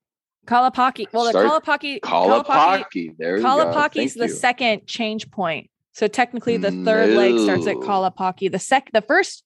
Kalapaki. 0.47 1.07
Well, 1.13 1.25
the 1.25 1.31
Start- 1.31 1.65
Kalapaki 1.65 2.01
Kalapaki. 2.01 3.17
There 3.19 3.37
you 3.37 3.43
go. 3.43 3.49
Kalapaki's 3.49 3.95
Thank 3.95 4.13
the 4.15 4.29
you. 4.29 4.33
second 4.35 4.87
change 4.87 5.31
point. 5.31 5.71
So 5.93 6.07
technically 6.07 6.57
the 6.57 6.71
third 6.71 7.11
leg 7.15 7.39
starts 7.39 7.67
at 7.67 7.77
No. 7.77 7.83
Kalapaki. 7.83 8.51
The 8.51 8.59
sec 8.59 8.91
the 8.93 9.03
first 9.03 9.45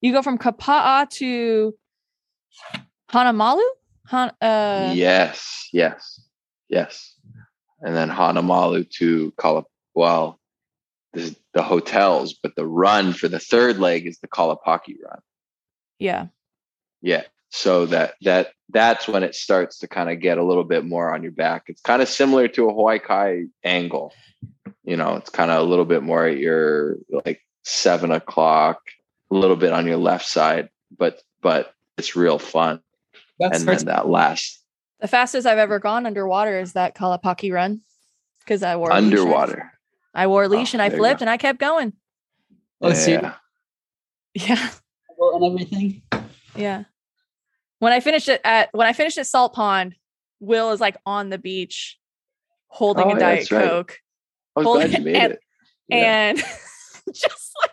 you 0.00 0.12
go 0.12 0.22
from 0.22 0.38
Kapa'a 0.38 1.08
to 1.10 1.74
Hanamalu? 3.10 3.62
Han, 4.06 4.32
uh 4.40 4.92
yes, 4.94 5.68
yes, 5.72 6.20
yes, 6.68 7.14
and 7.80 7.94
then 7.94 8.10
Hanamalu 8.10 8.90
to 8.98 9.32
Kala. 9.36 9.64
Well, 9.94 10.40
this 11.12 11.30
is 11.30 11.36
the 11.54 11.62
hotels, 11.62 12.34
but 12.34 12.54
the 12.56 12.66
run 12.66 13.12
for 13.12 13.28
the 13.28 13.38
third 13.38 13.78
leg 13.78 14.06
is 14.06 14.18
the 14.18 14.28
Kalapaki 14.28 14.94
run. 15.04 15.20
yeah. 15.98 16.26
Yeah. 17.02 17.22
So 17.50 17.86
that 17.86 18.14
that 18.22 18.52
that's 18.68 19.08
when 19.08 19.22
it 19.22 19.34
starts 19.34 19.78
to 19.78 19.88
kind 19.88 20.08
of 20.08 20.20
get 20.20 20.38
a 20.38 20.44
little 20.44 20.64
bit 20.64 20.84
more 20.84 21.12
on 21.12 21.22
your 21.22 21.32
back. 21.32 21.64
It's 21.66 21.80
kind 21.80 22.00
of 22.00 22.08
similar 22.08 22.48
to 22.48 22.68
a 22.68 22.72
Hawaii 22.72 23.00
Kai 23.00 23.44
angle. 23.64 24.14
You 24.84 24.96
know, 24.96 25.16
it's 25.16 25.30
kind 25.30 25.50
of 25.50 25.60
a 25.60 25.68
little 25.68 25.84
bit 25.84 26.02
more 26.02 26.26
at 26.26 26.38
your 26.38 26.96
like 27.10 27.42
seven 27.64 28.12
o'clock, 28.12 28.80
a 29.30 29.34
little 29.34 29.56
bit 29.56 29.72
on 29.72 29.86
your 29.86 29.96
left 29.96 30.26
side, 30.26 30.70
but 30.96 31.22
but 31.42 31.74
it's 31.98 32.14
real 32.14 32.38
fun. 32.38 32.80
That's 33.40 33.58
and 33.58 33.68
then 33.68 33.84
that 33.86 34.08
last 34.08 34.60
The 35.00 35.08
fastest 35.08 35.46
I've 35.46 35.58
ever 35.58 35.78
gone 35.78 36.06
underwater 36.06 36.58
is 36.60 36.74
that 36.74 36.94
Kalapaki 36.94 37.52
run 37.52 37.80
because 38.40 38.62
I 38.62 38.76
wore 38.76 38.90
a 38.90 39.00
leash 39.00 39.18
underwater. 39.18 39.72
I 40.14 40.26
wore 40.26 40.44
a 40.44 40.46
oh, 40.46 40.50
leash 40.50 40.72
and 40.74 40.82
I 40.82 40.90
flipped 40.90 41.20
and 41.20 41.30
I 41.30 41.36
kept 41.36 41.58
going. 41.58 41.94
Oh, 42.80 42.92
serious? 42.92 43.22
yeah. 43.22 43.34
Yeah. 44.34 44.70
and 45.18 45.44
everything. 45.44 46.02
Yeah. 46.54 46.84
When 47.80 47.94
I 47.94 48.00
finished 48.00 48.28
it 48.28 48.40
at 48.44 48.68
when 48.72 48.86
I 48.86 48.92
finished 48.92 49.16
at 49.18 49.26
Salt 49.26 49.54
Pond, 49.54 49.94
Will 50.38 50.70
is 50.70 50.80
like 50.80 50.96
on 51.06 51.30
the 51.30 51.38
beach 51.38 51.98
holding 52.68 53.04
Oh, 53.06 53.10
a 53.10 53.12
yeah, 53.14 53.18
Diet 53.18 53.50
right. 53.50 53.64
Coke 53.68 53.98
I 54.54 54.60
was 54.60 54.66
glad 54.76 54.92
you 54.92 55.04
made 55.04 55.16
and- 55.16 55.32
it. 55.32 55.40
Yeah. 55.88 55.96
and 56.28 56.38
just 57.14 57.52
like 57.62 57.70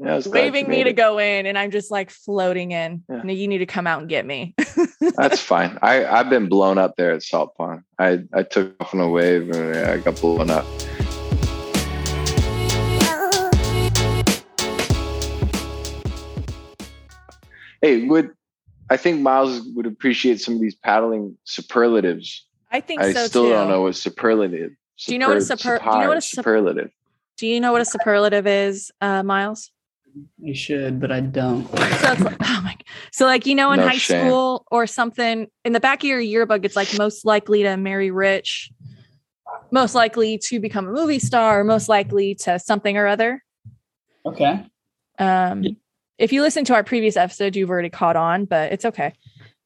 Yeah, 0.00 0.12
I 0.12 0.16
was 0.16 0.26
glad 0.26 0.38
you 0.40 0.44
waving 0.52 0.68
me 0.68 0.78
made 0.78 0.84
to 0.84 0.92
go 0.92 1.18
in 1.18 1.46
and 1.46 1.56
I'm 1.56 1.70
just 1.70 1.90
like 1.92 2.10
floating 2.10 2.72
in. 2.72 3.04
Yeah. 3.08 3.24
You 3.24 3.46
need 3.46 3.58
to 3.58 3.66
come 3.66 3.86
out 3.86 4.00
and 4.00 4.08
get 4.08 4.26
me. 4.26 4.56
That's 5.16 5.40
fine. 5.54 5.78
I 5.82 6.04
I've 6.04 6.28
been 6.28 6.48
blown 6.48 6.76
up 6.76 6.96
there 6.96 7.12
at 7.12 7.22
Salt 7.22 7.54
Pond. 7.56 7.82
I 8.00 8.24
I 8.34 8.42
took 8.42 8.74
off 8.80 8.92
on 8.92 9.00
a 9.00 9.08
wave 9.08 9.50
and 9.50 9.76
I 9.88 9.98
got 9.98 10.20
blown 10.20 10.50
up. 10.50 10.66
Hey, 17.82 18.06
would 18.06 18.30
I 18.88 18.96
think 18.96 19.20
Miles 19.20 19.60
would 19.74 19.86
appreciate 19.86 20.40
some 20.40 20.54
of 20.54 20.60
these 20.60 20.74
paddling 20.74 21.36
superlatives? 21.44 22.46
I 22.70 22.80
think 22.80 23.02
so. 23.02 23.08
I 23.08 23.12
so 23.12 23.26
still 23.26 23.42
too. 23.44 23.50
don't 23.50 23.68
know 23.68 23.82
what 23.82 23.96
superlative. 23.96 24.72
Do 25.06 25.12
you 25.12 25.18
know 25.18 25.28
what 25.28 25.36
a 25.36 25.40
super- 25.40 25.78
do 25.78 25.84
you 25.90 25.98
know 26.00 26.08
what 26.08 26.16
a 26.16 26.20
sup- 26.20 26.44
superlative? 26.44 26.90
Do 27.36 27.46
you 27.46 27.60
know 27.60 27.72
what 27.72 27.80
a 27.82 27.84
superlative 27.84 28.46
is, 28.46 28.90
uh, 29.00 29.22
Miles? 29.22 29.70
You 30.40 30.54
should, 30.54 30.98
but 30.98 31.12
I 31.12 31.20
don't. 31.20 31.66
So 31.68 32.12
it's 32.12 32.20
like, 32.22 32.36
oh 32.42 32.60
my, 32.64 32.76
so 33.12 33.26
like 33.26 33.44
you 33.44 33.54
know 33.54 33.72
in 33.72 33.80
No 33.80 33.86
high 33.88 33.98
shame. 33.98 34.26
school 34.26 34.64
or 34.70 34.86
something 34.86 35.48
in 35.64 35.72
the 35.72 35.80
back 35.80 36.02
of 36.02 36.08
your 36.08 36.20
yearbook, 36.20 36.64
it's 36.64 36.76
like 36.76 36.96
most 36.96 37.26
likely 37.26 37.62
to 37.64 37.76
marry 37.76 38.10
rich, 38.10 38.70
most 39.70 39.94
likely 39.94 40.38
to 40.44 40.58
become 40.60 40.88
a 40.88 40.92
movie 40.92 41.18
star, 41.18 41.64
most 41.64 41.88
likely 41.90 42.34
to 42.36 42.58
something 42.58 42.96
or 42.96 43.06
other. 43.06 43.44
Okay. 44.24 44.64
Um, 45.18 45.62
Yeah. 45.62 45.72
If 46.18 46.32
you 46.32 46.42
listen 46.42 46.64
to 46.66 46.74
our 46.74 46.84
previous 46.84 47.16
episode, 47.16 47.56
you've 47.56 47.70
already 47.70 47.90
caught 47.90 48.16
on, 48.16 48.44
but 48.44 48.72
it's 48.72 48.84
okay. 48.84 49.12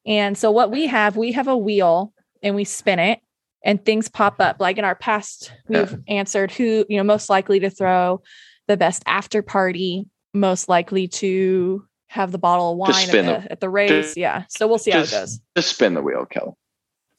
And 0.05 0.37
so 0.37 0.51
what 0.51 0.71
we 0.71 0.87
have, 0.87 1.15
we 1.15 1.31
have 1.33 1.47
a 1.47 1.57
wheel 1.57 2.13
and 2.41 2.55
we 2.55 2.63
spin 2.63 2.99
it 2.99 3.19
and 3.63 3.83
things 3.83 4.09
pop 4.09 4.35
up. 4.39 4.57
Like 4.59 4.77
in 4.77 4.85
our 4.85 4.95
past, 4.95 5.53
we've 5.67 5.97
answered 6.07 6.51
who, 6.51 6.85
you 6.89 6.97
know, 6.97 7.03
most 7.03 7.29
likely 7.29 7.59
to 7.59 7.69
throw 7.69 8.21
the 8.67 8.77
best 8.77 9.03
after 9.05 9.41
party, 9.41 10.07
most 10.33 10.67
likely 10.69 11.07
to 11.07 11.85
have 12.07 12.31
the 12.31 12.37
bottle 12.37 12.71
of 12.71 12.77
wine 12.77 12.91
Just 12.91 13.13
at 13.13 13.43
the, 13.43 13.51
at 13.51 13.59
the 13.59 13.69
race. 13.69 14.17
yeah. 14.17 14.43
So 14.49 14.67
we'll 14.67 14.79
see 14.79 14.91
how 14.91 15.01
it 15.01 15.11
goes. 15.11 15.39
Just 15.55 15.69
spin 15.69 15.93
the 15.93 16.01
wheel, 16.01 16.25
Kelly. 16.25 16.53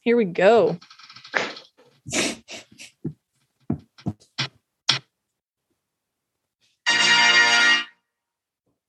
Here 0.01 0.17
we 0.17 0.25
go. 0.25 0.77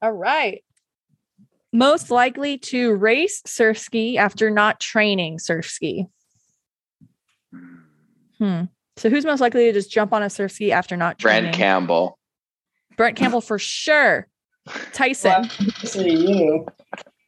All 0.05 0.13
right. 0.13 0.63
Most 1.73 2.11
likely 2.11 2.59
to 2.59 2.93
race 2.93 3.41
surf 3.47 3.79
ski 3.79 4.19
after 4.19 4.51
not 4.51 4.79
training 4.79 5.39
surf 5.39 5.65
ski. 5.65 6.09
Hmm. 8.39 8.65
So 8.99 9.09
who's 9.09 9.25
most 9.25 9.41
likely 9.41 9.65
to 9.65 9.73
just 9.73 9.91
jump 9.91 10.13
on 10.13 10.23
a 10.23 10.29
surf 10.29 10.53
ski 10.53 10.73
after 10.73 10.95
not 10.95 11.19
training? 11.19 11.45
Brent 11.45 11.57
Campbell. 11.57 12.19
Brent 12.99 13.17
Campbell 13.17 13.41
for 13.41 13.59
sure. 13.59 14.29
Tyson. 14.93 15.31
Well, 15.31 15.41
I 15.41 15.65
was 15.65 15.75
gonna 15.75 15.89
say 15.89 16.11
you. 16.11 16.67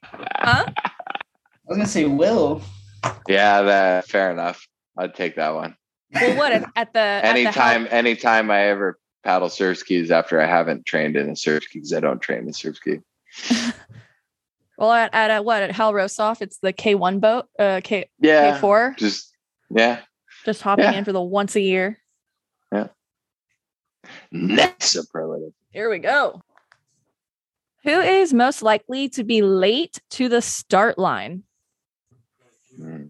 Huh? 0.04 0.66
I 0.66 1.12
was 1.66 1.78
gonna 1.78 1.86
say 1.86 2.04
Will. 2.04 2.60
Yeah, 3.26 3.62
that 3.62 4.06
fair 4.06 4.30
enough. 4.30 4.68
I'd 4.98 5.14
take 5.14 5.36
that 5.36 5.54
one. 5.54 5.76
Well, 6.12 6.36
what 6.36 6.52
at, 6.52 6.70
at 6.76 6.92
the 6.92 6.98
at 6.98 7.22
the 7.22 7.28
anytime 7.28 7.88
anytime 7.90 8.50
I 8.50 8.64
ever 8.64 8.98
paddle 9.26 9.48
surf 9.48 9.78
skis 9.78 10.12
after 10.12 10.40
I 10.40 10.46
haven't 10.46 10.86
trained 10.86 11.16
in 11.16 11.28
a 11.28 11.34
surf 11.34 11.64
ski 11.64 11.80
because 11.80 11.92
I 11.92 11.98
don't 11.98 12.20
train 12.20 12.42
in 12.42 12.48
a 12.48 12.52
surf 12.52 12.76
ski. 12.76 13.00
well, 14.78 14.92
at, 14.92 15.12
at 15.12 15.38
a, 15.38 15.42
what 15.42 15.62
at 15.62 15.72
Hal 15.72 15.92
Rosoff, 15.92 16.40
it's 16.40 16.58
the 16.58 16.72
K 16.72 16.94
one 16.94 17.18
boat, 17.18 17.46
uh, 17.58 17.80
K 17.82 18.08
yeah, 18.20 18.54
K 18.54 18.60
four. 18.60 18.94
Just 18.96 19.34
yeah. 19.68 20.00
Just 20.44 20.62
hopping 20.62 20.84
Yeah. 20.84 20.92
in 20.92 21.04
for 21.04 21.12
the 21.12 21.20
once 21.20 21.56
a 21.56 21.60
year. 21.60 21.98
Yeah. 22.72 22.86
Next 24.30 24.90
superlative. 24.90 25.52
Here 25.72 25.90
we 25.90 25.98
go. 25.98 26.40
Who 27.82 28.00
is 28.00 28.32
most 28.32 28.62
likely 28.62 29.08
to 29.10 29.24
be 29.24 29.42
late 29.42 30.00
to 30.10 30.28
the 30.28 30.40
start 30.40 30.98
line? 30.98 31.42
Hmm. 32.76 33.06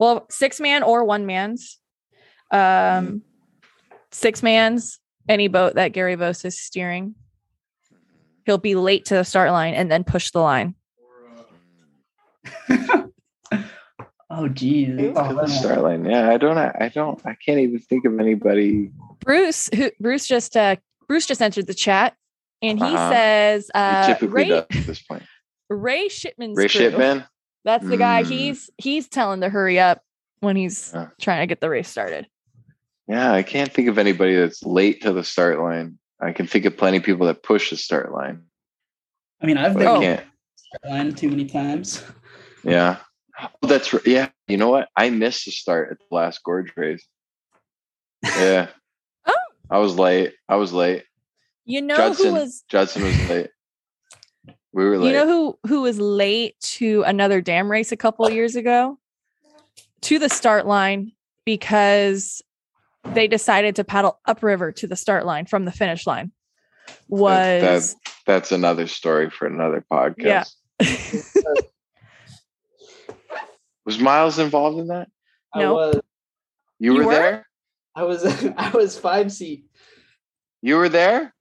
Well, 0.00 0.26
six 0.28 0.58
man 0.58 0.82
or 0.82 1.04
one 1.04 1.26
man's. 1.26 1.78
Um, 2.50 3.22
six 4.12 4.42
man's 4.42 4.98
any 5.28 5.48
boat 5.48 5.74
that 5.74 5.88
Gary 5.92 6.14
Vos 6.14 6.44
is 6.44 6.58
steering. 6.58 7.14
He'll 8.46 8.58
be 8.58 8.74
late 8.74 9.04
to 9.06 9.14
the 9.14 9.24
start 9.24 9.50
line 9.52 9.74
and 9.74 9.90
then 9.90 10.04
push 10.04 10.30
the 10.30 10.40
line. 10.40 10.74
Oh 14.32 14.46
geez. 14.48 14.96
To 14.96 15.12
Oh, 15.16 15.34
the 15.34 15.48
start 15.48 15.82
line. 15.82 16.04
Yeah, 16.04 16.30
I 16.30 16.36
don't 16.36 16.56
I 16.56 16.88
don't 16.94 17.20
I 17.26 17.34
can't 17.44 17.58
even 17.58 17.80
think 17.80 18.04
of 18.04 18.20
anybody. 18.20 18.92
Bruce, 19.24 19.68
who 19.74 19.90
Bruce 19.98 20.26
just 20.28 20.56
uh 20.56 20.76
Bruce 21.08 21.26
just 21.26 21.42
entered 21.42 21.66
the 21.66 21.74
chat 21.74 22.14
and 22.62 22.78
he 22.78 22.84
Uh-huh. 22.94 23.10
says 23.10 23.64
He 23.66 23.70
uh 23.74 24.06
typically 24.14 24.28
Ray, 24.44 24.48
does 24.48 24.64
at 24.70 24.86
this 24.86 25.02
point. 25.02 25.24
Ray 25.68 26.08
Shipman's 26.08 26.56
Ray 26.56 26.68
crew. 26.68 26.80
Shipman. 26.90 27.24
That's 27.64 27.88
the 27.88 27.96
guy. 27.96 28.22
Mm. 28.22 28.26
He's 28.26 28.70
he's 28.78 29.08
telling 29.08 29.40
to 29.40 29.48
hurry 29.48 29.80
up 29.80 30.00
when 30.38 30.54
he's 30.54 30.92
Yeah. 30.94 31.08
trying 31.20 31.40
to 31.42 31.46
get 31.48 31.60
the 31.60 31.68
race 31.68 31.88
started. 31.88 32.28
Yeah, 33.10 33.32
I 33.32 33.42
can't 33.42 33.72
think 33.72 33.88
of 33.88 33.98
anybody 33.98 34.36
that's 34.36 34.62
late 34.62 35.02
to 35.02 35.12
the 35.12 35.24
start 35.24 35.58
line. 35.58 35.98
I 36.20 36.32
can 36.32 36.46
think 36.46 36.64
of 36.64 36.76
plenty 36.76 36.98
of 36.98 37.02
people 37.02 37.26
that 37.26 37.42
push 37.42 37.70
the 37.70 37.76
start 37.76 38.12
line, 38.12 38.42
I 39.42 39.46
mean, 39.46 39.56
I've 39.56 39.74
been 39.76 39.86
I 39.86 39.90
Oh. 39.90 40.00
can't. 40.00 40.26
line 40.84 41.12
too 41.14 41.28
many 41.28 41.46
times. 41.46 42.04
Yeah. 42.62 42.98
Oh, 43.42 43.66
that's 43.66 43.92
r- 43.92 44.02
yeah. 44.06 44.28
You 44.46 44.58
know 44.58 44.68
what? 44.68 44.88
I 44.96 45.10
missed 45.10 45.46
the 45.46 45.50
start 45.50 45.90
at 45.90 45.98
the 45.98 46.14
last 46.14 46.42
gorge 46.44 46.72
race. 46.76 47.04
Yeah. 48.22 48.68
Oh. 49.26 49.32
I 49.70 49.78
was 49.78 49.96
late. 49.98 50.34
I 50.48 50.56
was 50.56 50.72
late. 50.72 51.04
You 51.64 51.82
know 51.82 51.96
Judson. 51.96 52.26
who 52.26 52.32
was 52.34 52.64
Judson 52.68 53.02
was 53.04 53.28
late. 53.30 53.50
We 54.72 54.84
were 54.84 54.98
late. 54.98 55.08
you 55.08 55.12
know 55.14 55.26
who 55.26 55.58
who 55.68 55.80
was 55.82 55.98
late 55.98 56.54
to 56.78 57.02
another 57.06 57.40
dam 57.40 57.70
race 57.70 57.92
a 57.92 57.96
couple 57.96 58.24
of 58.26 58.32
years 58.32 58.56
ago 58.56 58.98
to 60.02 60.18
the 60.18 60.28
start 60.28 60.66
line 60.66 61.12
because 61.44 62.42
they 63.04 63.26
decided 63.28 63.76
to 63.76 63.84
paddle 63.84 64.18
upriver 64.26 64.72
to 64.72 64.86
the 64.86 64.96
start 64.96 65.24
line 65.26 65.46
from 65.46 65.64
the 65.64 65.72
finish 65.72 66.06
line 66.06 66.32
was 67.08 67.30
That's- 67.62 67.96
That's 68.26 68.52
another 68.52 68.86
story 68.86 69.30
for 69.30 69.46
another 69.46 69.84
podcast. 69.90 70.52
Yeah. 70.80 71.54
Was 73.86 73.98
Miles 73.98 74.38
involved 74.38 74.78
in 74.78 74.88
that? 74.88 75.08
No. 75.54 75.78
I 75.78 75.86
was 75.86 76.00
You, 76.78 76.92
You 76.92 76.98
were, 77.00 77.06
were? 77.06 77.12
there? 77.12 77.46
I 77.96 78.02
was 78.04 78.24
I 78.56 78.70
was 78.70 78.98
five 78.98 79.32
seat. 79.32 79.64
You 80.62 80.76
were 80.76 80.88
there? 80.88 81.34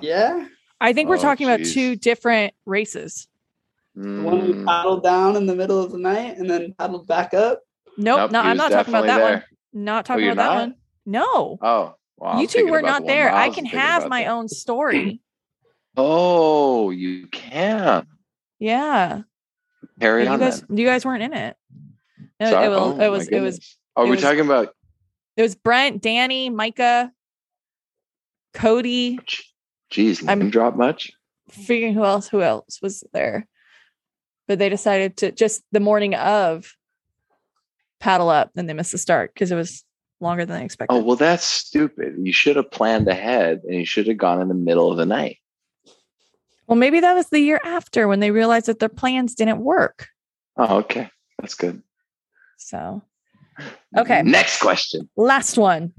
Yeah. 0.00 0.46
I 0.80 0.92
think 0.92 1.08
we're 1.08 1.16
Oh, 1.18 1.20
talking 1.22 1.46
about 1.48 1.64
two 1.64 1.96
different 1.96 2.54
races. 2.66 3.28
The 3.94 4.22
one 4.22 4.46
we 4.46 4.52
Mm, 4.54 4.66
paddled 4.66 5.02
down 5.02 5.36
in 5.36 5.46
the 5.46 5.54
middle 5.54 5.82
of 5.82 5.92
the 5.92 5.98
night 5.98 6.36
and 6.38 6.48
then 6.48 6.74
paddled 6.78 7.06
back 7.06 7.34
up. 7.34 7.60
Nope, 7.96 8.18
nope, 8.18 8.30
no, 8.32 8.40
I'm 8.40 8.56
not 8.56 8.70
talking 8.70 8.94
about 8.94 9.06
that 9.06 9.18
definitely 9.18 9.34
one. 9.34 9.44
Not 9.72 10.04
oh, 10.04 10.06
talking 10.08 10.24
you're 10.24 10.32
about 10.32 10.54
that 10.54 10.60
one. 10.60 10.74
No. 11.06 11.58
Oh, 11.60 11.94
well, 12.16 12.40
you 12.40 12.46
two 12.46 12.66
were 12.66 12.82
not 12.82 13.02
the 13.02 13.08
there. 13.08 13.32
I 13.32 13.50
can 13.50 13.64
have 13.66 14.08
my 14.08 14.22
then. 14.22 14.30
own 14.30 14.48
story. 14.48 15.20
Oh, 15.96 16.90
you 16.90 17.26
can. 17.28 18.06
yeah. 18.58 19.22
Carry 20.00 20.24
you 20.24 20.28
on 20.30 20.38
guys 20.38 20.60
then. 20.62 20.76
you 20.78 20.86
guys 20.86 21.04
weren't 21.04 21.22
in 21.22 21.32
it. 21.32 21.56
No, 22.40 22.50
Sorry. 22.50 22.66
it 22.66 22.68
was 22.68 22.78
Oh, 22.78 23.00
it 23.00 23.08
was 23.08 23.28
it 23.28 23.40
was 23.40 23.54
goodness. 23.58 23.78
Oh, 23.96 24.04
we're 24.04 24.10
was- 24.12 24.22
talking 24.22 24.40
about 24.40 24.74
it 25.36 25.42
was 25.42 25.54
Brent, 25.54 26.02
Danny, 26.02 26.50
Micah, 26.50 27.12
Cody, 28.54 29.18
Jeez, 29.92 30.26
I'm- 30.28 30.50
drop 30.50 30.76
much? 30.76 31.12
figuring 31.50 31.94
who 31.94 32.04
else 32.04 32.28
who 32.28 32.42
else 32.42 32.80
was 32.82 33.02
there. 33.12 33.46
But 34.46 34.58
they 34.58 34.68
decided 34.68 35.16
to 35.18 35.32
just 35.32 35.62
the 35.72 35.80
morning 35.80 36.14
of 36.14 36.74
paddle 38.00 38.28
up 38.28 38.50
and 38.56 38.68
they 38.68 38.74
missed 38.74 38.92
the 38.92 38.98
start 38.98 39.32
because 39.34 39.50
it 39.50 39.56
was 39.56 39.84
longer 40.20 40.44
than 40.44 40.58
they 40.58 40.64
expected. 40.64 40.94
Oh, 40.94 41.02
well, 41.02 41.16
that's 41.16 41.44
stupid. 41.44 42.14
You 42.20 42.32
should 42.32 42.56
have 42.56 42.70
planned 42.70 43.08
ahead 43.08 43.62
and 43.64 43.74
you 43.74 43.84
should 43.86 44.06
have 44.08 44.16
gone 44.16 44.40
in 44.40 44.48
the 44.48 44.54
middle 44.54 44.90
of 44.90 44.96
the 44.96 45.06
night. 45.06 45.38
well, 46.66 46.76
maybe 46.76 47.00
that 47.00 47.14
was 47.14 47.28
the 47.30 47.40
year 47.40 47.60
after 47.64 48.08
when 48.08 48.20
they 48.20 48.30
realized 48.30 48.66
that 48.66 48.78
their 48.78 48.88
plans 48.88 49.34
didn't 49.34 49.60
work. 49.60 50.08
Oh, 50.56 50.78
okay. 50.78 51.10
That's 51.40 51.54
good. 51.54 51.82
So 52.56 53.02
Okay. 53.96 54.22
Next 54.22 54.60
question. 54.60 55.08
last 55.16 55.56
one. 55.58 55.92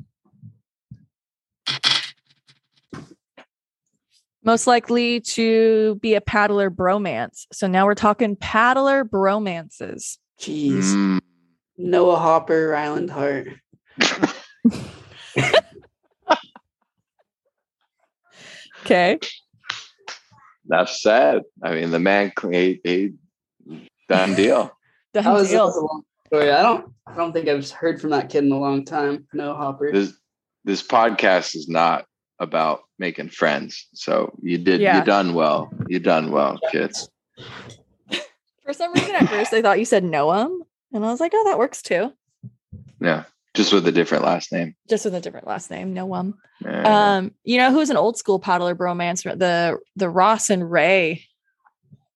most 4.43 4.68
likely 4.68 5.20
to 5.20 5.95
be 6.02 6.16
a 6.16 6.22
paddler 6.22 6.72
bromance. 6.72 7.45
So 7.52 7.68
now 7.68 7.86
we're 7.86 7.93
talking 7.95 8.36
paddler 8.36 9.04
bromances. 9.04 10.18
Jeez. 10.39 10.84
Mm. 10.93 11.20
Noah 11.80 12.18
Hopper, 12.18 12.68
Ryland 12.68 13.10
Hart. 13.10 13.48
Okay. 18.86 19.20
That's 20.68 21.02
sad. 21.02 21.42
I 21.64 21.74
mean, 21.74 21.92
the 21.92 22.00
man, 22.00 22.32
he, 22.52 22.80
he 22.84 23.14
done 24.08 24.36
deal. 24.36 24.72
Done 25.14 25.24
That 25.24 25.34
was, 25.34 25.50
that 25.50 25.56
deal. 25.56 25.66
was 25.66 25.76
a 25.78 25.82
long 25.82 26.04
story. 26.28 26.52
I 26.52 26.62
don't 26.62 26.94
I 27.08 27.16
don't 27.16 27.34
think 27.34 27.48
I've 27.48 27.68
heard 27.72 28.00
from 28.00 28.12
that 28.12 28.30
kid 28.30 28.44
in 28.44 28.52
a 28.52 28.60
long 28.60 28.86
time. 28.86 29.26
Noah 29.34 29.56
Hopper. 29.56 29.92
This 29.92 30.14
this 30.66 30.84
podcast 30.84 31.56
is 31.56 31.68
not 31.68 32.06
about 32.40 32.82
making 33.00 33.30
friends. 33.30 33.88
So 33.96 34.38
you 34.44 34.60
did 34.60 34.82
Yeah. 34.82 35.00
you 35.00 35.06
done 35.06 35.34
well. 35.34 35.72
You 35.88 35.98
done 36.00 36.30
well, 36.32 36.60
kids. 36.72 37.10
For 38.64 38.74
some 38.74 38.94
reason, 38.94 39.16
at 39.16 39.28
first, 39.30 39.52
I 39.52 39.64
thought 39.64 39.80
you 39.80 39.86
said 39.86 40.04
Noam. 40.04 40.60
And 40.94 41.06
I 41.06 41.10
was 41.12 41.20
like, 41.20 41.32
oh, 41.36 41.44
that 41.46 41.58
works 41.60 41.82
too. 41.82 42.12
Yeah. 43.00 43.24
Just 43.56 43.74
with 43.74 43.88
a 43.88 43.92
different 43.92 44.24
last 44.24 44.52
name. 44.52 44.76
Just 44.90 45.06
with 45.06 45.16
a 45.16 45.20
different 45.22 45.48
last 45.48 45.72
name, 45.72 45.94
Noam. 45.96 46.34
Yeah. 46.62 47.16
Um, 47.18 47.32
you 47.44 47.58
know 47.58 47.72
who's 47.72 47.90
an 47.90 47.98
old 47.98 48.18
school 48.18 48.40
paddler 48.40 48.76
bromance? 48.76 49.24
The 49.24 49.80
the 49.96 50.10
Ross 50.10 50.50
and 50.50 50.70
Ray 50.70 51.26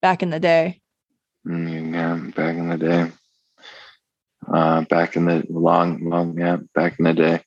back 0.02 0.22
in 0.22 0.30
the 0.30 0.40
day. 0.40 0.82
Mm, 1.48 1.94
yeah, 1.94 2.32
back 2.36 2.56
in 2.56 2.70
the 2.70 2.78
day. 2.78 3.12
Uh, 4.48 4.82
back 4.82 5.16
in 5.16 5.26
the 5.26 5.44
long, 5.50 6.08
long, 6.10 6.38
yeah, 6.38 6.58
back 6.76 7.00
in 7.00 7.06
the 7.06 7.14
day. 7.14 7.42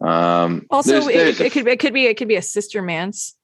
Um, 0.00 0.66
Also, 0.70 0.92
there's- 0.92 1.06
it, 1.08 1.12
there's 1.14 1.40
a 1.40 1.46
it 1.46 1.52
could 1.52 1.66
it 1.68 1.78
could 1.80 1.92
be 1.94 2.06
it 2.06 2.16
could 2.16 2.28
be 2.28 2.36
a 2.36 2.42
sister 2.42 2.80
man's. 2.82 3.34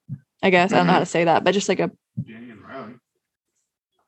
I 0.41 0.49
guess 0.49 0.73
I 0.73 0.77
don't 0.77 0.87
know 0.87 0.93
how 0.93 0.99
to 0.99 1.05
say 1.05 1.25
that, 1.25 1.43
but 1.43 1.53
just 1.53 1.69
like 1.69 1.79
a 1.79 1.91
Danny 2.21 2.49
and 2.51 2.61
Riley. 2.61 2.62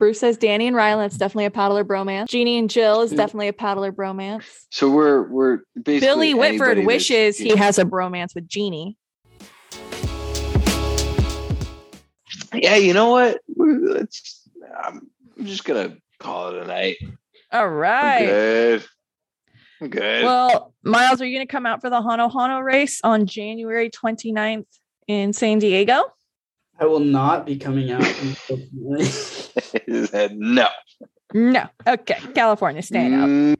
Bruce 0.05 0.19
says 0.19 0.37
Danny 0.37 0.67
and 0.67 0.75
Rylan, 0.75 1.07
it's 1.07 1.17
definitely 1.17 1.45
a 1.45 1.49
paddler 1.49 1.83
bromance. 1.83 2.27
Jeannie 2.27 2.59
and 2.59 2.69
Jill 2.69 3.01
is 3.01 3.09
definitely 3.09 3.47
a 3.47 3.53
paddler 3.53 3.91
bromance. 3.91 4.43
So 4.69 4.87
we're 4.87 5.27
we're 5.27 5.61
basically 5.73 5.99
Billy 5.99 6.33
Whitford 6.35 6.85
wishes 6.85 7.39
he 7.39 7.55
has 7.55 7.79
a 7.79 7.85
bromance 7.85 8.35
with 8.35 8.47
Jeannie. 8.47 8.99
Yeah, 12.53 12.75
you 12.75 12.93
know 12.93 13.09
what? 13.09 13.41
Let's. 13.57 14.47
I'm 14.79 15.09
just 15.41 15.65
gonna 15.65 15.97
call 16.19 16.49
it 16.49 16.61
a 16.61 16.67
night. 16.67 16.97
All 17.51 17.67
right. 17.67 18.19
I'm 18.19 18.25
good. 18.27 18.85
I'm 19.81 19.89
good. 19.89 20.23
Well, 20.23 20.75
Miles, 20.83 21.19
are 21.19 21.25
you 21.25 21.35
going 21.35 21.47
to 21.47 21.51
come 21.51 21.65
out 21.65 21.81
for 21.81 21.89
the 21.89 21.99
Hanohano 21.99 22.63
race 22.63 23.01
on 23.03 23.25
January 23.25 23.89
29th 23.89 24.67
in 25.07 25.33
San 25.33 25.57
Diego? 25.57 26.03
I 26.79 26.85
will 26.85 26.99
not 26.99 27.45
be 27.45 27.57
coming 27.57 27.91
out. 27.91 28.03
said 30.05 30.37
no. 30.37 30.67
No. 31.33 31.65
Okay. 31.87 32.19
California, 32.33 32.81
staying 32.81 33.13
out. 33.13 33.27
Mm, 33.27 33.55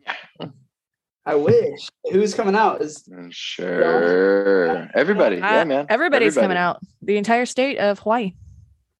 I 1.25 1.35
wish. 1.35 1.89
Who's 2.11 2.33
coming 2.33 2.55
out? 2.55 2.81
Is 2.81 3.07
Sure. 3.31 4.89
Everybody. 4.93 5.41
Uh, 5.41 5.51
yeah, 5.51 5.63
man. 5.63 5.85
Everybody's 5.89 6.35
coming 6.35 6.57
out. 6.57 6.79
The 7.01 7.17
entire 7.17 7.45
state 7.45 7.77
of 7.77 7.99
Hawaii. 7.99 8.33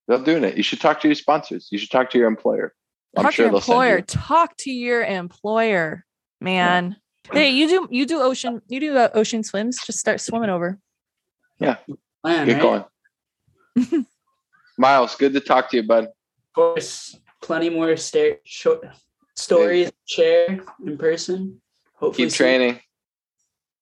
They're 0.08 0.20
doing 0.20 0.44
it. 0.44 0.58
You 0.58 0.64
should 0.64 0.82
talk 0.82 1.02
to 1.02 1.08
your 1.08 1.16
sponsors. 1.16 1.70
You 1.72 1.78
should 1.78 1.92
talk 1.92 2.10
to 2.12 2.18
your 2.18 2.28
employer. 2.28 2.74
I'm 3.18 3.24
Talk 3.24 3.34
sure 3.34 3.46
to 3.46 3.48
your 3.48 3.52
they'll 3.54 3.62
send 3.62 3.74
employer. 3.76 3.98
you. 3.98 4.04
Talk 4.04 4.58
to 4.58 4.72
your 4.72 5.04
employer, 5.04 6.06
man. 6.42 6.98
Hey, 7.32 7.50
you 7.50 7.68
do 7.68 7.88
you 7.90 8.06
do 8.06 8.22
ocean 8.22 8.62
you 8.68 8.80
do 8.80 8.96
uh, 8.98 9.10
ocean 9.14 9.44
swims? 9.44 9.78
Just 9.86 10.00
start 10.00 10.22
swimming 10.22 10.50
over. 10.50 10.80
plan, 11.60 11.78
Get 12.26 12.54
right? 12.54 12.62
going. 12.62 12.84
Miles, 14.78 15.16
good 15.16 15.34
to 15.34 15.40
talk 15.40 15.70
to 15.72 15.78
you, 15.78 15.84
bud. 15.84 16.06
Of 16.06 16.54
course, 16.54 17.18
plenty 17.42 17.70
more 17.70 17.96
sta- 17.98 18.40
short 18.44 18.86
stories 19.36 19.90
to 19.90 19.96
share 20.06 20.60
in 20.86 20.98
person. 20.98 21.62
Hopefully, 21.96 22.26
Keep 22.28 22.32
soon. 22.36 22.46
training. 22.46 22.80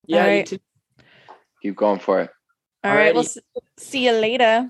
Yeah, 0.06 0.34
you 0.34 0.44
too. 0.44 0.60
Keep 1.62 1.76
going 1.76 2.00
for 2.00 2.22
it. 2.22 2.30
All 2.84 2.94
right. 2.94 3.14
We'll 3.14 3.24
s- 3.24 3.38
see 3.78 4.06
you 4.06 4.12
later. 4.12 4.68